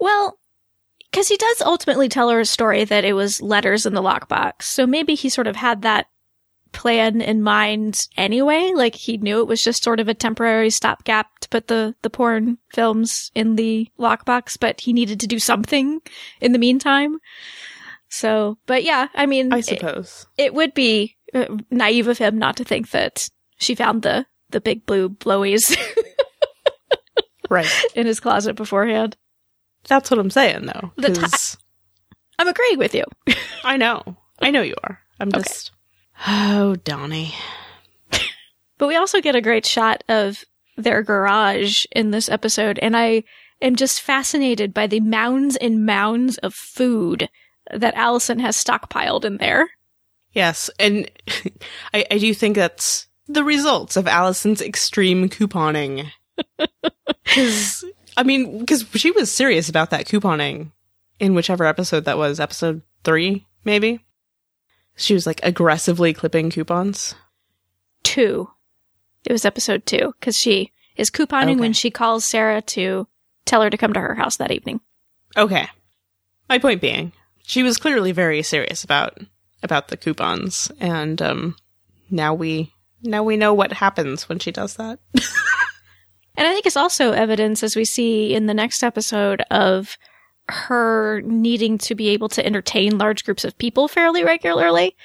Well, 0.00 0.40
because 1.12 1.28
he 1.28 1.36
does 1.36 1.62
ultimately 1.62 2.08
tell 2.08 2.28
her 2.30 2.40
a 2.40 2.44
story 2.44 2.84
that 2.84 3.04
it 3.04 3.12
was 3.12 3.40
letters 3.40 3.86
in 3.86 3.94
the 3.94 4.02
lockbox. 4.02 4.62
So 4.62 4.84
maybe 4.84 5.14
he 5.14 5.28
sort 5.28 5.46
of 5.46 5.54
had 5.54 5.82
that 5.82 6.08
plan 6.72 7.20
in 7.20 7.40
mind 7.40 8.08
anyway. 8.16 8.72
Like 8.74 8.96
he 8.96 9.18
knew 9.18 9.38
it 9.38 9.46
was 9.46 9.62
just 9.62 9.84
sort 9.84 10.00
of 10.00 10.08
a 10.08 10.14
temporary 10.14 10.70
stopgap 10.70 11.38
to 11.38 11.48
put 11.48 11.68
the, 11.68 11.94
the 12.02 12.10
porn 12.10 12.58
films 12.74 13.30
in 13.36 13.54
the 13.54 13.88
lockbox, 13.96 14.58
but 14.58 14.80
he 14.80 14.92
needed 14.92 15.20
to 15.20 15.28
do 15.28 15.38
something 15.38 16.00
in 16.40 16.50
the 16.50 16.58
meantime. 16.58 17.20
So, 18.16 18.56
but 18.66 18.82
yeah, 18.84 19.08
I 19.14 19.26
mean, 19.26 19.52
I 19.52 19.60
suppose. 19.60 20.26
it 20.38 20.54
would 20.54 20.72
be 20.74 21.16
uh, 21.34 21.46
naive 21.70 22.08
of 22.08 22.18
him 22.18 22.38
not 22.38 22.56
to 22.56 22.64
think 22.64 22.90
that 22.90 23.28
she 23.58 23.74
found 23.74 24.02
the 24.02 24.26
the 24.50 24.60
big 24.60 24.86
blue 24.86 25.08
blowies 25.08 25.76
right. 27.50 27.70
in 27.94 28.06
his 28.06 28.20
closet 28.20 28.54
beforehand. 28.56 29.16
That's 29.88 30.10
what 30.10 30.18
I'm 30.18 30.30
saying 30.30 30.66
though. 30.66 30.92
The 30.96 31.10
ti- 31.10 31.58
I'm 32.38 32.48
agreeing 32.48 32.78
with 32.78 32.94
you. 32.94 33.04
I 33.64 33.76
know. 33.76 34.02
I 34.40 34.50
know 34.50 34.62
you 34.62 34.74
are. 34.84 34.98
I'm 35.20 35.28
Okay. 35.28 35.42
just 35.42 35.72
Oh, 36.26 36.76
Donnie. 36.76 37.34
But 38.78 38.88
we 38.88 38.96
also 38.96 39.20
get 39.22 39.36
a 39.36 39.40
great 39.40 39.64
shot 39.64 40.04
of 40.08 40.44
their 40.76 41.02
garage 41.02 41.86
in 41.92 42.10
this 42.10 42.28
episode, 42.28 42.78
and 42.80 42.94
I 42.96 43.22
am 43.62 43.74
just 43.76 44.02
fascinated 44.02 44.74
by 44.74 44.86
the 44.86 45.00
mounds 45.00 45.56
and 45.56 45.86
mounds 45.86 46.36
of 46.38 46.52
food 46.54 47.30
that 47.72 47.94
Alison 47.94 48.38
has 48.38 48.56
stockpiled 48.62 49.24
in 49.24 49.38
there. 49.38 49.68
Yes, 50.32 50.70
and 50.78 51.10
I, 51.94 52.04
I 52.10 52.18
do 52.18 52.32
think 52.34 52.56
that's 52.56 53.06
the 53.26 53.44
results 53.44 53.96
of 53.96 54.06
Alison's 54.06 54.60
extreme 54.62 55.28
couponing. 55.28 56.08
Because, 57.24 57.84
I 58.16 58.22
mean, 58.22 58.60
because 58.60 58.84
she 58.94 59.10
was 59.10 59.32
serious 59.32 59.68
about 59.68 59.90
that 59.90 60.06
couponing 60.06 60.70
in 61.18 61.34
whichever 61.34 61.64
episode 61.64 62.04
that 62.04 62.16
was, 62.18 62.38
episode 62.40 62.82
three, 63.04 63.46
maybe? 63.64 64.04
She 64.96 65.12
was 65.12 65.26
like 65.26 65.40
aggressively 65.42 66.12
clipping 66.14 66.50
coupons. 66.50 67.14
Two. 68.04 68.48
It 69.24 69.32
was 69.32 69.44
episode 69.44 69.86
two, 69.86 70.14
because 70.18 70.36
she 70.36 70.72
is 70.96 71.10
couponing 71.10 71.52
Okay. 71.52 71.60
when 71.60 71.72
she 71.72 71.90
calls 71.90 72.24
Sarah 72.24 72.62
to 72.62 73.06
tell 73.44 73.60
her 73.62 73.70
to 73.70 73.76
come 73.76 73.92
to 73.92 74.00
her 74.00 74.14
house 74.14 74.36
that 74.36 74.52
evening. 74.52 74.80
Okay. 75.36 75.68
My 76.48 76.58
point 76.58 76.80
being, 76.80 77.12
she 77.46 77.62
was 77.62 77.78
clearly 77.78 78.12
very 78.12 78.42
serious 78.42 78.84
about 78.84 79.18
about 79.62 79.88
the 79.88 79.96
coupons, 79.96 80.70
and 80.80 81.20
um, 81.22 81.56
now 82.10 82.34
we 82.34 82.72
now 83.02 83.22
we 83.22 83.36
know 83.36 83.54
what 83.54 83.72
happens 83.72 84.28
when 84.28 84.38
she 84.38 84.52
does 84.52 84.76
that. 84.76 84.98
And 86.36 86.46
I 86.46 86.52
think 86.52 86.66
it's 86.66 86.76
also 86.76 87.12
evidence, 87.12 87.62
as 87.62 87.76
we 87.76 87.84
see 87.84 88.34
in 88.34 88.46
the 88.46 88.54
next 88.54 88.82
episode, 88.82 89.42
of 89.50 89.96
her 90.48 91.22
needing 91.24 91.78
to 91.78 91.94
be 91.94 92.08
able 92.10 92.28
to 92.28 92.44
entertain 92.44 92.98
large 92.98 93.24
groups 93.24 93.44
of 93.44 93.56
people 93.58 93.88
fairly 93.88 94.22
regularly. 94.22 94.96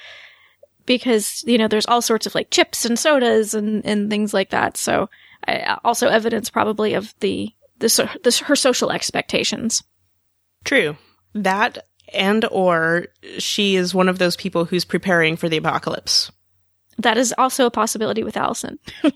Because, 0.84 1.42
you 1.46 1.58
know, 1.58 1.68
there's 1.68 1.86
all 1.86 2.02
sorts 2.02 2.26
of 2.26 2.34
like 2.34 2.50
chips 2.50 2.84
and 2.84 2.98
sodas 2.98 3.54
and, 3.54 3.84
and 3.86 4.10
things 4.10 4.34
like 4.34 4.50
that. 4.50 4.76
So, 4.76 5.08
I, 5.46 5.78
also 5.84 6.08
evidence 6.08 6.50
probably 6.50 6.94
of 6.94 7.14
the, 7.20 7.50
the, 7.78 7.88
the, 8.22 8.42
her 8.46 8.56
social 8.56 8.90
expectations. 8.90 9.82
True. 10.64 10.96
That 11.34 11.86
and 12.14 12.44
or 12.46 13.06
she 13.38 13.76
is 13.76 13.94
one 13.94 14.08
of 14.08 14.18
those 14.18 14.36
people 14.36 14.64
who's 14.64 14.84
preparing 14.84 15.36
for 15.36 15.48
the 15.48 15.56
apocalypse. 15.56 16.30
That 16.98 17.16
is 17.16 17.34
also 17.38 17.66
a 17.66 17.70
possibility 17.70 18.22
with 18.22 18.36
Alison. 18.36 18.78
and 19.02 19.12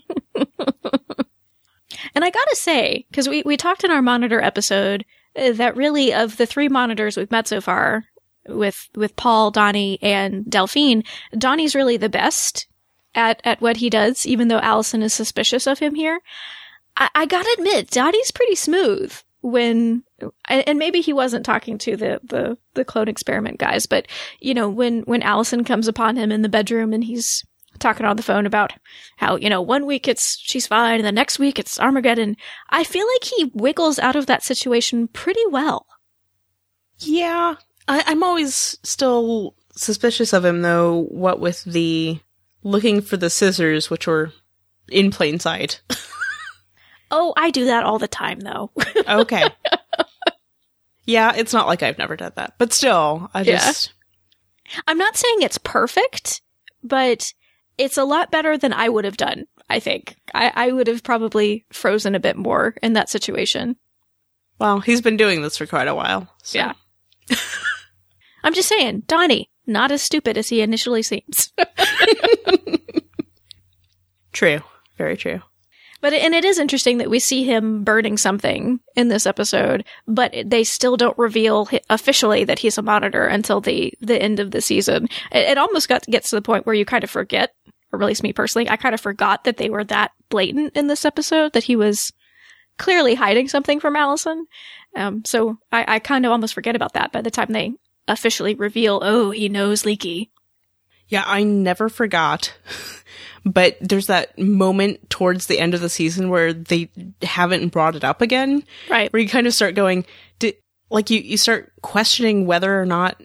I 2.15 2.29
gotta 2.29 2.55
say, 2.55 3.05
because 3.09 3.29
we, 3.29 3.43
we 3.45 3.57
talked 3.57 3.83
in 3.83 3.91
our 3.91 4.01
monitor 4.01 4.41
episode 4.41 5.05
uh, 5.35 5.51
that 5.53 5.75
really 5.75 6.13
of 6.13 6.37
the 6.37 6.45
three 6.45 6.67
monitors 6.67 7.17
we've 7.17 7.31
met 7.31 7.47
so 7.47 7.61
far 7.61 8.05
with 8.47 8.89
with 8.95 9.15
Paul, 9.15 9.51
Donnie, 9.51 9.99
and 10.01 10.45
Delphine, 10.45 11.03
Donnie's 11.37 11.75
really 11.75 11.97
the 11.97 12.09
best 12.09 12.67
at 13.13 13.41
at 13.43 13.61
what 13.61 13.77
he 13.77 13.89
does, 13.89 14.25
even 14.25 14.47
though 14.47 14.59
Alison 14.59 15.01
is 15.01 15.13
suspicious 15.13 15.67
of 15.67 15.79
him 15.79 15.95
here. 15.95 16.21
I, 16.95 17.09
I 17.13 17.25
gotta 17.25 17.55
admit, 17.57 17.91
Donnie's 17.91 18.31
pretty 18.31 18.55
smooth 18.55 19.17
when 19.41 20.03
and 20.47 20.79
maybe 20.79 21.01
he 21.01 21.13
wasn't 21.13 21.45
talking 21.45 21.77
to 21.79 21.95
the, 21.95 22.19
the 22.23 22.57
the 22.73 22.85
clone 22.85 23.07
experiment 23.07 23.59
guys, 23.59 23.85
but 23.85 24.07
you 24.39 24.53
know, 24.53 24.69
when 24.69 25.01
when 25.01 25.21
Alison 25.21 25.63
comes 25.63 25.87
upon 25.87 26.15
him 26.15 26.31
in 26.31 26.41
the 26.41 26.49
bedroom 26.49 26.93
and 26.93 27.03
he's 27.03 27.43
talking 27.79 28.05
on 28.05 28.17
the 28.17 28.23
phone 28.23 28.45
about 28.45 28.73
how, 29.17 29.35
you 29.35 29.49
know, 29.49 29.61
one 29.61 29.85
week 29.85 30.07
it's 30.07 30.37
she's 30.39 30.67
fine 30.67 30.95
and 30.95 31.05
the 31.05 31.11
next 31.11 31.39
week 31.39 31.59
it's 31.59 31.79
Armageddon. 31.79 32.35
I 32.69 32.83
feel 32.83 33.05
like 33.07 33.23
he 33.23 33.51
wiggles 33.53 33.99
out 33.99 34.15
of 34.15 34.25
that 34.25 34.43
situation 34.43 35.07
pretty 35.07 35.45
well. 35.49 35.85
Yeah. 36.99 37.55
I, 37.87 38.03
I'm 38.07 38.23
always 38.23 38.77
still 38.83 39.55
suspicious 39.75 40.33
of 40.33 40.43
him 40.43 40.61
though, 40.61 41.03
what 41.09 41.39
with 41.39 41.63
the 41.63 42.19
looking 42.63 43.01
for 43.01 43.17
the 43.17 43.29
scissors, 43.29 43.89
which 43.89 44.07
were 44.07 44.31
in 44.89 45.11
plain 45.11 45.39
sight. 45.39 45.81
Oh, 47.11 47.33
I 47.37 47.51
do 47.51 47.65
that 47.65 47.83
all 47.83 47.99
the 47.99 48.07
time 48.07 48.39
though. 48.41 48.71
okay. 49.07 49.47
yeah, 51.05 51.33
it's 51.35 51.53
not 51.53 51.67
like 51.67 51.83
I've 51.83 51.97
never 51.97 52.15
done 52.15 52.33
that. 52.35 52.53
But 52.57 52.73
still, 52.73 53.29
I 53.33 53.41
Yeah. 53.41 53.57
just 53.57 53.93
I'm 54.87 54.97
not 54.97 55.15
saying 55.17 55.37
it's 55.41 55.57
perfect, 55.59 56.41
but 56.83 57.33
it's 57.77 57.97
a 57.97 58.03
lot 58.03 58.31
better 58.31 58.57
than 58.57 58.73
I 58.73 58.89
would 58.89 59.05
have 59.05 59.15
done, 59.17 59.45
I 59.69 59.79
think. 59.79 60.17
I, 60.33 60.51
I 60.55 60.71
would 60.71 60.87
have 60.87 61.03
probably 61.03 61.65
frozen 61.71 62.15
a 62.15 62.19
bit 62.19 62.35
more 62.35 62.75
in 62.81 62.93
that 62.93 63.09
situation. 63.09 63.77
well, 64.59 64.79
he's 64.81 65.01
been 65.01 65.15
doing 65.17 65.41
this 65.41 65.57
for 65.57 65.65
quite 65.67 65.87
a 65.87 65.95
while. 65.95 66.27
so- 66.43 66.59
Yeah. 66.59 66.73
I'm 68.43 68.53
just 68.53 68.67
saying, 68.69 69.03
Donnie, 69.07 69.49
not 69.65 69.91
as 69.91 70.01
stupid 70.01 70.37
as 70.37 70.49
he 70.49 70.61
initially 70.61 71.03
seems. 71.03 71.51
True. 74.31 74.61
Very 74.97 75.17
true. 75.17 75.41
But 76.01 76.13
and 76.13 76.35
it 76.35 76.45
is 76.45 76.59
interesting 76.59 76.99
that 76.99 77.09
we 77.09 77.19
see 77.19 77.43
him 77.43 77.83
burning 77.83 78.17
something 78.17 78.79
in 78.95 79.07
this 79.07 79.25
episode, 79.25 79.83
but 80.07 80.33
they 80.45 80.63
still 80.63 80.97
don't 80.97 81.17
reveal 81.17 81.67
officially 81.89 82.43
that 82.43 82.59
he's 82.59 82.77
a 82.77 82.83
monitor 82.83 83.25
until 83.25 83.61
the 83.61 83.93
the 83.99 84.21
end 84.21 84.39
of 84.39 84.51
the 84.51 84.61
season. 84.61 85.05
It, 85.31 85.49
it 85.49 85.57
almost 85.57 85.89
got 85.89 86.05
gets 86.05 86.29
to 86.29 86.35
the 86.35 86.41
point 86.41 86.65
where 86.65 86.75
you 86.75 86.85
kind 86.85 87.03
of 87.03 87.09
forget, 87.09 87.53
or 87.91 88.01
at 88.01 88.05
least 88.05 88.23
me 88.23 88.33
personally, 88.33 88.69
I 88.69 88.77
kind 88.77 88.93
of 88.93 89.01
forgot 89.01 89.43
that 89.45 89.57
they 89.57 89.69
were 89.69 89.83
that 89.85 90.11
blatant 90.29 90.75
in 90.75 90.87
this 90.87 91.05
episode 91.05 91.53
that 91.53 91.63
he 91.63 91.75
was 91.75 92.13
clearly 92.77 93.15
hiding 93.15 93.47
something 93.47 93.79
from 93.79 93.95
Alison. 93.95 94.45
Um, 94.95 95.25
so 95.25 95.57
I, 95.71 95.95
I 95.95 95.99
kind 95.99 96.25
of 96.25 96.31
almost 96.31 96.53
forget 96.53 96.75
about 96.75 96.93
that 96.93 97.11
by 97.11 97.21
the 97.21 97.31
time 97.31 97.51
they 97.51 97.73
officially 98.07 98.55
reveal, 98.55 99.01
oh, 99.03 99.31
he 99.31 99.49
knows 99.49 99.83
Leekie. 99.83 100.29
Yeah, 101.07 101.23
I 101.25 101.43
never 101.43 101.89
forgot. 101.89 102.53
But 103.45 103.77
there's 103.81 104.07
that 104.07 104.37
moment 104.37 105.09
towards 105.09 105.47
the 105.47 105.59
end 105.59 105.73
of 105.73 105.81
the 105.81 105.89
season 105.89 106.29
where 106.29 106.53
they 106.53 106.89
haven't 107.21 107.69
brought 107.69 107.95
it 107.95 108.03
up 108.03 108.21
again. 108.21 108.63
Right. 108.89 109.11
Where 109.13 109.21
you 109.21 109.29
kind 109.29 109.47
of 109.47 109.53
start 109.53 109.75
going, 109.75 110.05
did, 110.39 110.55
like 110.89 111.09
you, 111.09 111.19
you 111.19 111.37
start 111.37 111.71
questioning 111.81 112.45
whether 112.45 112.79
or 112.79 112.85
not 112.85 113.21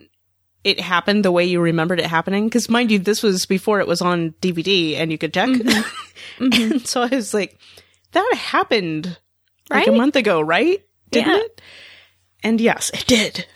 it 0.63 0.79
happened 0.79 1.25
the 1.25 1.31
way 1.31 1.43
you 1.43 1.59
remembered 1.59 1.99
it 1.99 2.05
happening. 2.05 2.49
Cause 2.49 2.69
mind 2.69 2.89
you, 2.91 2.99
this 2.99 3.21
was 3.21 3.45
before 3.45 3.79
it 3.81 3.87
was 3.87 4.01
on 4.01 4.31
DVD 4.41 4.95
and 4.97 5.11
you 5.11 5.17
could 5.17 5.33
check. 5.33 5.49
Mm-hmm. 5.49 6.43
and 6.43 6.53
mm-hmm. 6.53 6.77
so 6.85 7.01
I 7.01 7.07
was 7.07 7.33
like, 7.33 7.57
that 8.13 8.33
happened 8.35 9.17
like 9.69 9.87
a 9.87 9.91
month 9.91 10.15
ago, 10.15 10.39
right? 10.39 10.81
Didn't 11.11 11.29
Yeah. 11.29 11.37
it? 11.39 11.61
And 12.43 12.61
yes, 12.61 12.91
it 12.93 13.05
did. 13.07 13.45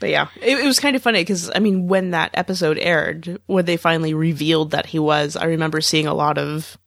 but 0.00 0.10
yeah, 0.10 0.28
it, 0.40 0.58
it 0.58 0.66
was 0.66 0.80
kind 0.80 0.96
of 0.96 1.02
funny 1.02 1.20
because 1.20 1.50
I 1.54 1.58
mean, 1.58 1.88
when 1.88 2.10
that 2.10 2.30
episode 2.34 2.78
aired, 2.78 3.40
when 3.46 3.64
they 3.64 3.76
finally 3.76 4.14
revealed 4.14 4.70
that 4.70 4.86
he 4.86 4.98
was, 4.98 5.36
I 5.36 5.44
remember 5.44 5.80
seeing 5.80 6.06
a 6.06 6.14
lot 6.14 6.38
of 6.38 6.78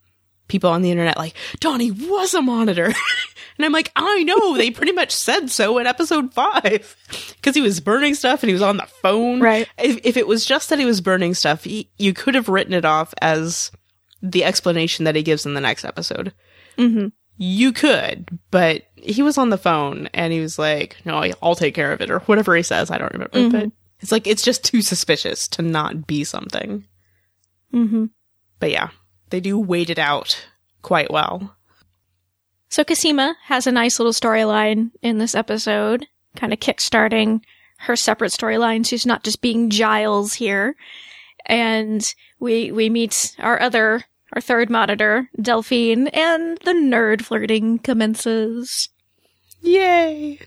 people 0.47 0.69
on 0.69 0.81
the 0.81 0.91
internet 0.91 1.17
like, 1.17 1.35
Donnie 1.59 1.91
was 1.91 2.33
a 2.33 2.41
monitor. 2.41 2.85
and 3.57 3.65
I'm 3.65 3.71
like, 3.71 3.91
I 3.95 4.23
know, 4.23 4.55
they 4.55 4.69
pretty 4.69 4.91
much 4.91 5.11
said 5.11 5.49
so 5.49 5.77
in 5.77 5.87
episode 5.87 6.33
five 6.33 6.95
because 7.35 7.55
he 7.55 7.61
was 7.61 7.79
burning 7.79 8.13
stuff 8.13 8.43
and 8.43 8.49
he 8.49 8.53
was 8.53 8.61
on 8.61 8.77
the 8.77 8.85
phone. 9.01 9.41
Right. 9.41 9.67
If, 9.77 9.99
if 10.03 10.17
it 10.17 10.27
was 10.27 10.45
just 10.45 10.69
that 10.69 10.79
he 10.79 10.85
was 10.85 11.01
burning 11.01 11.33
stuff, 11.33 11.65
y 11.65 11.85
you 11.97 12.13
could 12.13 12.35
have 12.35 12.49
written 12.49 12.73
it 12.73 12.85
off 12.85 13.13
as 13.21 13.71
the 14.21 14.43
explanation 14.43 15.05
that 15.05 15.15
he 15.15 15.23
gives 15.23 15.45
in 15.45 15.55
the 15.55 15.61
next 15.61 15.85
episode. 15.85 16.33
Mm-hmm. 16.77 17.07
You 17.43 17.73
could, 17.73 18.37
but 18.51 18.83
he 18.95 19.23
was 19.23 19.39
on 19.39 19.49
the 19.49 19.57
phone 19.57 20.07
and 20.13 20.31
he 20.31 20.39
was 20.39 20.59
like, 20.59 20.97
"No, 21.05 21.23
I'll 21.41 21.55
take 21.55 21.73
care 21.73 21.91
of 21.91 21.99
it," 21.99 22.11
or 22.11 22.19
whatever 22.19 22.55
he 22.55 22.61
says. 22.61 22.91
I 22.91 22.99
don't 22.99 23.11
remember, 23.13 23.49
but 23.49 23.71
it's 23.99 24.11
like 24.11 24.27
it's 24.27 24.43
just 24.43 24.63
too 24.63 24.83
suspicious 24.83 25.47
to 25.47 25.63
not 25.63 26.05
be 26.05 26.23
something. 26.23 26.85
Mm-hmm. 27.73 28.05
But 28.59 28.69
yeah, 28.69 28.89
they 29.31 29.39
do 29.39 29.57
wait 29.57 29.89
it 29.89 29.97
out 29.97 30.49
quite 30.83 31.09
well. 31.09 31.55
So 32.69 32.83
Cosima 32.83 33.35
has 33.45 33.65
a 33.65 33.71
nice 33.71 33.97
little 33.97 34.13
storyline 34.13 34.91
in 35.01 35.17
this 35.17 35.33
episode, 35.33 36.05
kind 36.35 36.53
of 36.53 36.59
kickstarting 36.59 37.41
her 37.79 37.95
separate 37.95 38.33
storyline. 38.33 38.85
She's 38.85 39.07
not 39.07 39.23
just 39.23 39.41
being 39.41 39.71
Giles 39.71 40.33
here. 40.33 40.75
And 41.47 42.05
we 42.39 42.71
we 42.71 42.87
meet 42.91 43.35
our 43.39 43.59
other 43.59 44.03
our 44.33 44.41
third 44.41 44.69
monitor, 44.69 45.29
Delphine, 45.41 46.07
and 46.09 46.57
the 46.59 46.71
nerd 46.71 47.21
flirting 47.21 47.79
commences. 47.79 48.89
Yay! 49.61 50.39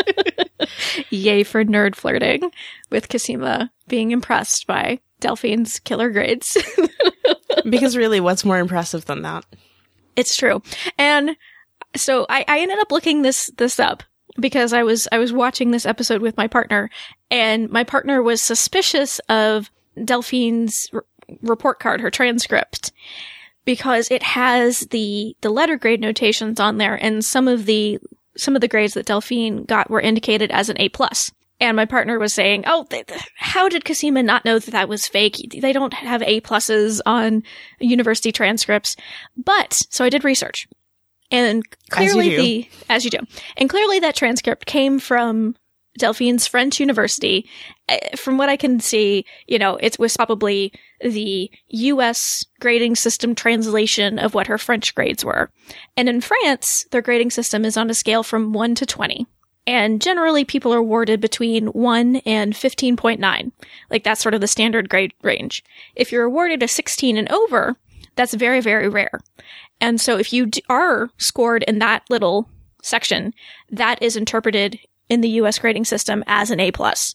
Yay 1.10 1.42
for 1.42 1.64
nerd 1.64 1.94
flirting, 1.96 2.50
with 2.90 3.08
Cosima 3.08 3.70
being 3.88 4.10
impressed 4.10 4.66
by 4.66 5.00
Delphine's 5.20 5.78
killer 5.80 6.10
grades. 6.10 6.56
because 7.68 7.96
really, 7.96 8.20
what's 8.20 8.44
more 8.44 8.58
impressive 8.58 9.06
than 9.06 9.22
that? 9.22 9.44
It's 10.16 10.36
true. 10.36 10.62
And 10.98 11.36
so 11.96 12.26
I, 12.28 12.44
I 12.46 12.60
ended 12.60 12.78
up 12.78 12.92
looking 12.92 13.22
this 13.22 13.50
this 13.56 13.80
up 13.80 14.02
because 14.38 14.72
I 14.72 14.82
was 14.82 15.08
I 15.12 15.18
was 15.18 15.32
watching 15.32 15.70
this 15.70 15.86
episode 15.86 16.22
with 16.22 16.36
my 16.36 16.46
partner 16.46 16.90
and 17.30 17.70
my 17.70 17.84
partner 17.84 18.22
was 18.22 18.40
suspicious 18.40 19.18
of 19.28 19.70
Delphine's 20.04 20.88
report 21.42 21.80
card, 21.80 22.00
her 22.00 22.10
transcript, 22.10 22.92
because 23.64 24.10
it 24.10 24.22
has 24.22 24.80
the 24.90 25.36
the 25.40 25.50
letter 25.50 25.76
grade 25.76 26.00
notations 26.00 26.60
on 26.60 26.78
there 26.78 26.94
and 26.94 27.24
some 27.24 27.48
of 27.48 27.66
the 27.66 27.98
some 28.36 28.54
of 28.54 28.60
the 28.60 28.68
grades 28.68 28.94
that 28.94 29.06
Delphine 29.06 29.64
got 29.64 29.90
were 29.90 30.00
indicated 30.00 30.50
as 30.50 30.68
an 30.68 30.80
A 30.80 30.88
plus. 30.88 31.30
And 31.60 31.76
my 31.76 31.84
partner 31.84 32.18
was 32.18 32.34
saying, 32.34 32.64
"Oh, 32.66 32.84
th- 32.90 33.06
th- 33.06 33.20
how 33.36 33.68
did 33.68 33.84
Cosima 33.84 34.22
not 34.22 34.44
know 34.44 34.58
that 34.58 34.72
that 34.72 34.88
was 34.88 35.06
fake? 35.06 35.36
They 35.60 35.72
don't 35.72 35.94
have 35.94 36.22
A 36.22 36.40
pluses 36.40 37.00
on 37.06 37.44
university 37.78 38.32
transcripts." 38.32 38.96
But 39.36 39.78
so 39.90 40.04
I 40.04 40.08
did 40.08 40.24
research, 40.24 40.66
and 41.30 41.62
clearly 41.90 42.30
do. 42.30 42.36
the 42.36 42.68
as 42.88 43.04
you 43.04 43.12
do, 43.12 43.18
and 43.56 43.70
clearly 43.70 44.00
that 44.00 44.16
transcript 44.16 44.66
came 44.66 44.98
from 44.98 45.54
Delphine's 45.98 46.46
French 46.46 46.80
university. 46.80 47.48
Uh, 47.88 47.98
From 48.16 48.38
what 48.38 48.48
I 48.48 48.56
can 48.56 48.80
see, 48.80 49.24
you 49.46 49.58
know, 49.58 49.76
it 49.76 49.98
was 49.98 50.16
probably 50.16 50.72
the 51.00 51.50
U.S. 51.68 52.44
grading 52.60 52.96
system 52.96 53.34
translation 53.34 54.18
of 54.18 54.34
what 54.34 54.46
her 54.46 54.58
French 54.58 54.94
grades 54.94 55.24
were. 55.24 55.50
And 55.96 56.08
in 56.08 56.20
France, 56.20 56.86
their 56.90 57.02
grading 57.02 57.30
system 57.30 57.64
is 57.64 57.76
on 57.76 57.90
a 57.90 57.94
scale 57.94 58.22
from 58.22 58.52
1 58.52 58.74
to 58.76 58.86
20. 58.86 59.26
And 59.66 60.02
generally 60.02 60.44
people 60.44 60.74
are 60.74 60.78
awarded 60.78 61.20
between 61.20 61.66
1 61.68 62.16
and 62.26 62.52
15.9. 62.52 63.52
Like 63.90 64.02
that's 64.02 64.20
sort 64.20 64.34
of 64.34 64.40
the 64.40 64.48
standard 64.48 64.88
grade 64.88 65.12
range. 65.22 65.62
If 65.94 66.10
you're 66.10 66.24
awarded 66.24 66.62
a 66.62 66.68
16 66.68 67.16
and 67.16 67.30
over, 67.30 67.76
that's 68.16 68.34
very, 68.34 68.60
very 68.60 68.88
rare. 68.88 69.20
And 69.80 70.00
so 70.00 70.18
if 70.18 70.32
you 70.32 70.50
are 70.68 71.10
scored 71.16 71.62
in 71.64 71.78
that 71.78 72.02
little 72.10 72.48
section, 72.82 73.32
that 73.70 74.02
is 74.02 74.16
interpreted 74.16 74.78
in 75.08 75.20
the 75.20 75.28
US 75.30 75.58
grading 75.58 75.84
system 75.84 76.24
as 76.26 76.50
an 76.50 76.60
A 76.60 76.70
plus. 76.72 77.14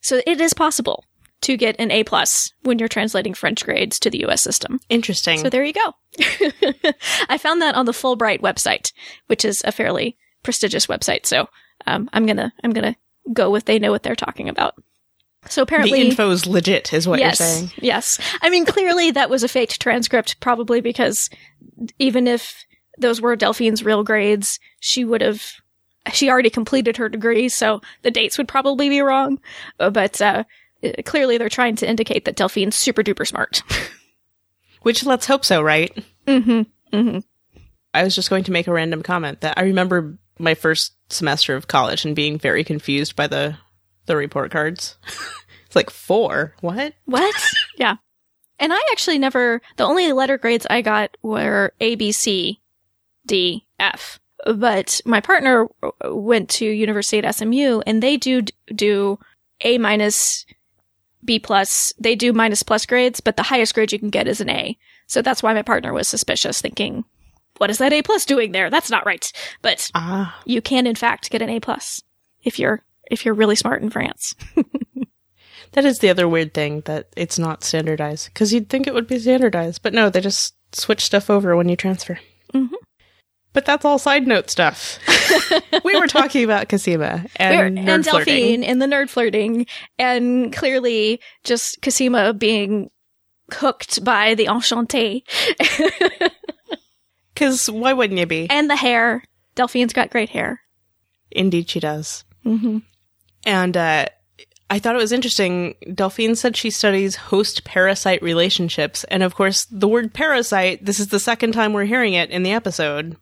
So 0.00 0.20
it 0.26 0.40
is 0.40 0.54
possible 0.54 1.04
to 1.42 1.56
get 1.56 1.76
an 1.78 1.90
A 1.90 2.04
plus 2.04 2.52
when 2.62 2.78
you're 2.78 2.88
translating 2.88 3.34
French 3.34 3.64
grades 3.64 3.98
to 4.00 4.10
the 4.10 4.24
US 4.26 4.42
system. 4.42 4.80
Interesting. 4.88 5.38
So 5.38 5.50
there 5.50 5.64
you 5.64 5.72
go. 5.72 5.94
I 7.28 7.38
found 7.38 7.62
that 7.62 7.74
on 7.74 7.86
the 7.86 7.92
Fulbright 7.92 8.40
website, 8.40 8.92
which 9.26 9.44
is 9.44 9.62
a 9.64 9.72
fairly 9.72 10.16
prestigious 10.42 10.86
website. 10.86 11.26
So 11.26 11.48
um, 11.86 12.08
I'm 12.12 12.26
gonna 12.26 12.52
I'm 12.64 12.72
gonna 12.72 12.96
go 13.32 13.50
with 13.50 13.64
they 13.66 13.78
know 13.78 13.90
what 13.90 14.02
they're 14.02 14.16
talking 14.16 14.48
about. 14.48 14.74
So 15.48 15.62
apparently, 15.62 16.02
the 16.02 16.10
apparently, 16.10 16.34
info's 16.34 16.46
legit, 16.46 16.92
is 16.92 17.06
what 17.06 17.20
yes, 17.20 17.38
you're 17.38 17.46
saying. 17.46 17.72
yes. 17.80 18.18
I 18.42 18.50
mean, 18.50 18.66
clearly 18.66 19.12
that 19.12 19.30
was 19.30 19.42
a 19.42 19.48
faked 19.48 19.80
transcript, 19.80 20.40
probably 20.40 20.80
because 20.80 21.30
even 21.98 22.26
if 22.26 22.64
those 22.98 23.20
were 23.20 23.36
Delphine's 23.36 23.84
real 23.84 24.02
grades, 24.02 24.58
she 24.80 25.04
would 25.04 25.20
have. 25.20 25.52
She 26.12 26.30
already 26.30 26.50
completed 26.50 26.96
her 26.96 27.08
degree, 27.08 27.48
so 27.48 27.80
the 28.02 28.10
dates 28.10 28.38
would 28.38 28.48
probably 28.48 28.88
be 28.88 29.00
wrong. 29.00 29.40
But 29.78 30.20
uh, 30.20 30.44
uh, 30.82 30.90
clearly, 31.04 31.38
they're 31.38 31.48
trying 31.48 31.76
to 31.76 31.88
indicate 31.88 32.24
that 32.24 32.36
Delphine's 32.36 32.76
super 32.76 33.02
duper 33.02 33.26
smart. 33.26 33.62
Which 34.82 35.04
let's 35.04 35.26
hope 35.26 35.44
so, 35.44 35.60
right? 35.60 35.94
mm-hmm. 36.26 36.62
Mm-hmm. 36.96 37.18
I 37.94 38.04
was 38.04 38.14
just 38.14 38.30
going 38.30 38.44
to 38.44 38.52
make 38.52 38.66
a 38.66 38.72
random 38.72 39.02
comment 39.02 39.40
that 39.40 39.58
I 39.58 39.62
remember 39.62 40.18
my 40.38 40.54
first 40.54 40.94
semester 41.12 41.56
of 41.56 41.68
college 41.68 42.04
and 42.04 42.14
being 42.14 42.38
very 42.38 42.62
confused 42.64 43.16
by 43.16 43.26
the 43.26 43.56
the 44.06 44.16
report 44.16 44.50
cards. 44.50 44.96
it's 45.66 45.76
like 45.76 45.90
four. 45.90 46.54
What? 46.60 46.94
What? 47.04 47.34
yeah. 47.76 47.96
And 48.58 48.72
I 48.72 48.80
actually 48.90 49.18
never, 49.18 49.60
the 49.76 49.84
only 49.84 50.12
letter 50.12 50.36
grades 50.36 50.66
I 50.68 50.82
got 50.82 51.16
were 51.22 51.72
A, 51.80 51.94
B, 51.94 52.10
C, 52.10 52.60
D, 53.26 53.66
F. 53.78 54.18
But 54.46 55.00
my 55.04 55.20
partner 55.20 55.66
went 56.04 56.48
to 56.50 56.64
university 56.64 57.18
at 57.18 57.34
SMU 57.34 57.80
and 57.86 58.02
they 58.02 58.16
do 58.16 58.42
do 58.74 59.18
A 59.62 59.78
minus, 59.78 60.46
B 61.24 61.38
plus. 61.38 61.92
They 61.98 62.14
do 62.14 62.32
minus 62.32 62.62
plus 62.62 62.86
grades, 62.86 63.20
but 63.20 63.36
the 63.36 63.42
highest 63.42 63.74
grade 63.74 63.92
you 63.92 63.98
can 63.98 64.10
get 64.10 64.28
is 64.28 64.40
an 64.40 64.48
A. 64.50 64.78
So 65.06 65.22
that's 65.22 65.42
why 65.42 65.54
my 65.54 65.62
partner 65.62 65.92
was 65.92 66.06
suspicious, 66.06 66.60
thinking, 66.60 67.04
what 67.56 67.70
is 67.70 67.78
that 67.78 67.92
A 67.92 68.02
plus 68.02 68.24
doing 68.24 68.52
there? 68.52 68.70
That's 68.70 68.90
not 68.90 69.04
right. 69.06 69.30
But 69.62 69.90
Ah, 69.94 70.40
you 70.46 70.62
can 70.62 70.86
in 70.86 70.94
fact 70.94 71.30
get 71.30 71.42
an 71.42 71.50
A 71.50 71.58
plus 71.60 72.02
if 72.44 72.58
you're, 72.58 72.84
if 73.10 73.24
you're 73.24 73.34
really 73.34 73.56
smart 73.56 73.82
in 73.82 73.90
France. 73.90 74.34
that 75.72 75.84
is 75.84 75.98
the 75.98 76.10
other 76.10 76.28
weird 76.28 76.54
thing 76.54 76.82
that 76.82 77.08
it's 77.16 77.38
not 77.38 77.64
standardized 77.64 78.26
because 78.32 78.52
you'd 78.52 78.68
think 78.68 78.86
it 78.86 78.94
would 78.94 79.08
be 79.08 79.18
standardized, 79.18 79.82
but 79.82 79.92
no, 79.94 80.08
they 80.10 80.20
just 80.20 80.54
switch 80.72 81.04
stuff 81.04 81.28
over 81.28 81.56
when 81.56 81.68
you 81.68 81.74
transfer. 81.76 82.20
Mhm. 82.54 82.70
But 83.58 83.64
that's 83.64 83.84
all 83.84 83.98
side 83.98 84.24
note 84.24 84.50
stuff. 84.50 85.00
we 85.84 85.98
were 85.98 86.06
talking 86.06 86.44
about 86.44 86.68
Cosima 86.68 87.26
and, 87.34 87.76
nerd 87.76 88.04
flirting. 88.04 88.34
Delphine 88.34 88.62
and 88.62 88.80
the 88.80 88.86
nerd 88.86 89.10
flirting, 89.10 89.66
and 89.98 90.52
clearly 90.52 91.20
just 91.42 91.82
Cosima 91.82 92.32
being 92.32 92.88
hooked 93.52 94.04
by 94.04 94.36
the 94.36 94.46
enchanté 94.46 95.24
Because 97.34 97.68
why 97.68 97.92
wouldn't 97.94 98.20
you 98.20 98.26
be? 98.26 98.46
and 98.48 98.70
the 98.70 98.76
hair. 98.76 99.24
Delphine's 99.56 99.92
got 99.92 100.10
great 100.10 100.28
hair. 100.28 100.60
Indeed, 101.32 101.68
she 101.68 101.80
does. 101.80 102.22
hmm 102.44 102.78
And 103.44 103.76
uh, 103.76 104.06
I 104.70 104.78
thought 104.78 104.94
it 104.94 104.98
was 105.02 105.10
interesting. 105.10 105.74
Delphine 105.92 106.36
said 106.36 106.56
she 106.56 106.70
studies 106.70 107.16
host 107.16 107.64
parasite 107.64 108.22
relationships. 108.22 109.02
And 109.02 109.24
of 109.24 109.34
course, 109.34 109.64
the 109.64 109.88
word 109.88 110.14
parasite, 110.14 110.84
this 110.84 111.00
is 111.00 111.08
the 111.08 111.18
second 111.18 111.54
time 111.54 111.72
we're 111.72 111.86
hearing 111.86 112.14
it 112.14 112.30
in 112.30 112.44
the 112.44 112.52
episode. 112.52 113.16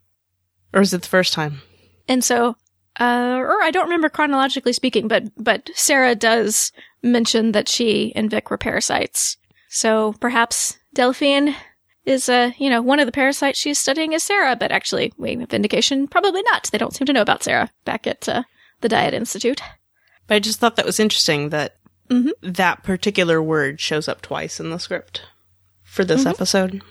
Or 0.77 0.81
is 0.81 0.93
it 0.93 1.01
the 1.01 1.07
first 1.07 1.33
time? 1.33 1.61
And 2.07 2.23
so, 2.23 2.55
uh, 2.99 3.37
or 3.39 3.63
I 3.63 3.71
don't 3.71 3.85
remember 3.85 4.09
chronologically 4.09 4.73
speaking, 4.73 5.07
but, 5.07 5.23
but 5.35 5.71
Sarah 5.73 6.13
does 6.13 6.71
mention 7.01 7.51
that 7.53 7.67
she 7.67 8.13
and 8.15 8.29
Vic 8.29 8.51
were 8.51 8.59
parasites. 8.59 9.37
So 9.69 10.13
perhaps 10.19 10.77
Delphine 10.93 11.55
is, 12.05 12.29
uh, 12.29 12.51
you 12.59 12.69
know, 12.69 12.83
one 12.83 12.99
of 12.99 13.07
the 13.07 13.11
parasites 13.11 13.59
she's 13.59 13.79
studying 13.79 14.13
is 14.13 14.21
Sarah, 14.21 14.55
but 14.55 14.71
actually, 14.71 15.11
we 15.17 15.35
have 15.37 15.51
indication 15.51 16.07
probably 16.07 16.43
not. 16.43 16.69
They 16.71 16.77
don't 16.77 16.93
seem 16.93 17.07
to 17.07 17.13
know 17.13 17.23
about 17.23 17.41
Sarah 17.41 17.71
back 17.83 18.05
at, 18.05 18.29
uh, 18.29 18.43
the 18.81 18.87
Dyad 18.87 19.13
Institute. 19.13 19.61
But 20.27 20.35
I 20.35 20.39
just 20.39 20.59
thought 20.59 20.75
that 20.75 20.85
was 20.85 20.99
interesting 20.99 21.49
that 21.49 21.77
Mhm. 22.09 22.33
that 22.43 22.83
particular 22.83 23.41
word 23.41 23.81
shows 23.81 24.07
up 24.07 24.21
twice 24.21 24.59
in 24.59 24.69
the 24.69 24.77
script 24.77 25.23
for 25.83 26.05
this 26.05 26.23
Mhm. 26.23 26.29
episode. 26.29 26.81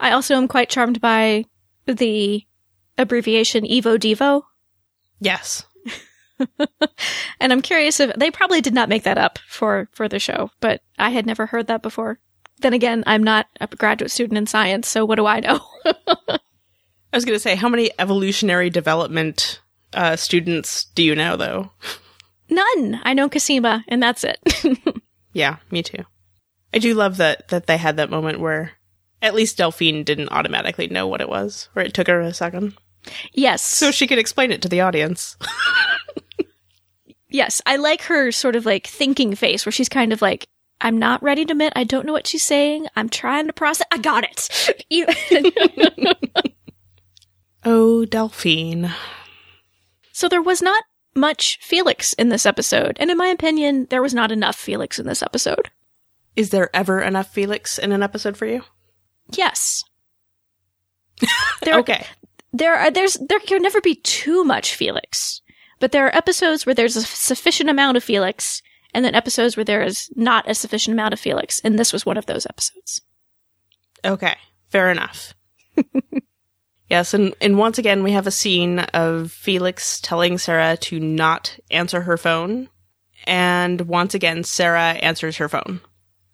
I 0.00 0.12
also 0.12 0.34
am 0.34 0.48
quite 0.48 0.70
charmed 0.70 1.02
by 1.02 1.44
the 1.86 2.42
abbreviation 2.98 3.64
Evo 3.64 3.98
Devo. 3.98 4.42
Yes. 5.20 5.64
And 7.38 7.52
I'm 7.52 7.62
curious 7.62 8.00
if 8.00 8.14
they 8.14 8.30
probably 8.30 8.60
did 8.60 8.74
not 8.74 8.88
make 8.88 9.04
that 9.04 9.18
up 9.18 9.38
for, 9.46 9.88
for 9.92 10.08
the 10.08 10.18
show, 10.18 10.50
but 10.60 10.80
I 10.98 11.10
had 11.10 11.26
never 11.26 11.46
heard 11.46 11.66
that 11.66 11.82
before. 11.82 12.18
Then 12.60 12.72
again, 12.72 13.04
I'm 13.06 13.22
not 13.22 13.46
a 13.60 13.66
graduate 13.66 14.10
student 14.10 14.38
in 14.38 14.46
science, 14.46 14.88
so 14.88 15.04
what 15.04 15.16
do 15.16 15.26
I 15.26 15.40
know? 15.40 15.60
I 15.84 16.38
was 17.12 17.24
going 17.24 17.36
to 17.36 17.40
say, 17.40 17.54
how 17.54 17.68
many 17.68 17.90
evolutionary 17.98 18.70
development 18.70 19.60
uh, 19.92 20.16
students 20.16 20.86
do 20.94 21.02
you 21.02 21.14
know, 21.14 21.36
though? 21.36 21.70
None. 22.48 23.00
I 23.04 23.12
know 23.12 23.28
Cosima, 23.28 23.84
and 23.88 24.02
that's 24.02 24.24
it. 24.24 24.38
Yeah, 25.36 25.56
me 25.70 25.82
too. 25.82 26.02
I 26.72 26.78
do 26.78 26.94
love 26.94 27.18
that 27.18 27.48
that 27.48 27.66
they 27.66 27.76
had 27.76 27.98
that 27.98 28.08
moment 28.08 28.40
where 28.40 28.72
at 29.20 29.34
least 29.34 29.58
Delphine 29.58 30.02
didn't 30.02 30.30
automatically 30.30 30.86
know 30.86 31.06
what 31.06 31.20
it 31.20 31.28
was, 31.28 31.68
or 31.76 31.82
it 31.82 31.92
took 31.92 32.06
her 32.06 32.22
a 32.22 32.32
second, 32.32 32.74
yes. 33.32 33.62
so 33.62 33.90
she 33.90 34.06
could 34.06 34.18
explain 34.18 34.50
it 34.52 34.62
to 34.62 34.68
the 34.68 34.80
audience. 34.80 35.36
yes, 37.28 37.62
I 37.66 37.76
like 37.76 38.02
her 38.02 38.32
sort 38.32 38.56
of 38.56 38.66
like 38.66 38.86
thinking 38.86 39.34
face 39.34 39.64
where 39.66 39.72
she's 39.72 39.88
kind 39.88 40.12
of 40.12 40.22
like, 40.22 40.46
I'm 40.80 40.98
not 40.98 41.22
ready 41.22 41.44
to 41.44 41.52
admit 41.52 41.72
I 41.76 41.84
don't 41.84 42.06
know 42.06 42.12
what 42.12 42.26
she's 42.26 42.44
saying. 42.44 42.86
I'm 42.96 43.08
trying 43.08 43.46
to 43.46 43.52
process. 43.52 43.86
I 43.90 43.98
got 43.98 44.24
it. 44.24 46.16
Oh, 47.68 48.04
Delphine. 48.04 48.92
so 50.12 50.28
there 50.28 50.40
was 50.40 50.62
not 50.62 50.84
much 51.16 51.58
Felix 51.60 52.12
in 52.12 52.28
this 52.28 52.46
episode. 52.46 52.96
And 53.00 53.10
in 53.10 53.16
my 53.16 53.26
opinion, 53.26 53.88
there 53.90 54.02
was 54.02 54.14
not 54.14 54.30
enough 54.30 54.54
Felix 54.54 55.00
in 55.00 55.06
this 55.06 55.20
episode. 55.20 55.70
Is 56.36 56.50
there 56.50 56.70
ever 56.72 57.00
enough 57.00 57.32
Felix 57.32 57.76
in 57.76 57.90
an 57.90 58.04
episode 58.04 58.36
for 58.36 58.46
you? 58.46 58.62
Yes. 59.32 59.82
There, 61.62 61.78
okay. 61.80 62.06
There 62.58 62.74
are 62.74 62.90
there's 62.90 63.14
there 63.28 63.40
can 63.40 63.62
never 63.62 63.80
be 63.80 63.96
too 63.96 64.44
much 64.44 64.74
Felix, 64.74 65.40
but 65.80 65.92
there 65.92 66.06
are 66.06 66.14
episodes 66.16 66.66
where 66.66 66.74
there's 66.74 66.96
a 66.96 67.02
sufficient 67.02 67.70
amount 67.70 67.96
of 67.96 68.04
Felix, 68.04 68.62
and 68.94 69.04
then 69.04 69.14
episodes 69.14 69.56
where 69.56 69.64
there 69.64 69.82
is 69.82 70.10
not 70.16 70.48
a 70.48 70.54
sufficient 70.54 70.94
amount 70.94 71.14
of 71.14 71.20
Felix, 71.20 71.60
and 71.60 71.78
this 71.78 71.92
was 71.92 72.06
one 72.06 72.16
of 72.16 72.26
those 72.26 72.46
episodes. 72.46 73.02
Okay. 74.04 74.36
Fair 74.68 74.90
enough. 74.90 75.34
yes, 76.90 77.14
and, 77.14 77.34
and 77.40 77.58
once 77.58 77.78
again, 77.78 78.02
we 78.02 78.12
have 78.12 78.26
a 78.26 78.32
scene 78.32 78.80
of 78.80 79.30
Felix 79.30 80.00
telling 80.00 80.38
Sarah 80.38 80.76
to 80.78 80.98
not 80.98 81.58
answer 81.70 82.02
her 82.02 82.16
phone. 82.16 82.68
And 83.26 83.82
once 83.82 84.14
again, 84.14 84.44
Sarah 84.44 84.92
answers 84.92 85.36
her 85.38 85.48
phone. 85.48 85.80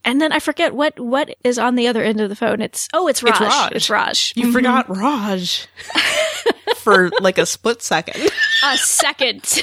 And 0.04 0.20
then 0.20 0.32
I 0.32 0.40
forget 0.40 0.74
what 0.74 0.98
what 0.98 1.34
is 1.44 1.58
on 1.58 1.76
the 1.76 1.86
other 1.86 2.02
end 2.02 2.20
of 2.20 2.28
the 2.28 2.36
phone. 2.36 2.60
It's 2.60 2.88
oh, 2.92 3.06
it's 3.08 3.22
Raj. 3.22 3.32
It's 3.40 3.40
Raj. 3.40 3.72
It's 3.72 3.90
Raj. 3.90 4.32
You 4.36 4.46
Mhm. 4.48 4.52
forgot 4.52 4.88
Raj 4.96 5.66
for 6.78 7.10
like 7.20 7.38
a 7.38 7.46
split 7.46 7.82
second. 7.82 8.30
a 8.64 8.76
second. 8.78 9.62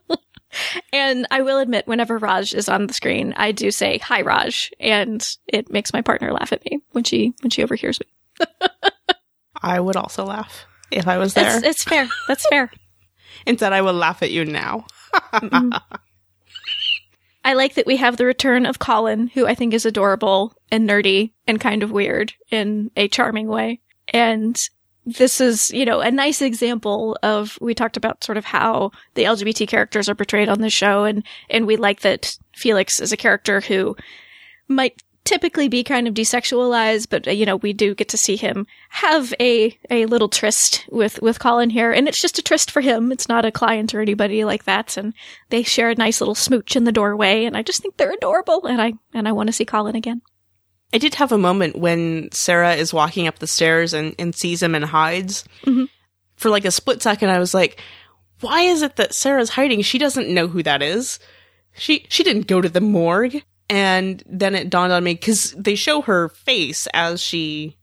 and 0.92 1.26
I 1.30 1.42
will 1.42 1.58
admit, 1.58 1.86
whenever 1.86 2.18
Raj 2.18 2.54
is 2.54 2.68
on 2.68 2.86
the 2.86 2.94
screen, 2.94 3.34
I 3.36 3.52
do 3.52 3.70
say 3.70 3.98
hi, 3.98 4.22
Raj, 4.22 4.70
and 4.80 5.24
it 5.46 5.70
makes 5.70 5.92
my 5.92 6.02
partner 6.02 6.32
laugh 6.32 6.52
at 6.52 6.64
me 6.64 6.80
when 6.92 7.04
she 7.04 7.34
when 7.42 7.50
she 7.50 7.62
overhears 7.62 8.00
me. 8.00 8.46
I 9.62 9.78
would 9.80 9.96
also 9.96 10.24
laugh 10.24 10.66
if 10.90 11.06
I 11.06 11.18
was 11.18 11.34
there. 11.34 11.56
It's, 11.58 11.64
it's 11.66 11.84
fair. 11.84 12.08
That's 12.28 12.46
fair. 12.48 12.70
Instead, 13.46 13.72
I 13.72 13.82
will 13.82 13.94
laugh 13.94 14.22
at 14.22 14.30
you 14.32 14.44
now. 14.44 14.86
I 17.46 17.52
like 17.52 17.74
that 17.74 17.86
we 17.86 17.96
have 17.98 18.16
the 18.16 18.26
return 18.26 18.66
of 18.66 18.80
Colin, 18.80 19.28
who 19.28 19.46
I 19.46 19.54
think 19.54 19.72
is 19.72 19.86
adorable 19.86 20.52
and 20.72 20.88
nerdy 20.88 21.30
and 21.46 21.60
kind 21.60 21.84
of 21.84 21.92
weird 21.92 22.32
in 22.50 22.90
a 22.96 23.06
charming 23.06 23.46
way. 23.46 23.78
And 24.08 24.60
this 25.04 25.40
is, 25.40 25.70
you 25.70 25.84
know, 25.84 26.00
a 26.00 26.10
nice 26.10 26.42
example 26.42 27.16
of, 27.22 27.56
we 27.60 27.72
talked 27.72 27.96
about 27.96 28.24
sort 28.24 28.36
of 28.36 28.46
how 28.46 28.90
the 29.14 29.22
LGBT 29.22 29.68
characters 29.68 30.08
are 30.08 30.16
portrayed 30.16 30.48
on 30.48 30.60
the 30.60 30.70
show. 30.70 31.04
And, 31.04 31.22
and 31.48 31.68
we 31.68 31.76
like 31.76 32.00
that 32.00 32.36
Felix 32.56 33.00
is 33.00 33.12
a 33.12 33.16
character 33.16 33.60
who 33.60 33.94
might 34.66 35.00
typically 35.26 35.68
be 35.68 35.84
kind 35.84 36.08
of 36.08 36.14
desexualized, 36.14 37.08
but, 37.10 37.28
uh, 37.28 37.30
you 37.30 37.44
know, 37.44 37.56
we 37.56 37.72
do 37.72 37.94
get 37.94 38.08
to 38.10 38.16
see 38.16 38.36
him 38.36 38.66
have 38.88 39.34
a, 39.40 39.76
a 39.90 40.06
little 40.06 40.28
tryst 40.28 40.86
with, 40.90 41.20
with 41.20 41.38
Colin 41.38 41.68
here. 41.70 41.92
And 41.92 42.08
it's 42.08 42.20
just 42.20 42.38
a 42.38 42.42
tryst 42.42 42.70
for 42.70 42.80
him. 42.80 43.12
It's 43.12 43.28
not 43.28 43.44
a 43.44 43.52
client 43.52 43.94
or 43.94 44.00
anybody 44.00 44.44
like 44.44 44.64
that. 44.64 44.96
And 44.96 45.12
they 45.50 45.62
share 45.62 45.90
a 45.90 45.94
nice 45.94 46.20
little 46.20 46.34
smooch 46.34 46.76
in 46.76 46.84
the 46.84 46.92
doorway. 46.92 47.44
And 47.44 47.56
I 47.56 47.62
just 47.62 47.82
think 47.82 47.96
they're 47.96 48.12
adorable. 48.12 48.66
And 48.66 48.80
I, 48.80 48.94
and 49.12 49.28
I 49.28 49.32
want 49.32 49.48
to 49.48 49.52
see 49.52 49.64
Colin 49.64 49.96
again. 49.96 50.22
I 50.94 50.98
did 50.98 51.16
have 51.16 51.32
a 51.32 51.38
moment 51.38 51.76
when 51.76 52.30
Sarah 52.32 52.74
is 52.74 52.94
walking 52.94 53.26
up 53.26 53.38
the 53.40 53.46
stairs 53.46 53.92
and, 53.92 54.14
and 54.18 54.34
sees 54.34 54.62
him 54.62 54.74
and 54.74 54.84
hides. 54.84 55.44
Mhm. 55.64 55.88
For 56.36 56.48
like 56.48 56.64
a 56.64 56.70
split 56.70 57.02
second, 57.02 57.30
I 57.30 57.38
was 57.38 57.52
like, 57.54 57.80
why 58.40 58.62
is 58.62 58.82
it 58.82 58.96
that 58.96 59.14
Sarah's 59.14 59.50
hiding? 59.50 59.82
She 59.82 59.98
doesn't 59.98 60.32
know 60.32 60.46
who 60.46 60.62
that 60.62 60.82
is. 60.82 61.18
She, 61.74 62.06
she 62.08 62.22
didn't 62.22 62.46
go 62.46 62.60
to 62.60 62.68
the 62.68 62.80
morgue. 62.80 63.42
And 63.68 64.22
then 64.26 64.54
it 64.54 64.70
dawned 64.70 64.92
on 64.92 65.02
me 65.04 65.14
because 65.14 65.52
they 65.52 65.74
show 65.74 66.02
her 66.02 66.28
face 66.28 66.86
as 66.94 67.20
she 67.20 67.76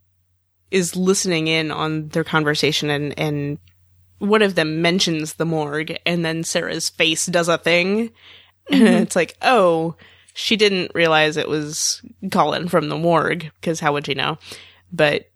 is 0.71 0.95
listening 0.95 1.47
in 1.47 1.71
on 1.71 2.07
their 2.09 2.23
conversation 2.23 2.89
and, 2.89 3.17
and 3.19 3.57
one 4.19 4.41
of 4.41 4.55
them 4.55 4.81
mentions 4.81 5.33
the 5.33 5.45
morgue 5.45 5.97
and 6.05 6.23
then 6.25 6.43
Sarah's 6.43 6.89
face 6.89 7.25
does 7.25 7.47
a 7.49 7.57
thing. 7.57 8.11
And 8.71 8.81
Mhm. 8.81 9.01
it's 9.01 9.15
like, 9.15 9.35
oh, 9.41 9.95
she 10.33 10.55
didn't 10.55 10.95
realize 10.95 11.35
it 11.35 11.49
was 11.49 12.01
Colin 12.31 12.69
from 12.69 12.87
the 12.89 12.97
morgue 12.97 13.51
because 13.59 13.81
how 13.81 13.91
would 13.93 14.05
she 14.05 14.13
know? 14.13 14.37
But 14.91 15.29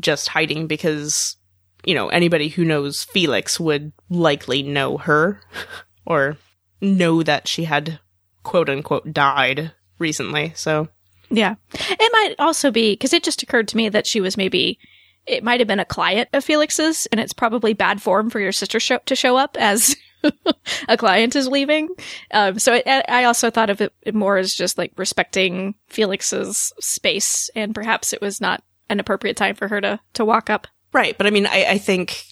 just 0.00 0.28
hiding 0.28 0.66
because, 0.68 1.36
you 1.84 1.94
know, 1.94 2.08
anybody 2.08 2.48
who 2.48 2.64
knows 2.64 3.04
Felix 3.04 3.60
would 3.60 3.92
likely 4.08 4.62
know 4.62 4.96
her 4.96 5.38
or 6.06 6.38
know 6.80 7.22
that 7.22 7.46
she 7.46 7.64
had 7.64 8.00
quote 8.42 8.70
unquote 8.70 9.12
died 9.12 9.72
recently. 10.02 10.52
So 10.54 10.88
Yeah. 11.30 11.54
It 11.72 12.12
might 12.12 12.34
also 12.38 12.70
be, 12.70 12.92
because 12.92 13.14
it 13.14 13.22
just 13.22 13.42
occurred 13.42 13.68
to 13.68 13.76
me 13.76 13.88
that 13.88 14.06
she 14.06 14.20
was 14.20 14.36
maybe, 14.36 14.78
it 15.26 15.42
might 15.42 15.60
have 15.60 15.66
been 15.66 15.80
a 15.80 15.84
client 15.86 16.28
of 16.34 16.44
Felix's, 16.44 17.06
and 17.06 17.18
it's 17.18 17.32
probably 17.32 17.72
bad 17.72 18.02
form 18.02 18.28
for 18.28 18.38
your 18.38 18.52
sister 18.52 18.78
show, 18.78 18.98
to 19.06 19.16
show 19.16 19.38
up 19.38 19.56
as 19.58 19.96
a 20.88 20.96
client 20.96 21.34
is 21.34 21.48
leaving. 21.48 21.88
Um, 22.32 22.58
so 22.58 22.74
I, 22.74 23.02
I 23.08 23.24
also 23.24 23.50
thought 23.50 23.70
of 23.70 23.80
it 23.80 23.92
more 24.14 24.36
as 24.36 24.54
just 24.54 24.76
like 24.76 24.92
respecting 24.96 25.74
Felix's 25.88 26.72
space, 26.80 27.48
and 27.54 27.74
perhaps 27.74 28.12
it 28.12 28.20
was 28.20 28.40
not 28.40 28.62
an 28.90 29.00
appropriate 29.00 29.36
time 29.36 29.54
for 29.54 29.68
her 29.68 29.80
to, 29.80 30.00
to 30.14 30.24
walk 30.24 30.50
up. 30.50 30.66
Right, 30.92 31.16
but 31.16 31.26
I 31.26 31.30
mean, 31.30 31.46
I, 31.46 31.66
I 31.70 31.78
think, 31.78 32.24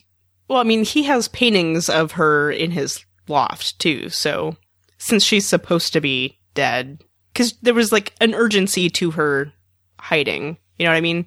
well, 0.49 0.59
I 0.59 0.65
mean, 0.65 0.85
he 0.85 1.05
has 1.05 1.29
paintings 1.29 1.89
of 1.89 2.13
her 2.13 2.51
in 2.51 2.71
his 2.73 3.03
loft 3.29 3.79
too. 3.79 4.11
So 4.11 4.57
since 4.99 5.25
she's 5.25 5.49
supposed 5.49 5.95
to 5.95 6.01
be 6.01 6.39
dead, 6.55 7.03
because 7.33 7.55
there 7.63 7.75
was 7.75 7.93
like 7.93 8.15
an 8.21 8.35
urgency 8.35 8.89
to 8.91 9.13
her 9.13 9.53
hiding. 9.99 10.57
You 10.79 10.85
know 10.87 10.91
what 10.93 10.97
I 10.97 11.01
mean? 11.03 11.27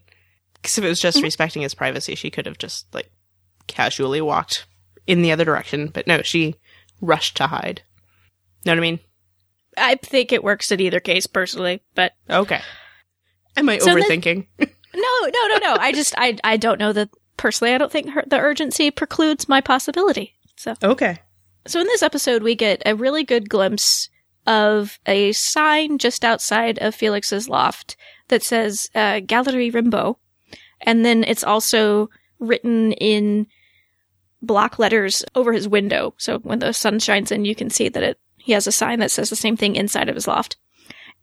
Because 0.55 0.77
if 0.77 0.83
it 0.83 0.87
was 0.89 0.99
just 0.99 1.19
Mhm. 1.19 1.23
respecting 1.23 1.61
his 1.61 1.73
privacy, 1.75 2.15
she 2.15 2.29
could 2.31 2.45
have 2.45 2.57
just 2.57 2.85
like 2.93 3.11
casually 3.67 4.21
walked 4.21 4.65
in 5.07 5.21
the 5.21 5.31
other 5.31 5.45
direction. 5.45 5.87
But 5.87 6.07
no, 6.07 6.21
she 6.21 6.55
rushed 7.01 7.37
to 7.37 7.47
hide. 7.47 7.81
Know 8.65 8.71
what 8.71 8.77
I 8.77 8.81
mean? 8.81 8.99
I 9.77 9.95
think 9.95 10.31
it 10.31 10.43
works 10.43 10.71
in 10.71 10.79
either 10.79 10.99
case, 10.99 11.27
personally, 11.27 11.81
but 11.95 12.13
Okay. 12.29 12.61
Am 13.57 13.67
I 13.69 13.77
So 13.79 13.87
overthinking? 13.95 14.47
No, 14.95 15.01
no, 15.27 15.47
no, 15.47 15.57
no. 15.57 15.75
I 15.79 15.91
just, 15.91 16.13
I, 16.19 16.37
I 16.43 16.55
don't 16.55 16.79
know 16.79 16.93
that 16.93 17.09
personally. 17.35 17.73
I 17.73 17.79
don't 17.79 17.91
think 17.91 18.11
her, 18.11 18.23
the 18.27 18.37
urgency 18.39 18.91
precludes 18.91 19.49
my 19.49 19.59
possibility. 19.59 20.35
So, 20.55 20.75
okay. 20.83 21.17
so 21.65 21.79
in 21.81 21.87
this 21.87 22.03
episode, 22.03 22.43
we 22.43 22.53
get 22.53 22.83
a 22.85 22.93
really 22.95 23.23
good 23.23 23.49
glimpse 23.49 24.09
of 24.45 24.99
a 25.05 25.31
sign 25.31 25.97
just 25.97 26.25
outside 26.25 26.77
of 26.79 26.95
Felix's 26.95 27.47
loft 27.47 27.95
that 28.27 28.43
says 28.43 28.89
uh, 28.95 29.19
Gallery 29.19 29.71
Rimbaud, 29.71 30.17
and 30.81 31.05
then 31.05 31.23
it's 31.23 31.43
also 31.43 32.09
written 32.39 32.91
in 32.93 33.47
block 34.41 34.77
letters 34.77 35.23
over 35.35 35.53
his 35.53 35.67
window. 35.67 36.13
So 36.17 36.39
when 36.39 36.59
the 36.59 36.73
sun 36.73 36.99
shines 36.99 37.31
in, 37.31 37.45
you 37.45 37.55
can 37.55 37.69
see 37.69 37.87
that 37.89 38.03
it 38.03 38.19
He 38.37 38.51
has 38.51 38.67
a 38.67 38.71
sign 38.71 38.99
that 38.99 39.11
says 39.11 39.29
the 39.29 39.37
same 39.37 39.55
thing 39.55 39.75
inside 39.75 40.09
of 40.09 40.15
his 40.15 40.27
loft. 40.27 40.57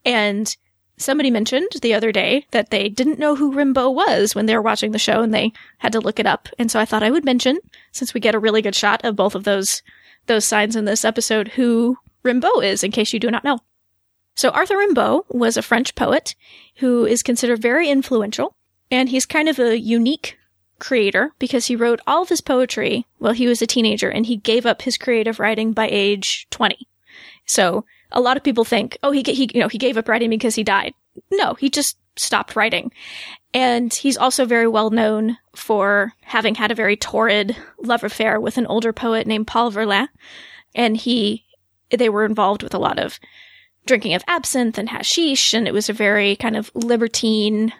And 0.07 0.57
somebody 0.97 1.31
mentioned 1.31 1.69
the 1.83 1.93
other 1.93 2.13
day 2.13 2.47
that 2.53 2.71
they 2.71 2.89
didn't 2.89 3.19
know 3.19 3.37
who 3.37 3.53
Rimbaud 3.53 3.95
was 3.95 4.35
when 4.35 4.47
they 4.47 4.55
were 4.55 4.63
watching 4.63 4.93
the 4.93 4.99
show 4.99 5.21
and 5.21 5.35
they 5.35 5.53
had 5.79 5.93
to 5.93 6.01
look 6.01 6.19
it 6.19 6.27
up. 6.27 6.49
And 6.59 6.71
so 6.71 6.81
I 6.81 6.87
thought 6.87 7.03
I 7.03 7.11
would 7.11 7.25
mention, 7.25 7.59
since 7.93 8.15
we 8.15 8.21
get 8.21 8.35
a 8.35 8.39
really 8.39 8.63
good 8.63 8.75
shot 8.75 9.05
of 9.05 9.17
both 9.17 9.35
of 9.35 9.45
those, 9.45 9.83
those 10.27 10.47
signs 10.47 10.77
in 10.77 10.87
this 10.87 11.05
episode, 11.05 11.49
who 11.49 11.99
Rimbaud 12.23 12.65
is 12.65 12.85
in 12.85 12.91
case 12.91 13.13
you 13.13 13.21
do 13.21 13.31
not 13.31 13.45
know. 13.45 13.59
So 14.37 14.51
Arthur 14.51 14.77
Rimbaud 14.77 15.25
was 15.29 15.57
a 15.57 15.63
French 15.63 15.95
poet 15.95 16.35
who 16.77 17.05
is 17.05 17.23
considered 17.23 17.61
very 17.61 17.89
influential 17.89 18.55
and 18.91 19.09
he's 19.09 19.27
kind 19.27 19.49
of 19.49 19.59
a 19.59 19.79
unique 19.79 20.39
creator 20.79 21.33
because 21.39 21.67
he 21.67 21.77
wrote 21.77 22.01
all 22.07 22.23
of 22.23 22.29
his 22.29 22.41
poetry 22.41 23.07
while 23.19 23.33
he 23.33 23.47
was 23.47 23.63
a 23.63 23.67
teenager 23.67 24.09
and 24.09 24.27
he 24.27 24.37
gave 24.37 24.67
up 24.67 24.83
his 24.83 24.97
creative 24.97 25.39
writing 25.39 25.73
by 25.73 25.89
age 25.91 26.47
20. 26.51 26.89
So 27.47 27.85
a 28.11 28.21
lot 28.21 28.37
of 28.37 28.43
people 28.43 28.65
think, 28.65 28.99
oh, 29.03 29.13
he, 29.13 29.23
he, 29.23 29.51
you 29.55 29.61
know, 29.61 29.69
he 29.69 29.79
gave 29.79 29.97
up 29.97 30.09
writing 30.09 30.31
because 30.31 30.55
he 30.55 30.65
died. 30.65 30.95
No, 31.31 31.55
he 31.55 31.71
just 31.71 31.97
stopped 32.17 32.57
writing. 32.57 32.93
And 33.53 33.93
he's 33.93 34.17
also 34.17 34.45
very 34.45 34.69
well 34.69 34.91
known 34.91 35.37
for 35.55 36.13
having 36.23 36.55
had 36.55 36.71
a 36.71 36.77
very 36.77 36.97
torrid 36.97 37.57
love 37.83 38.05
affair 38.05 38.41
with 38.41 38.59
an 38.59 38.67
older 38.67 38.93
poet 38.93 39.27
named 39.27 39.47
Paul 39.47 39.71
Verlaine. 39.71 40.09
And 40.75 40.97
he, 40.97 41.45
they 41.91 42.09
were 42.09 42.25
involved 42.25 42.63
with 42.63 42.75
a 42.75 42.79
lot 42.79 42.99
of 42.99 43.19
drinking 43.87 44.15
of 44.15 44.25
absinthe 44.27 44.79
and 44.79 44.89
hashish. 44.89 45.55
And 45.55 45.67
it 45.67 45.75
was 45.75 45.89
a 45.89 45.95
very 45.95 46.37
kind 46.37 46.57
of 46.57 46.71
libertine, 46.75 47.73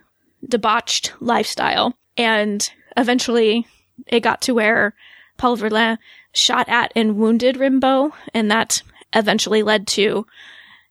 debauched 0.47 1.13
lifestyle. 1.21 1.95
And 2.17 2.69
eventually 2.97 3.67
it 4.07 4.21
got 4.21 4.41
to 4.43 4.55
where 4.55 4.95
Paul 5.37 5.57
Verlaine 5.57 5.99
shot 6.33 6.69
at 6.69 6.93
and 6.97 7.17
wounded 7.17 7.57
Rimbaud. 7.57 8.13
And 8.35 8.51
that 8.51 8.83
eventually 9.13 9.63
led 9.63 9.87
to 9.89 10.27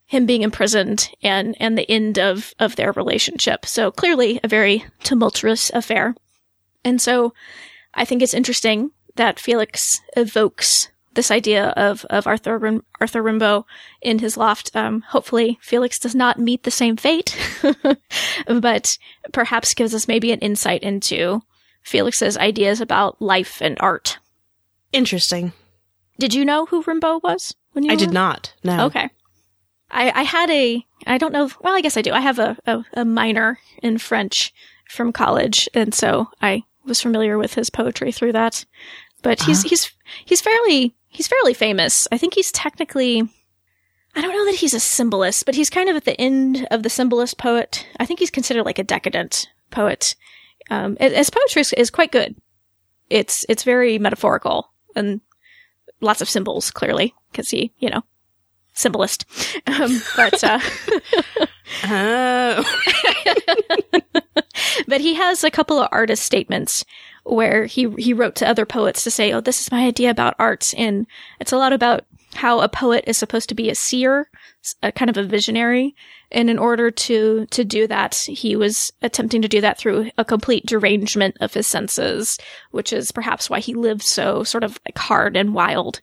him 0.05 0.25
being 0.25 0.41
imprisoned 0.41 1.11
and, 1.21 1.55
and 1.59 1.77
the 1.77 1.89
end 1.89 2.17
of, 2.17 2.53
of 2.59 2.75
their 2.75 2.91
relationship. 2.91 3.65
So 3.65 3.91
clearly 3.91 4.39
a 4.43 4.47
very 4.47 4.85
tumultuous 5.03 5.69
affair. 5.69 6.15
And 6.83 6.99
so 7.01 7.33
I 7.93 8.05
think 8.05 8.21
it's 8.21 8.33
interesting 8.33 8.91
that 9.15 9.39
Felix 9.39 10.01
evokes 10.17 10.89
this 11.19 11.31
idea 11.31 11.73
of, 11.75 12.05
of 12.05 12.25
Arthur, 12.25 12.57
Rim, 12.57 12.81
Arthur 13.01 13.21
Rimbaud 13.21 13.65
in 14.01 14.19
his 14.19 14.37
loft. 14.37 14.73
Um, 14.73 15.01
hopefully 15.01 15.59
Felix 15.61 15.99
does 15.99 16.15
not 16.15 16.39
meet 16.39 16.63
the 16.63 16.71
same 16.71 16.95
fate, 16.95 17.37
but 18.47 18.97
perhaps 19.33 19.73
gives 19.73 19.93
us 19.93 20.07
maybe 20.07 20.31
an 20.31 20.39
insight 20.39 20.81
into 20.81 21.41
Felix's 21.83 22.37
ideas 22.37 22.79
about 22.79 23.21
life 23.21 23.61
and 23.61 23.75
art. 23.81 24.17
Interesting. 24.93 25.51
Did 26.17 26.33
you 26.33 26.45
know 26.45 26.65
who 26.67 26.83
Rimbaud 26.83 27.21
was? 27.21 27.53
when 27.73 27.83
you 27.83 27.91
I 27.91 27.95
were? 27.95 27.99
did 27.99 28.13
not. 28.13 28.53
No. 28.63 28.85
Okay. 28.85 29.09
I, 29.91 30.11
I 30.11 30.23
had 30.23 30.49
a, 30.49 30.85
I 31.05 31.17
don't 31.17 31.33
know, 31.33 31.49
well, 31.61 31.75
I 31.75 31.81
guess 31.81 31.97
I 31.97 32.01
do. 32.01 32.11
I 32.11 32.19
have 32.19 32.39
a, 32.39 32.57
a, 32.65 32.83
a 32.93 33.05
minor 33.05 33.59
in 33.81 33.97
French 33.97 34.53
from 34.89 35.11
college, 35.11 35.67
and 35.73 35.93
so 35.93 36.29
I 36.41 36.63
was 36.85 37.01
familiar 37.01 37.37
with 37.37 37.55
his 37.55 37.69
poetry 37.69 38.11
through 38.11 38.33
that. 38.33 38.65
But 39.21 39.41
he's, 39.41 39.59
uh-huh. 39.59 39.69
he's, 39.69 39.91
he's 40.25 40.41
fairly, 40.41 40.95
he's 41.09 41.27
fairly 41.27 41.53
famous. 41.53 42.07
I 42.11 42.17
think 42.17 42.35
he's 42.35 42.51
technically, 42.51 43.21
I 44.15 44.21
don't 44.21 44.31
know 44.31 44.45
that 44.45 44.59
he's 44.59 44.73
a 44.73 44.79
symbolist, 44.79 45.45
but 45.45 45.55
he's 45.55 45.69
kind 45.69 45.89
of 45.89 45.95
at 45.95 46.05
the 46.05 46.19
end 46.19 46.67
of 46.71 46.83
the 46.83 46.89
symbolist 46.89 47.37
poet. 47.37 47.85
I 47.99 48.05
think 48.05 48.19
he's 48.19 48.31
considered 48.31 48.65
like 48.65 48.79
a 48.79 48.83
decadent 48.83 49.49
poet. 49.71 50.15
Um, 50.69 50.95
his 50.99 51.29
poetry 51.29 51.61
is, 51.61 51.73
is 51.73 51.89
quite 51.89 52.11
good. 52.11 52.35
It's, 53.09 53.45
it's 53.49 53.63
very 53.63 53.97
metaphorical 53.97 54.71
and 54.95 55.21
lots 55.99 56.21
of 56.21 56.29
symbols, 56.29 56.71
clearly, 56.71 57.13
because 57.31 57.49
he, 57.49 57.73
you 57.79 57.89
know, 57.89 58.03
symbolist. 58.73 59.25
Um, 59.67 60.01
but, 60.15 60.43
uh, 60.43 60.59
oh. 61.85 62.79
but 64.87 65.01
he 65.01 65.15
has 65.15 65.43
a 65.43 65.51
couple 65.51 65.79
of 65.79 65.89
artist 65.91 66.23
statements 66.23 66.85
where 67.29 67.65
he, 67.65 67.89
he 67.97 68.13
wrote 68.13 68.35
to 68.35 68.47
other 68.47 68.65
poets 68.65 69.03
to 69.03 69.11
say, 69.11 69.31
Oh, 69.31 69.41
this 69.41 69.61
is 69.61 69.71
my 69.71 69.85
idea 69.85 70.09
about 70.09 70.35
arts," 70.39 70.73
And 70.73 71.07
it's 71.39 71.51
a 71.51 71.57
lot 71.57 71.73
about 71.73 72.05
how 72.35 72.59
a 72.59 72.69
poet 72.69 73.03
is 73.07 73.17
supposed 73.17 73.49
to 73.49 73.55
be 73.55 73.69
a 73.69 73.75
seer, 73.75 74.29
a 74.83 74.91
kind 74.91 75.09
of 75.09 75.17
a 75.17 75.23
visionary. 75.23 75.95
And 76.31 76.49
in 76.49 76.59
order 76.59 76.91
to, 76.91 77.47
to 77.47 77.65
do 77.65 77.87
that, 77.87 78.15
he 78.15 78.55
was 78.55 78.91
attempting 79.01 79.41
to 79.41 79.47
do 79.47 79.61
that 79.61 79.77
through 79.77 80.11
a 80.17 80.25
complete 80.25 80.65
derangement 80.65 81.37
of 81.39 81.53
his 81.53 81.65
senses, 81.65 82.37
which 82.71 82.93
is 82.93 83.11
perhaps 83.11 83.49
why 83.49 83.59
he 83.59 83.73
lived 83.73 84.03
so 84.03 84.43
sort 84.43 84.63
of 84.63 84.79
like 84.85 84.97
hard 84.97 85.35
and 85.35 85.55
wild. 85.55 86.01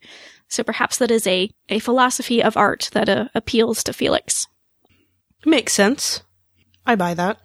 So 0.48 0.62
perhaps 0.62 0.98
that 0.98 1.10
is 1.10 1.26
a, 1.26 1.50
a 1.68 1.78
philosophy 1.78 2.42
of 2.42 2.56
art 2.56 2.90
that 2.92 3.08
uh, 3.08 3.28
appeals 3.34 3.84
to 3.84 3.92
Felix. 3.92 4.46
Makes 5.44 5.74
sense. 5.74 6.22
I 6.84 6.96
buy 6.96 7.14
that. 7.14 7.38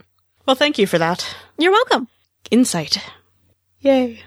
Well, 0.46 0.56
thank 0.56 0.80
you 0.80 0.88
for 0.88 0.98
that. 0.98 1.36
You're 1.58 1.72
welcome. 1.72 2.08
Insight. 2.50 2.98
Yay. 3.82 4.24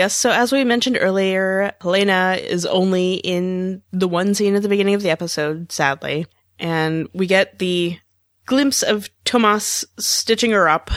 Yes, 0.00 0.14
so 0.14 0.30
as 0.30 0.50
we 0.50 0.64
mentioned 0.64 0.96
earlier, 0.98 1.72
Helena 1.82 2.38
is 2.40 2.64
only 2.64 3.16
in 3.16 3.82
the 3.92 4.08
one 4.08 4.32
scene 4.34 4.54
at 4.54 4.62
the 4.62 4.68
beginning 4.70 4.94
of 4.94 5.02
the 5.02 5.10
episode, 5.10 5.70
sadly. 5.70 6.26
And 6.58 7.06
we 7.12 7.26
get 7.26 7.58
the 7.58 7.98
glimpse 8.46 8.82
of 8.82 9.10
Tomas 9.26 9.84
stitching 9.98 10.52
her 10.52 10.70
up, 10.70 10.90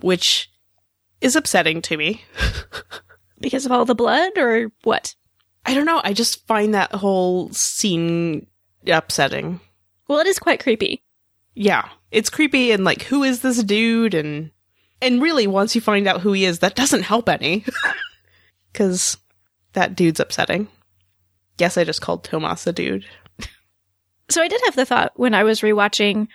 which 0.00 0.48
is 1.20 1.34
upsetting 1.34 1.82
to 1.82 1.96
me. 1.96 2.22
because 3.40 3.66
of 3.66 3.72
all 3.72 3.84
the 3.84 3.96
blood, 3.96 4.38
or 4.38 4.70
what? 4.84 5.16
I 5.66 5.74
don't 5.74 5.86
know. 5.86 6.00
I 6.04 6.12
just 6.12 6.46
find 6.46 6.72
that 6.72 6.94
whole 6.94 7.50
scene 7.50 8.46
upsetting. 8.86 9.60
Well, 10.06 10.20
it 10.20 10.28
is 10.28 10.38
quite 10.38 10.62
creepy. 10.62 11.02
Yeah. 11.54 11.88
It's 12.12 12.30
creepy 12.30 12.70
and 12.70 12.84
like, 12.84 13.02
who 13.02 13.24
is 13.24 13.40
this 13.40 13.60
dude? 13.64 14.14
And, 14.14 14.52
and 15.02 15.22
really, 15.22 15.46
once 15.46 15.74
you 15.74 15.80
find 15.80 16.06
out 16.06 16.20
who 16.20 16.32
he 16.32 16.44
is, 16.44 16.60
that 16.60 16.74
doesn't 16.74 17.02
help 17.02 17.28
any. 17.28 17.64
because 18.72 19.16
that 19.72 19.94
dude's 19.94 20.20
upsetting. 20.20 20.68
Guess 21.56 21.76
I 21.76 21.84
just 21.84 22.00
called 22.00 22.24
Tomas 22.24 22.66
a 22.66 22.72
dude. 22.72 23.04
So 24.28 24.40
I 24.40 24.48
did 24.48 24.60
have 24.64 24.76
the 24.76 24.86
thought 24.86 25.12
when 25.16 25.34
I 25.34 25.42
was 25.42 25.60
rewatching 25.60 26.28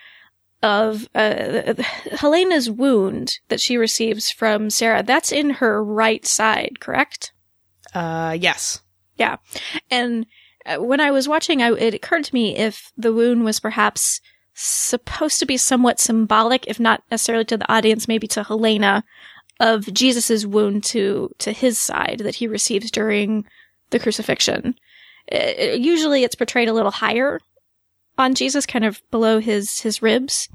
of 0.61 1.07
uh, 1.15 1.75
Helena's 2.11 2.69
wound 2.69 3.39
that 3.47 3.61
she 3.61 3.77
receives 3.77 4.31
from 4.31 4.69
Sarah. 4.69 5.03
That's 5.03 5.31
in 5.31 5.51
her 5.51 5.83
right 5.83 6.25
side, 6.25 6.79
correct? 6.79 7.31
Uh, 7.93 8.37
yes. 8.39 8.81
Yeah, 9.15 9.37
and 9.89 10.25
uh, 10.65 10.77
when 10.77 10.99
I 10.99 11.11
was 11.11 11.27
watching, 11.27 11.61
I, 11.61 11.71
it 11.71 11.93
occurred 11.93 12.25
to 12.25 12.33
me 12.33 12.57
if 12.57 12.91
the 12.97 13.13
wound 13.13 13.45
was 13.45 13.61
perhaps 13.61 14.19
supposed 14.55 15.39
to 15.39 15.45
be 15.45 15.57
somewhat 15.57 15.99
symbolic, 15.99 16.65
if 16.67 16.79
not 16.79 17.03
necessarily 17.11 17.45
to 17.45 17.57
the 17.57 17.71
audience, 17.71 18.07
maybe 18.07 18.27
to 18.29 18.43
Helena, 18.43 19.03
of 19.59 19.93
Jesus's 19.93 20.47
wound 20.47 20.83
to 20.85 21.29
to 21.39 21.51
his 21.51 21.79
side 21.79 22.21
that 22.23 22.35
he 22.35 22.47
receives 22.47 22.89
during 22.89 23.45
the 23.91 23.99
crucifixion. 23.99 24.75
It, 25.27 25.73
uh, 25.73 25.77
usually, 25.77 26.23
it's 26.23 26.35
portrayed 26.35 26.69
a 26.69 26.73
little 26.73 26.91
higher 26.91 27.39
on 28.17 28.33
Jesus, 28.33 28.65
kind 28.65 28.85
of 28.85 29.01
below 29.11 29.39
his 29.39 29.81
his 29.81 30.01
ribs, 30.01 30.49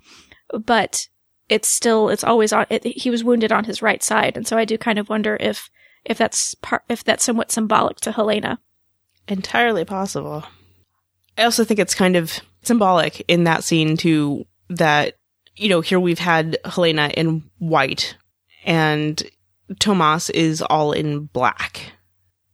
but 0.53 1.09
it's 1.49 1.71
still 1.71 2.09
it's 2.09 2.25
always 2.25 2.53
on. 2.53 2.67
It, 2.71 2.85
he 2.85 3.11
was 3.11 3.23
wounded 3.23 3.53
on 3.53 3.65
his 3.65 3.83
right 3.83 4.03
side, 4.03 4.37
and 4.37 4.47
so 4.47 4.57
I 4.57 4.65
do 4.65 4.79
kind 4.79 4.99
of 4.99 5.09
wonder 5.09 5.37
if 5.39 5.71
if 6.05 6.17
that's 6.17 6.55
part 6.57 6.83
if 6.89 7.05
that's 7.05 7.25
somewhat 7.25 7.53
symbolic 7.53 7.99
to 8.01 8.13
Helena. 8.13 8.59
Entirely 9.29 9.85
possible. 9.85 10.45
I 11.37 11.45
also 11.45 11.65
think 11.65 11.81
it's 11.81 11.95
kind 11.95 12.17
of 12.17 12.41
symbolic 12.63 13.25
in 13.29 13.45
that 13.45 13.65
scene 13.65 13.97
too 13.97 14.47
that 14.69 15.15
you 15.57 15.69
know 15.69 15.81
here 15.81 16.01
we've 16.01 16.19
had 16.19 16.59
Helena 16.65 17.11
in 17.17 17.43
white 17.59 18.17
and 18.65 19.23
Tomas 19.79 20.31
is 20.31 20.63
all 20.63 20.93
in 20.93 21.27
black. 21.27 21.93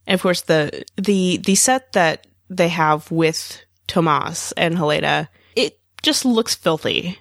And 0.05 0.13
of 0.13 0.21
course, 0.21 0.41
the 0.41 0.85
the 0.95 1.37
the 1.37 1.55
set 1.55 1.91
that 1.93 2.27
they 2.49 2.69
have 2.69 3.11
with 3.11 3.61
Tomas 3.87 4.51
and 4.53 4.77
Helena, 4.77 5.29
it 5.55 5.79
just 6.01 6.25
looks 6.25 6.55
filthy, 6.55 7.19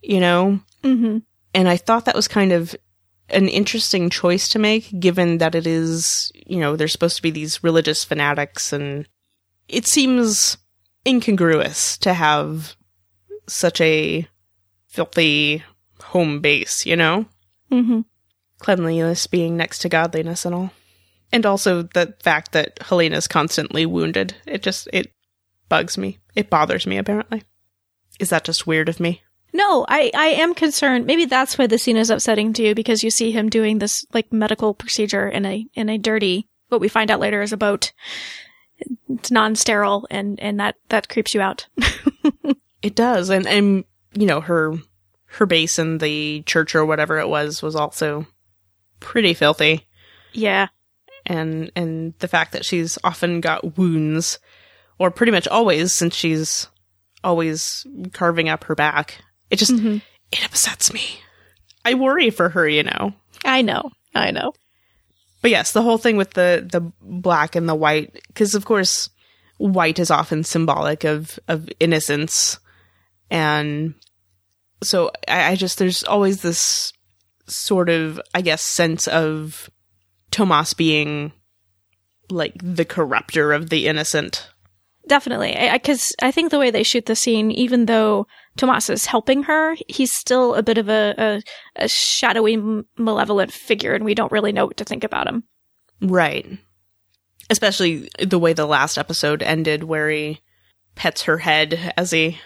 you 0.00 0.20
know. 0.20 0.60
Mm-hmm. 0.82 1.18
And 1.54 1.68
I 1.68 1.76
thought 1.76 2.06
that 2.06 2.16
was 2.16 2.28
kind 2.28 2.52
of 2.52 2.74
an 3.28 3.48
interesting 3.48 4.10
choice 4.10 4.48
to 4.48 4.58
make, 4.58 4.98
given 4.98 5.38
that 5.38 5.54
it 5.54 5.66
is, 5.66 6.32
you 6.46 6.58
know, 6.58 6.76
they're 6.76 6.88
supposed 6.88 7.16
to 7.16 7.22
be 7.22 7.30
these 7.30 7.62
religious 7.62 8.04
fanatics, 8.04 8.72
and 8.72 9.06
it 9.68 9.86
seems 9.86 10.56
incongruous 11.06 11.98
to 11.98 12.14
have 12.14 12.76
such 13.48 13.80
a 13.80 14.26
filthy 14.88 15.62
home 16.00 16.40
base, 16.40 16.86
you 16.86 16.96
know. 16.96 17.26
Mm-hmm 17.70 18.00
cleanliness 18.62 19.26
being 19.26 19.56
next 19.56 19.80
to 19.80 19.88
godliness 19.88 20.46
and 20.46 20.54
all. 20.54 20.70
And 21.32 21.44
also 21.44 21.82
the 21.82 22.14
fact 22.22 22.52
that 22.52 22.78
Helena's 22.80 23.28
constantly 23.28 23.84
wounded. 23.84 24.34
It 24.46 24.62
just, 24.62 24.88
it 24.92 25.12
bugs 25.68 25.98
me. 25.98 26.18
It 26.34 26.50
bothers 26.50 26.86
me, 26.86 26.96
apparently. 26.96 27.42
Is 28.20 28.30
that 28.30 28.44
just 28.44 28.66
weird 28.66 28.88
of 28.88 29.00
me? 29.00 29.22
No, 29.52 29.84
I, 29.88 30.10
I 30.14 30.26
am 30.28 30.54
concerned. 30.54 31.06
Maybe 31.06 31.26
that's 31.26 31.58
why 31.58 31.66
the 31.66 31.78
scene 31.78 31.96
is 31.96 32.10
upsetting 32.10 32.52
to 32.54 32.62
you 32.62 32.74
because 32.74 33.02
you 33.02 33.10
see 33.10 33.32
him 33.32 33.50
doing 33.50 33.78
this 33.78 34.06
like 34.14 34.32
medical 34.32 34.72
procedure 34.72 35.28
in 35.28 35.44
a 35.44 35.66
in 35.74 35.90
a 35.90 35.98
dirty 35.98 36.48
what 36.68 36.80
we 36.80 36.88
find 36.88 37.10
out 37.10 37.20
later 37.20 37.42
is 37.42 37.52
a 37.52 37.58
boat. 37.58 37.92
It's 39.18 39.30
non-sterile 39.30 40.06
and 40.10 40.38
and 40.40 40.58
that 40.60 40.76
that 40.88 41.08
creeps 41.08 41.34
you 41.34 41.40
out. 41.40 41.66
It 42.82 42.96
does, 42.96 43.30
and 43.30 43.46
and 43.46 43.84
you 44.12 44.26
know 44.26 44.40
her 44.40 44.74
her 45.26 45.46
base 45.46 45.78
in 45.78 45.98
the 45.98 46.42
church 46.46 46.74
or 46.74 46.84
whatever 46.84 47.18
it 47.20 47.28
was 47.28 47.62
was 47.62 47.76
also 47.76 48.26
pretty 48.98 49.34
filthy, 49.34 49.86
yeah. 50.32 50.66
and 51.24 51.70
and 51.76 52.12
the 52.18 52.26
fact 52.26 52.50
that 52.52 52.64
she's 52.64 52.98
often 53.04 53.40
got 53.40 53.78
wounds, 53.78 54.40
or 54.98 55.12
pretty 55.12 55.30
much 55.30 55.46
always 55.46 55.94
since 55.94 56.16
she's 56.16 56.66
always 57.22 57.86
carving 58.14 58.48
up 58.48 58.64
her 58.64 58.74
back, 58.74 59.22
it 59.48 59.60
just 59.60 59.70
Mhm. 59.72 60.02
it 60.32 60.44
upsets 60.44 60.92
me. 60.92 61.02
I 61.84 61.94
worry 61.94 62.30
for 62.30 62.48
her, 62.48 62.68
you 62.68 62.82
know. 62.82 63.12
I 63.44 63.62
know. 63.62 63.92
I 64.12 64.32
know. 64.32 64.54
But 65.42 65.50
yes, 65.50 65.72
the 65.72 65.82
whole 65.82 65.98
thing 65.98 66.16
with 66.16 66.30
the 66.30 66.66
the 66.70 66.80
black 67.00 67.54
and 67.54 67.68
the 67.68 67.74
white, 67.74 68.14
because 68.28 68.54
of 68.54 68.64
course, 68.64 69.10
white 69.58 69.98
is 69.98 70.10
often 70.10 70.44
symbolic 70.44 71.04
of 71.04 71.38
of 71.48 71.68
innocence, 71.80 72.58
and 73.30 73.94
so 74.82 75.10
I, 75.28 75.52
I 75.52 75.56
just 75.56 75.78
there's 75.78 76.04
always 76.04 76.42
this 76.42 76.92
sort 77.48 77.90
of 77.90 78.20
I 78.34 78.40
guess 78.40 78.62
sense 78.62 79.08
of 79.08 79.68
Tomas 80.30 80.74
being 80.74 81.32
like 82.30 82.54
the 82.62 82.84
corrupter 82.84 83.52
of 83.52 83.68
the 83.68 83.88
innocent. 83.88 84.48
Definitely. 85.08 85.56
Because 85.72 86.14
I, 86.22 86.30
think 86.30 86.50
the 86.50 86.60
way 86.60 86.70
they 86.70 86.84
shoot 86.84 87.06
the 87.06 87.16
scene, 87.16 87.50
even 87.50 87.86
though 87.86 88.28
Tomas 88.56 88.90
is 88.90 89.06
helping 89.06 89.44
her, 89.44 89.76
he's 89.88 90.12
still 90.12 90.54
a 90.54 90.62
bit 90.62 90.78
of 90.78 90.88
a, 90.88 91.14
a, 91.18 91.42
a 91.76 91.88
shadowy, 91.88 92.56
malevolent 92.98 93.52
figure, 93.52 93.94
and 93.94 94.04
we 94.04 94.14
don't 94.14 94.32
really 94.32 94.52
know 94.52 94.66
what 94.66 94.76
to 94.76 94.84
think 94.84 95.04
about 95.04 95.26
him. 95.26 95.44
Right. 96.00 96.58
Especially 97.48 98.10
the 98.18 98.38
way 98.38 98.52
the 98.52 98.66
last 98.66 98.98
episode 98.98 99.42
ended, 99.42 99.84
where 99.84 100.10
he 100.10 100.40
pets 100.94 101.22
her 101.22 101.38
head 101.38 101.92
as 101.96 102.10
he 102.10 102.38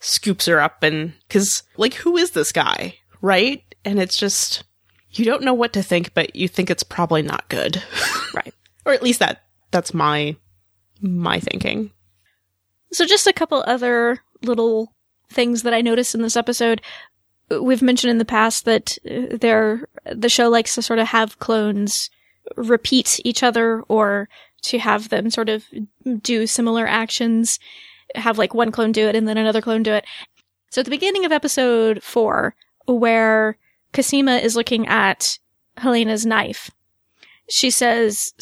scoops 0.00 0.46
her 0.46 0.60
up, 0.60 0.82
and 0.82 1.12
because, 1.28 1.62
like, 1.76 1.94
who 1.94 2.16
is 2.16 2.32
this 2.32 2.50
guy? 2.52 2.96
Right? 3.20 3.62
And 3.84 4.00
it's 4.00 4.18
just, 4.18 4.64
you 5.12 5.24
don't 5.24 5.44
know 5.44 5.54
what 5.54 5.72
to 5.74 5.82
think, 5.82 6.12
but 6.12 6.34
you 6.34 6.48
think 6.48 6.70
it's 6.70 6.82
probably 6.82 7.22
not 7.22 7.48
good. 7.48 7.82
Right. 8.34 8.54
or 8.86 8.94
at 8.94 9.02
least 9.02 9.18
that, 9.18 9.42
that's 9.72 9.92
my, 9.92 10.36
my 11.02 11.38
thinking. 11.38 11.90
So, 12.92 13.04
just 13.04 13.26
a 13.26 13.32
couple 13.34 13.62
other 13.66 14.20
little 14.40 14.94
things 15.32 15.62
that 15.62 15.74
I 15.74 15.80
noticed 15.80 16.14
in 16.14 16.22
this 16.22 16.36
episode. 16.36 16.80
We've 17.50 17.82
mentioned 17.82 18.10
in 18.10 18.18
the 18.18 18.24
past 18.24 18.64
that 18.64 18.96
uh, 19.08 19.36
there 19.38 19.88
the 20.10 20.28
show 20.28 20.48
likes 20.48 20.74
to 20.74 20.82
sort 20.82 20.98
of 20.98 21.08
have 21.08 21.38
clones 21.38 22.10
repeat 22.56 23.20
each 23.24 23.42
other 23.42 23.82
or 23.88 24.28
to 24.62 24.78
have 24.78 25.08
them 25.08 25.30
sort 25.30 25.48
of 25.48 25.64
do 26.22 26.46
similar 26.46 26.86
actions, 26.86 27.58
have 28.14 28.38
like 28.38 28.54
one 28.54 28.70
clone 28.70 28.92
do 28.92 29.08
it 29.08 29.16
and 29.16 29.26
then 29.26 29.38
another 29.38 29.60
clone 29.60 29.82
do 29.82 29.92
it. 29.92 30.04
So 30.70 30.80
at 30.80 30.84
the 30.84 30.90
beginning 30.90 31.24
of 31.24 31.32
episode 31.32 32.02
four, 32.02 32.54
where 32.86 33.58
Cosima 33.92 34.36
is 34.36 34.56
looking 34.56 34.86
at 34.86 35.38
Helena's 35.76 36.24
knife, 36.24 36.70
she 37.48 37.70
says, 37.70 38.32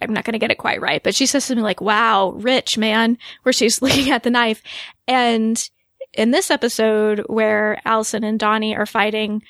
I'm 0.00 0.12
not 0.12 0.24
going 0.24 0.34
to 0.34 0.38
get 0.38 0.50
it 0.50 0.58
quite 0.58 0.80
right, 0.80 1.02
but 1.02 1.14
she 1.14 1.26
says 1.26 1.44
something 1.44 1.64
like, 1.64 1.80
wow, 1.80 2.32
rich 2.36 2.76
man, 2.76 3.18
where 3.42 3.52
she's 3.52 3.80
looking 3.82 4.10
at 4.10 4.22
the 4.22 4.30
knife. 4.30 4.62
And 5.06 5.68
in 6.14 6.30
this 6.30 6.50
episode 6.50 7.20
where 7.26 7.80
Alison 7.84 8.24
and 8.24 8.38
Donnie 8.38 8.76
are 8.76 8.86
fighting, 8.86 9.42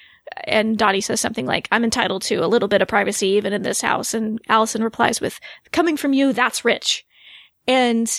and 0.45 0.77
Donnie 0.77 1.01
says 1.01 1.21
something 1.21 1.47
like, 1.47 1.69
I'm 1.73 1.85
entitled 1.85 2.23
to 2.23 2.37
a 2.37 2.47
little 2.49 2.69
bit 2.69 2.83
of 2.83 2.89
privacy 2.89 3.29
even 3.29 3.53
in 3.53 3.63
this 3.63 3.81
house. 3.81 4.15
And 4.15 4.41
Alison 4.49 4.83
replies 4.83 5.21
with, 5.21 5.41
coming 5.73 5.97
from 5.97 6.13
you, 6.13 6.33
that's 6.33 6.65
rich. 6.65 7.07
And 7.67 8.11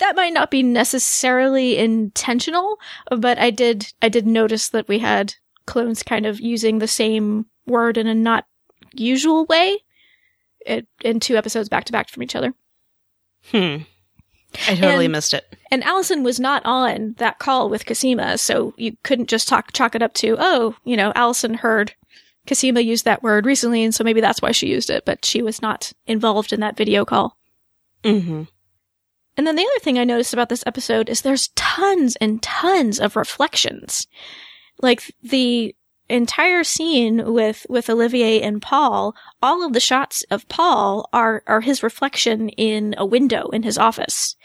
that 0.00 0.16
might 0.16 0.32
not 0.32 0.50
be 0.50 0.62
necessarily 0.62 1.76
intentional, 1.76 2.78
but 3.16 3.38
I 3.38 3.50
did, 3.50 3.92
I 4.02 4.08
did 4.08 4.26
notice 4.26 4.68
that 4.70 4.88
we 4.88 4.98
had 4.98 5.34
clones 5.66 6.02
kind 6.02 6.26
of 6.26 6.40
using 6.40 6.78
the 6.78 6.88
same 6.88 7.46
word 7.66 7.96
in 7.98 8.06
a 8.06 8.14
not 8.14 8.46
usual 8.92 9.44
way 9.46 9.78
it, 10.64 10.86
in 11.02 11.20
two 11.20 11.36
episodes 11.36 11.68
back 11.68 11.84
to 11.84 11.92
back 11.92 12.08
from 12.08 12.22
each 12.22 12.36
other. 12.36 12.54
Hmm. 13.50 13.78
I 14.68 14.74
totally 14.74 15.06
And- 15.06 15.12
missed 15.12 15.34
it. 15.34 15.56
And 15.70 15.82
Alison 15.84 16.22
was 16.22 16.38
not 16.38 16.64
on 16.64 17.14
that 17.18 17.38
call 17.38 17.68
with 17.68 17.86
Cosima, 17.86 18.38
so 18.38 18.72
you 18.76 18.96
couldn't 19.02 19.28
just 19.28 19.48
talk 19.48 19.72
chalk 19.72 19.94
it 19.94 20.02
up 20.02 20.14
to, 20.14 20.36
oh, 20.38 20.76
you 20.84 20.96
know, 20.96 21.12
Alison 21.14 21.54
heard 21.54 21.94
Cosima 22.46 22.80
use 22.80 23.02
that 23.02 23.22
word 23.22 23.44
recently, 23.44 23.82
and 23.82 23.94
so 23.94 24.04
maybe 24.04 24.20
that's 24.20 24.40
why 24.40 24.52
she 24.52 24.68
used 24.68 24.90
it, 24.90 25.04
but 25.04 25.24
she 25.24 25.42
was 25.42 25.60
not 25.60 25.92
involved 26.06 26.52
in 26.52 26.60
that 26.60 26.76
video 26.76 27.04
call. 27.04 27.36
Mm-hmm. 28.04 28.44
And 29.36 29.46
then 29.46 29.56
the 29.56 29.62
other 29.62 29.80
thing 29.80 29.98
I 29.98 30.04
noticed 30.04 30.32
about 30.32 30.48
this 30.48 30.64
episode 30.66 31.08
is 31.08 31.20
there's 31.20 31.48
tons 31.56 32.16
and 32.16 32.42
tons 32.42 32.98
of 33.00 33.16
reflections. 33.16 34.06
Like 34.80 35.02
the 35.22 35.74
entire 36.08 36.64
scene 36.64 37.32
with, 37.32 37.66
with 37.68 37.90
Olivier 37.90 38.40
and 38.40 38.62
Paul, 38.62 39.14
all 39.42 39.64
of 39.64 39.72
the 39.72 39.80
shots 39.80 40.24
of 40.30 40.48
Paul 40.48 41.08
are, 41.12 41.42
are 41.46 41.60
his 41.60 41.82
reflection 41.82 42.48
in 42.50 42.94
a 42.98 43.06
window 43.06 43.48
in 43.48 43.62
his 43.62 43.78
office. 43.78 44.36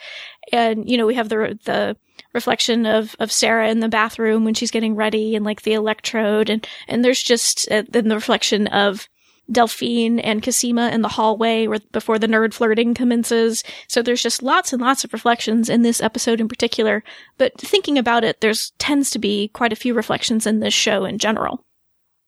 And, 0.51 0.89
you 0.89 0.97
know, 0.97 1.05
we 1.05 1.15
have 1.15 1.29
the, 1.29 1.59
the 1.65 1.97
reflection 2.33 2.85
of, 2.85 3.15
of 3.19 3.31
Sarah 3.31 3.69
in 3.69 3.79
the 3.79 3.89
bathroom 3.89 4.45
when 4.45 4.53
she's 4.53 4.71
getting 4.71 4.95
ready 4.95 5.35
and 5.35 5.45
like 5.45 5.61
the 5.61 5.73
electrode 5.73 6.49
and, 6.49 6.65
and 6.87 7.03
there's 7.03 7.21
just, 7.21 7.69
uh, 7.69 7.83
then 7.89 8.07
the 8.07 8.15
reflection 8.15 8.67
of 8.67 9.07
Delphine 9.51 10.19
and 10.19 10.41
Cosima 10.41 10.89
in 10.89 11.01
the 11.01 11.09
hallway 11.09 11.67
where, 11.67 11.79
before 11.91 12.17
the 12.17 12.27
nerd 12.27 12.53
flirting 12.53 12.93
commences. 12.93 13.63
So 13.87 14.01
there's 14.01 14.23
just 14.23 14.41
lots 14.41 14.73
and 14.73 14.81
lots 14.81 15.03
of 15.03 15.13
reflections 15.13 15.69
in 15.69 15.81
this 15.81 16.01
episode 16.01 16.39
in 16.39 16.47
particular. 16.47 17.03
But 17.37 17.59
thinking 17.59 17.97
about 17.97 18.23
it, 18.23 18.41
there's 18.41 18.71
tends 18.79 19.09
to 19.11 19.19
be 19.19 19.49
quite 19.49 19.73
a 19.73 19.77
few 19.77 19.93
reflections 19.93 20.47
in 20.47 20.59
this 20.59 20.73
show 20.73 21.05
in 21.05 21.17
general. 21.17 21.65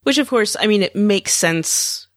Which, 0.04 0.18
of 0.18 0.30
course, 0.30 0.56
I 0.60 0.68
mean, 0.68 0.84
it 0.84 0.96
makes 0.96 1.34
sense 1.34 2.08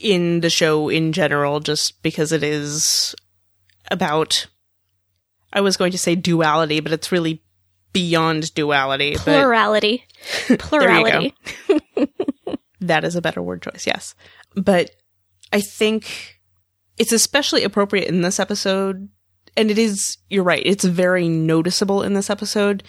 in 0.00 0.40
the 0.40 0.50
show 0.50 0.88
in 0.88 1.12
general, 1.12 1.60
just 1.60 2.02
because 2.02 2.32
it 2.32 2.42
is 2.42 3.14
about. 3.90 4.46
I 5.52 5.60
was 5.60 5.76
going 5.76 5.92
to 5.92 5.98
say 5.98 6.14
duality, 6.14 6.80
but 6.80 6.92
it's 6.92 7.12
really 7.12 7.42
beyond 7.92 8.54
duality. 8.54 9.12
But 9.12 9.24
Plurality. 9.24 10.04
Plurality. 10.58 11.34
that 12.82 13.04
is 13.04 13.16
a 13.16 13.22
better 13.22 13.42
word 13.42 13.62
choice, 13.62 13.86
yes. 13.86 14.14
But 14.54 14.90
I 15.52 15.60
think 15.60 16.40
it's 16.98 17.12
especially 17.12 17.64
appropriate 17.64 18.08
in 18.08 18.22
this 18.22 18.38
episode. 18.38 19.08
And 19.56 19.70
it 19.70 19.78
is, 19.78 20.18
you're 20.30 20.44
right, 20.44 20.62
it's 20.64 20.84
very 20.84 21.28
noticeable 21.28 22.02
in 22.02 22.14
this 22.14 22.30
episode. 22.30 22.82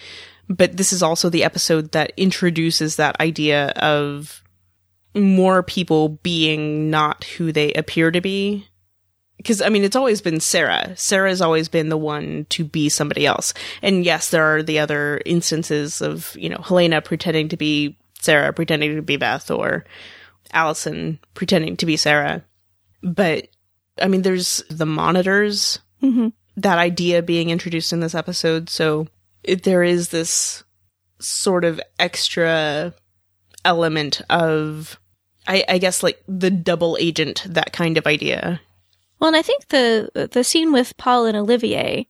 But 0.48 0.76
this 0.76 0.92
is 0.92 1.02
also 1.02 1.30
the 1.30 1.44
episode 1.44 1.92
that 1.92 2.12
introduces 2.16 2.96
that 2.96 3.20
idea 3.20 3.68
of 3.76 4.42
more 5.14 5.62
people 5.62 6.08
being 6.08 6.90
not 6.90 7.24
who 7.24 7.52
they 7.52 7.72
appear 7.72 8.10
to 8.10 8.20
be. 8.20 8.66
Because, 9.36 9.60
I 9.60 9.68
mean, 9.68 9.84
it's 9.84 9.96
always 9.96 10.20
been 10.20 10.40
Sarah. 10.40 10.94
Sarah's 10.96 11.42
always 11.42 11.68
been 11.68 11.88
the 11.88 11.98
one 11.98 12.46
to 12.50 12.64
be 12.64 12.88
somebody 12.88 13.26
else. 13.26 13.52
And 13.82 14.04
yes, 14.04 14.30
there 14.30 14.44
are 14.44 14.62
the 14.62 14.78
other 14.78 15.20
instances 15.26 16.00
of, 16.00 16.34
you 16.38 16.48
know, 16.48 16.62
Helena 16.64 17.02
pretending 17.02 17.48
to 17.48 17.56
be 17.56 17.98
Sarah, 18.24 18.52
pretending 18.52 18.96
to 18.96 19.02
be 19.02 19.16
Beth, 19.16 19.50
or 19.50 19.84
Allison 20.52 21.18
pretending 21.34 21.76
to 21.76 21.86
be 21.86 21.96
Sarah. 21.96 22.42
But, 23.02 23.48
I 24.00 24.08
mean, 24.08 24.22
there's 24.22 24.62
the 24.70 24.86
monitors, 24.86 25.78
hmm 26.00 26.28
that 26.56 26.78
idea 26.78 27.20
being 27.20 27.50
introduced 27.50 27.92
in 27.92 27.98
this 27.98 28.14
episode. 28.14 28.70
So 28.70 29.08
it, 29.42 29.64
there 29.64 29.82
is 29.82 30.10
this 30.10 30.62
sort 31.18 31.64
of 31.64 31.80
extra 31.98 32.94
element 33.64 34.20
of, 34.30 35.00
I, 35.48 35.64
I 35.68 35.78
guess, 35.78 36.02
like 36.04 36.22
the 36.28 36.50
double 36.50 36.96
agent, 37.00 37.44
that 37.48 37.72
kind 37.72 37.98
of 37.98 38.06
idea. 38.06 38.60
Well, 39.18 39.28
and 39.28 39.36
I 39.36 39.42
think 39.42 39.68
the 39.68 40.28
the 40.32 40.44
scene 40.44 40.72
with 40.72 40.96
Paul 40.96 41.26
and 41.26 41.36
Olivier, 41.36 42.06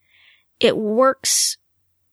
it 0.60 0.76
works 0.76 1.56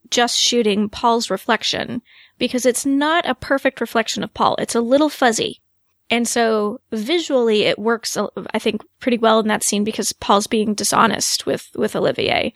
just 0.09 0.37
shooting 0.37 0.89
Paul's 0.89 1.29
reflection 1.29 2.01
because 2.41 2.65
it's 2.65 2.87
not 2.87 3.29
a 3.29 3.35
perfect 3.35 3.79
reflection 3.79 4.23
of 4.23 4.33
Paul. 4.33 4.55
It's 4.57 4.73
a 4.73 4.81
little 4.81 5.09
fuzzy. 5.09 5.61
And 6.09 6.27
so 6.27 6.81
visually 6.91 7.65
it 7.65 7.77
works, 7.77 8.17
uh, 8.17 8.29
I 8.51 8.57
think, 8.57 8.81
pretty 8.99 9.19
well 9.19 9.39
in 9.39 9.47
that 9.49 9.61
scene 9.61 9.83
because 9.83 10.11
Paul's 10.11 10.47
being 10.47 10.73
dishonest 10.73 11.45
with, 11.45 11.69
with 11.75 11.95
Olivier. 11.95 12.51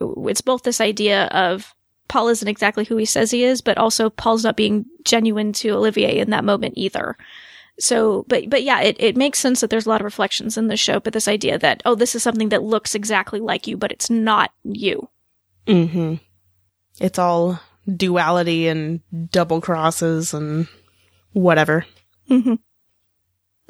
It's 0.00 0.40
both 0.40 0.64
this 0.64 0.80
idea 0.80 1.26
of 1.26 1.72
Paul 2.08 2.26
isn't 2.26 2.48
exactly 2.48 2.84
who 2.84 2.96
he 2.96 3.04
says 3.04 3.30
he 3.30 3.44
is, 3.44 3.60
but 3.60 3.78
also 3.78 4.10
Paul's 4.10 4.42
not 4.42 4.56
being 4.56 4.86
genuine 5.04 5.52
to 5.52 5.70
Olivier 5.70 6.18
in 6.18 6.30
that 6.30 6.44
moment 6.44 6.74
either. 6.76 7.16
So, 7.78 8.24
but, 8.26 8.50
but 8.50 8.64
yeah, 8.64 8.80
it, 8.80 8.96
it 8.98 9.16
makes 9.16 9.38
sense 9.38 9.60
that 9.60 9.70
there's 9.70 9.86
a 9.86 9.88
lot 9.88 10.00
of 10.00 10.04
reflections 10.04 10.58
in 10.58 10.66
the 10.66 10.76
show, 10.76 10.98
but 10.98 11.12
this 11.12 11.28
idea 11.28 11.60
that, 11.60 11.80
oh, 11.84 11.94
this 11.94 12.16
is 12.16 12.24
something 12.24 12.48
that 12.48 12.64
looks 12.64 12.96
exactly 12.96 13.38
like 13.38 13.68
you, 13.68 13.76
but 13.76 13.92
it's 13.92 14.10
not 14.10 14.50
you. 14.64 15.08
Mm-hmm. 15.68 16.14
It's 17.00 17.20
all 17.20 17.60
duality 17.96 18.68
and 18.68 19.00
double 19.30 19.60
crosses 19.60 20.34
and 20.34 20.68
whatever. 21.32 21.86
Mm-hmm. 22.30 22.54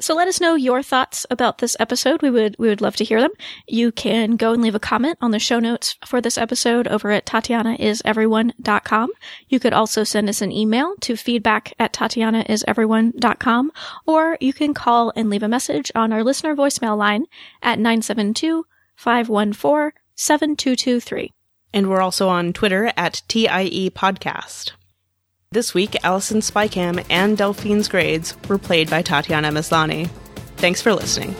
So 0.01 0.15
let 0.15 0.29
us 0.29 0.39
know 0.39 0.55
your 0.55 0.81
thoughts 0.81 1.25
about 1.29 1.57
this 1.57 1.75
episode. 1.77 2.21
We 2.21 2.29
would 2.29 2.55
we 2.57 2.69
would 2.69 2.79
love 2.79 2.95
to 2.97 3.03
hear 3.03 3.19
them. 3.19 3.31
You 3.67 3.91
can 3.91 4.37
go 4.37 4.53
and 4.53 4.61
leave 4.61 4.75
a 4.75 4.79
comment 4.79 5.17
on 5.19 5.31
the 5.31 5.39
show 5.39 5.59
notes 5.59 5.97
for 6.05 6.21
this 6.21 6.37
episode 6.37 6.87
over 6.87 7.11
at 7.11 7.25
TatianaIsEveryone.com. 7.25 9.11
You 9.49 9.59
could 9.59 9.73
also 9.73 10.05
send 10.05 10.29
us 10.29 10.41
an 10.41 10.53
email 10.53 10.95
to 11.01 11.17
feedback 11.17 11.73
at 11.79 11.91
TatianaIsEveryone.com, 11.91 13.71
or 14.07 14.37
you 14.39 14.53
can 14.53 14.73
call 14.73 15.11
and 15.17 15.29
leave 15.29 15.43
a 15.43 15.49
message 15.49 15.91
on 15.93 16.13
our 16.13 16.23
listener 16.23 16.55
voicemail 16.55 16.97
line 16.97 17.25
at 17.61 17.77
972 17.77 18.65
514 18.95 19.91
7223. 20.15 21.33
And 21.73 21.89
we're 21.89 22.01
also 22.01 22.29
on 22.29 22.53
Twitter 22.53 22.91
at 22.97 23.21
TIE 23.27 23.91
Podcast. 23.95 24.71
This 25.51 25.73
week, 25.73 25.95
Alison 26.03 26.41
Spycam 26.41 27.03
and 27.09 27.37
Delphine's 27.37 27.87
grades 27.87 28.35
were 28.47 28.57
played 28.57 28.89
by 28.89 29.01
Tatiana 29.01 29.49
Maslany. 29.49 30.09
Thanks 30.57 30.81
for 30.81 30.93
listening. 30.93 31.35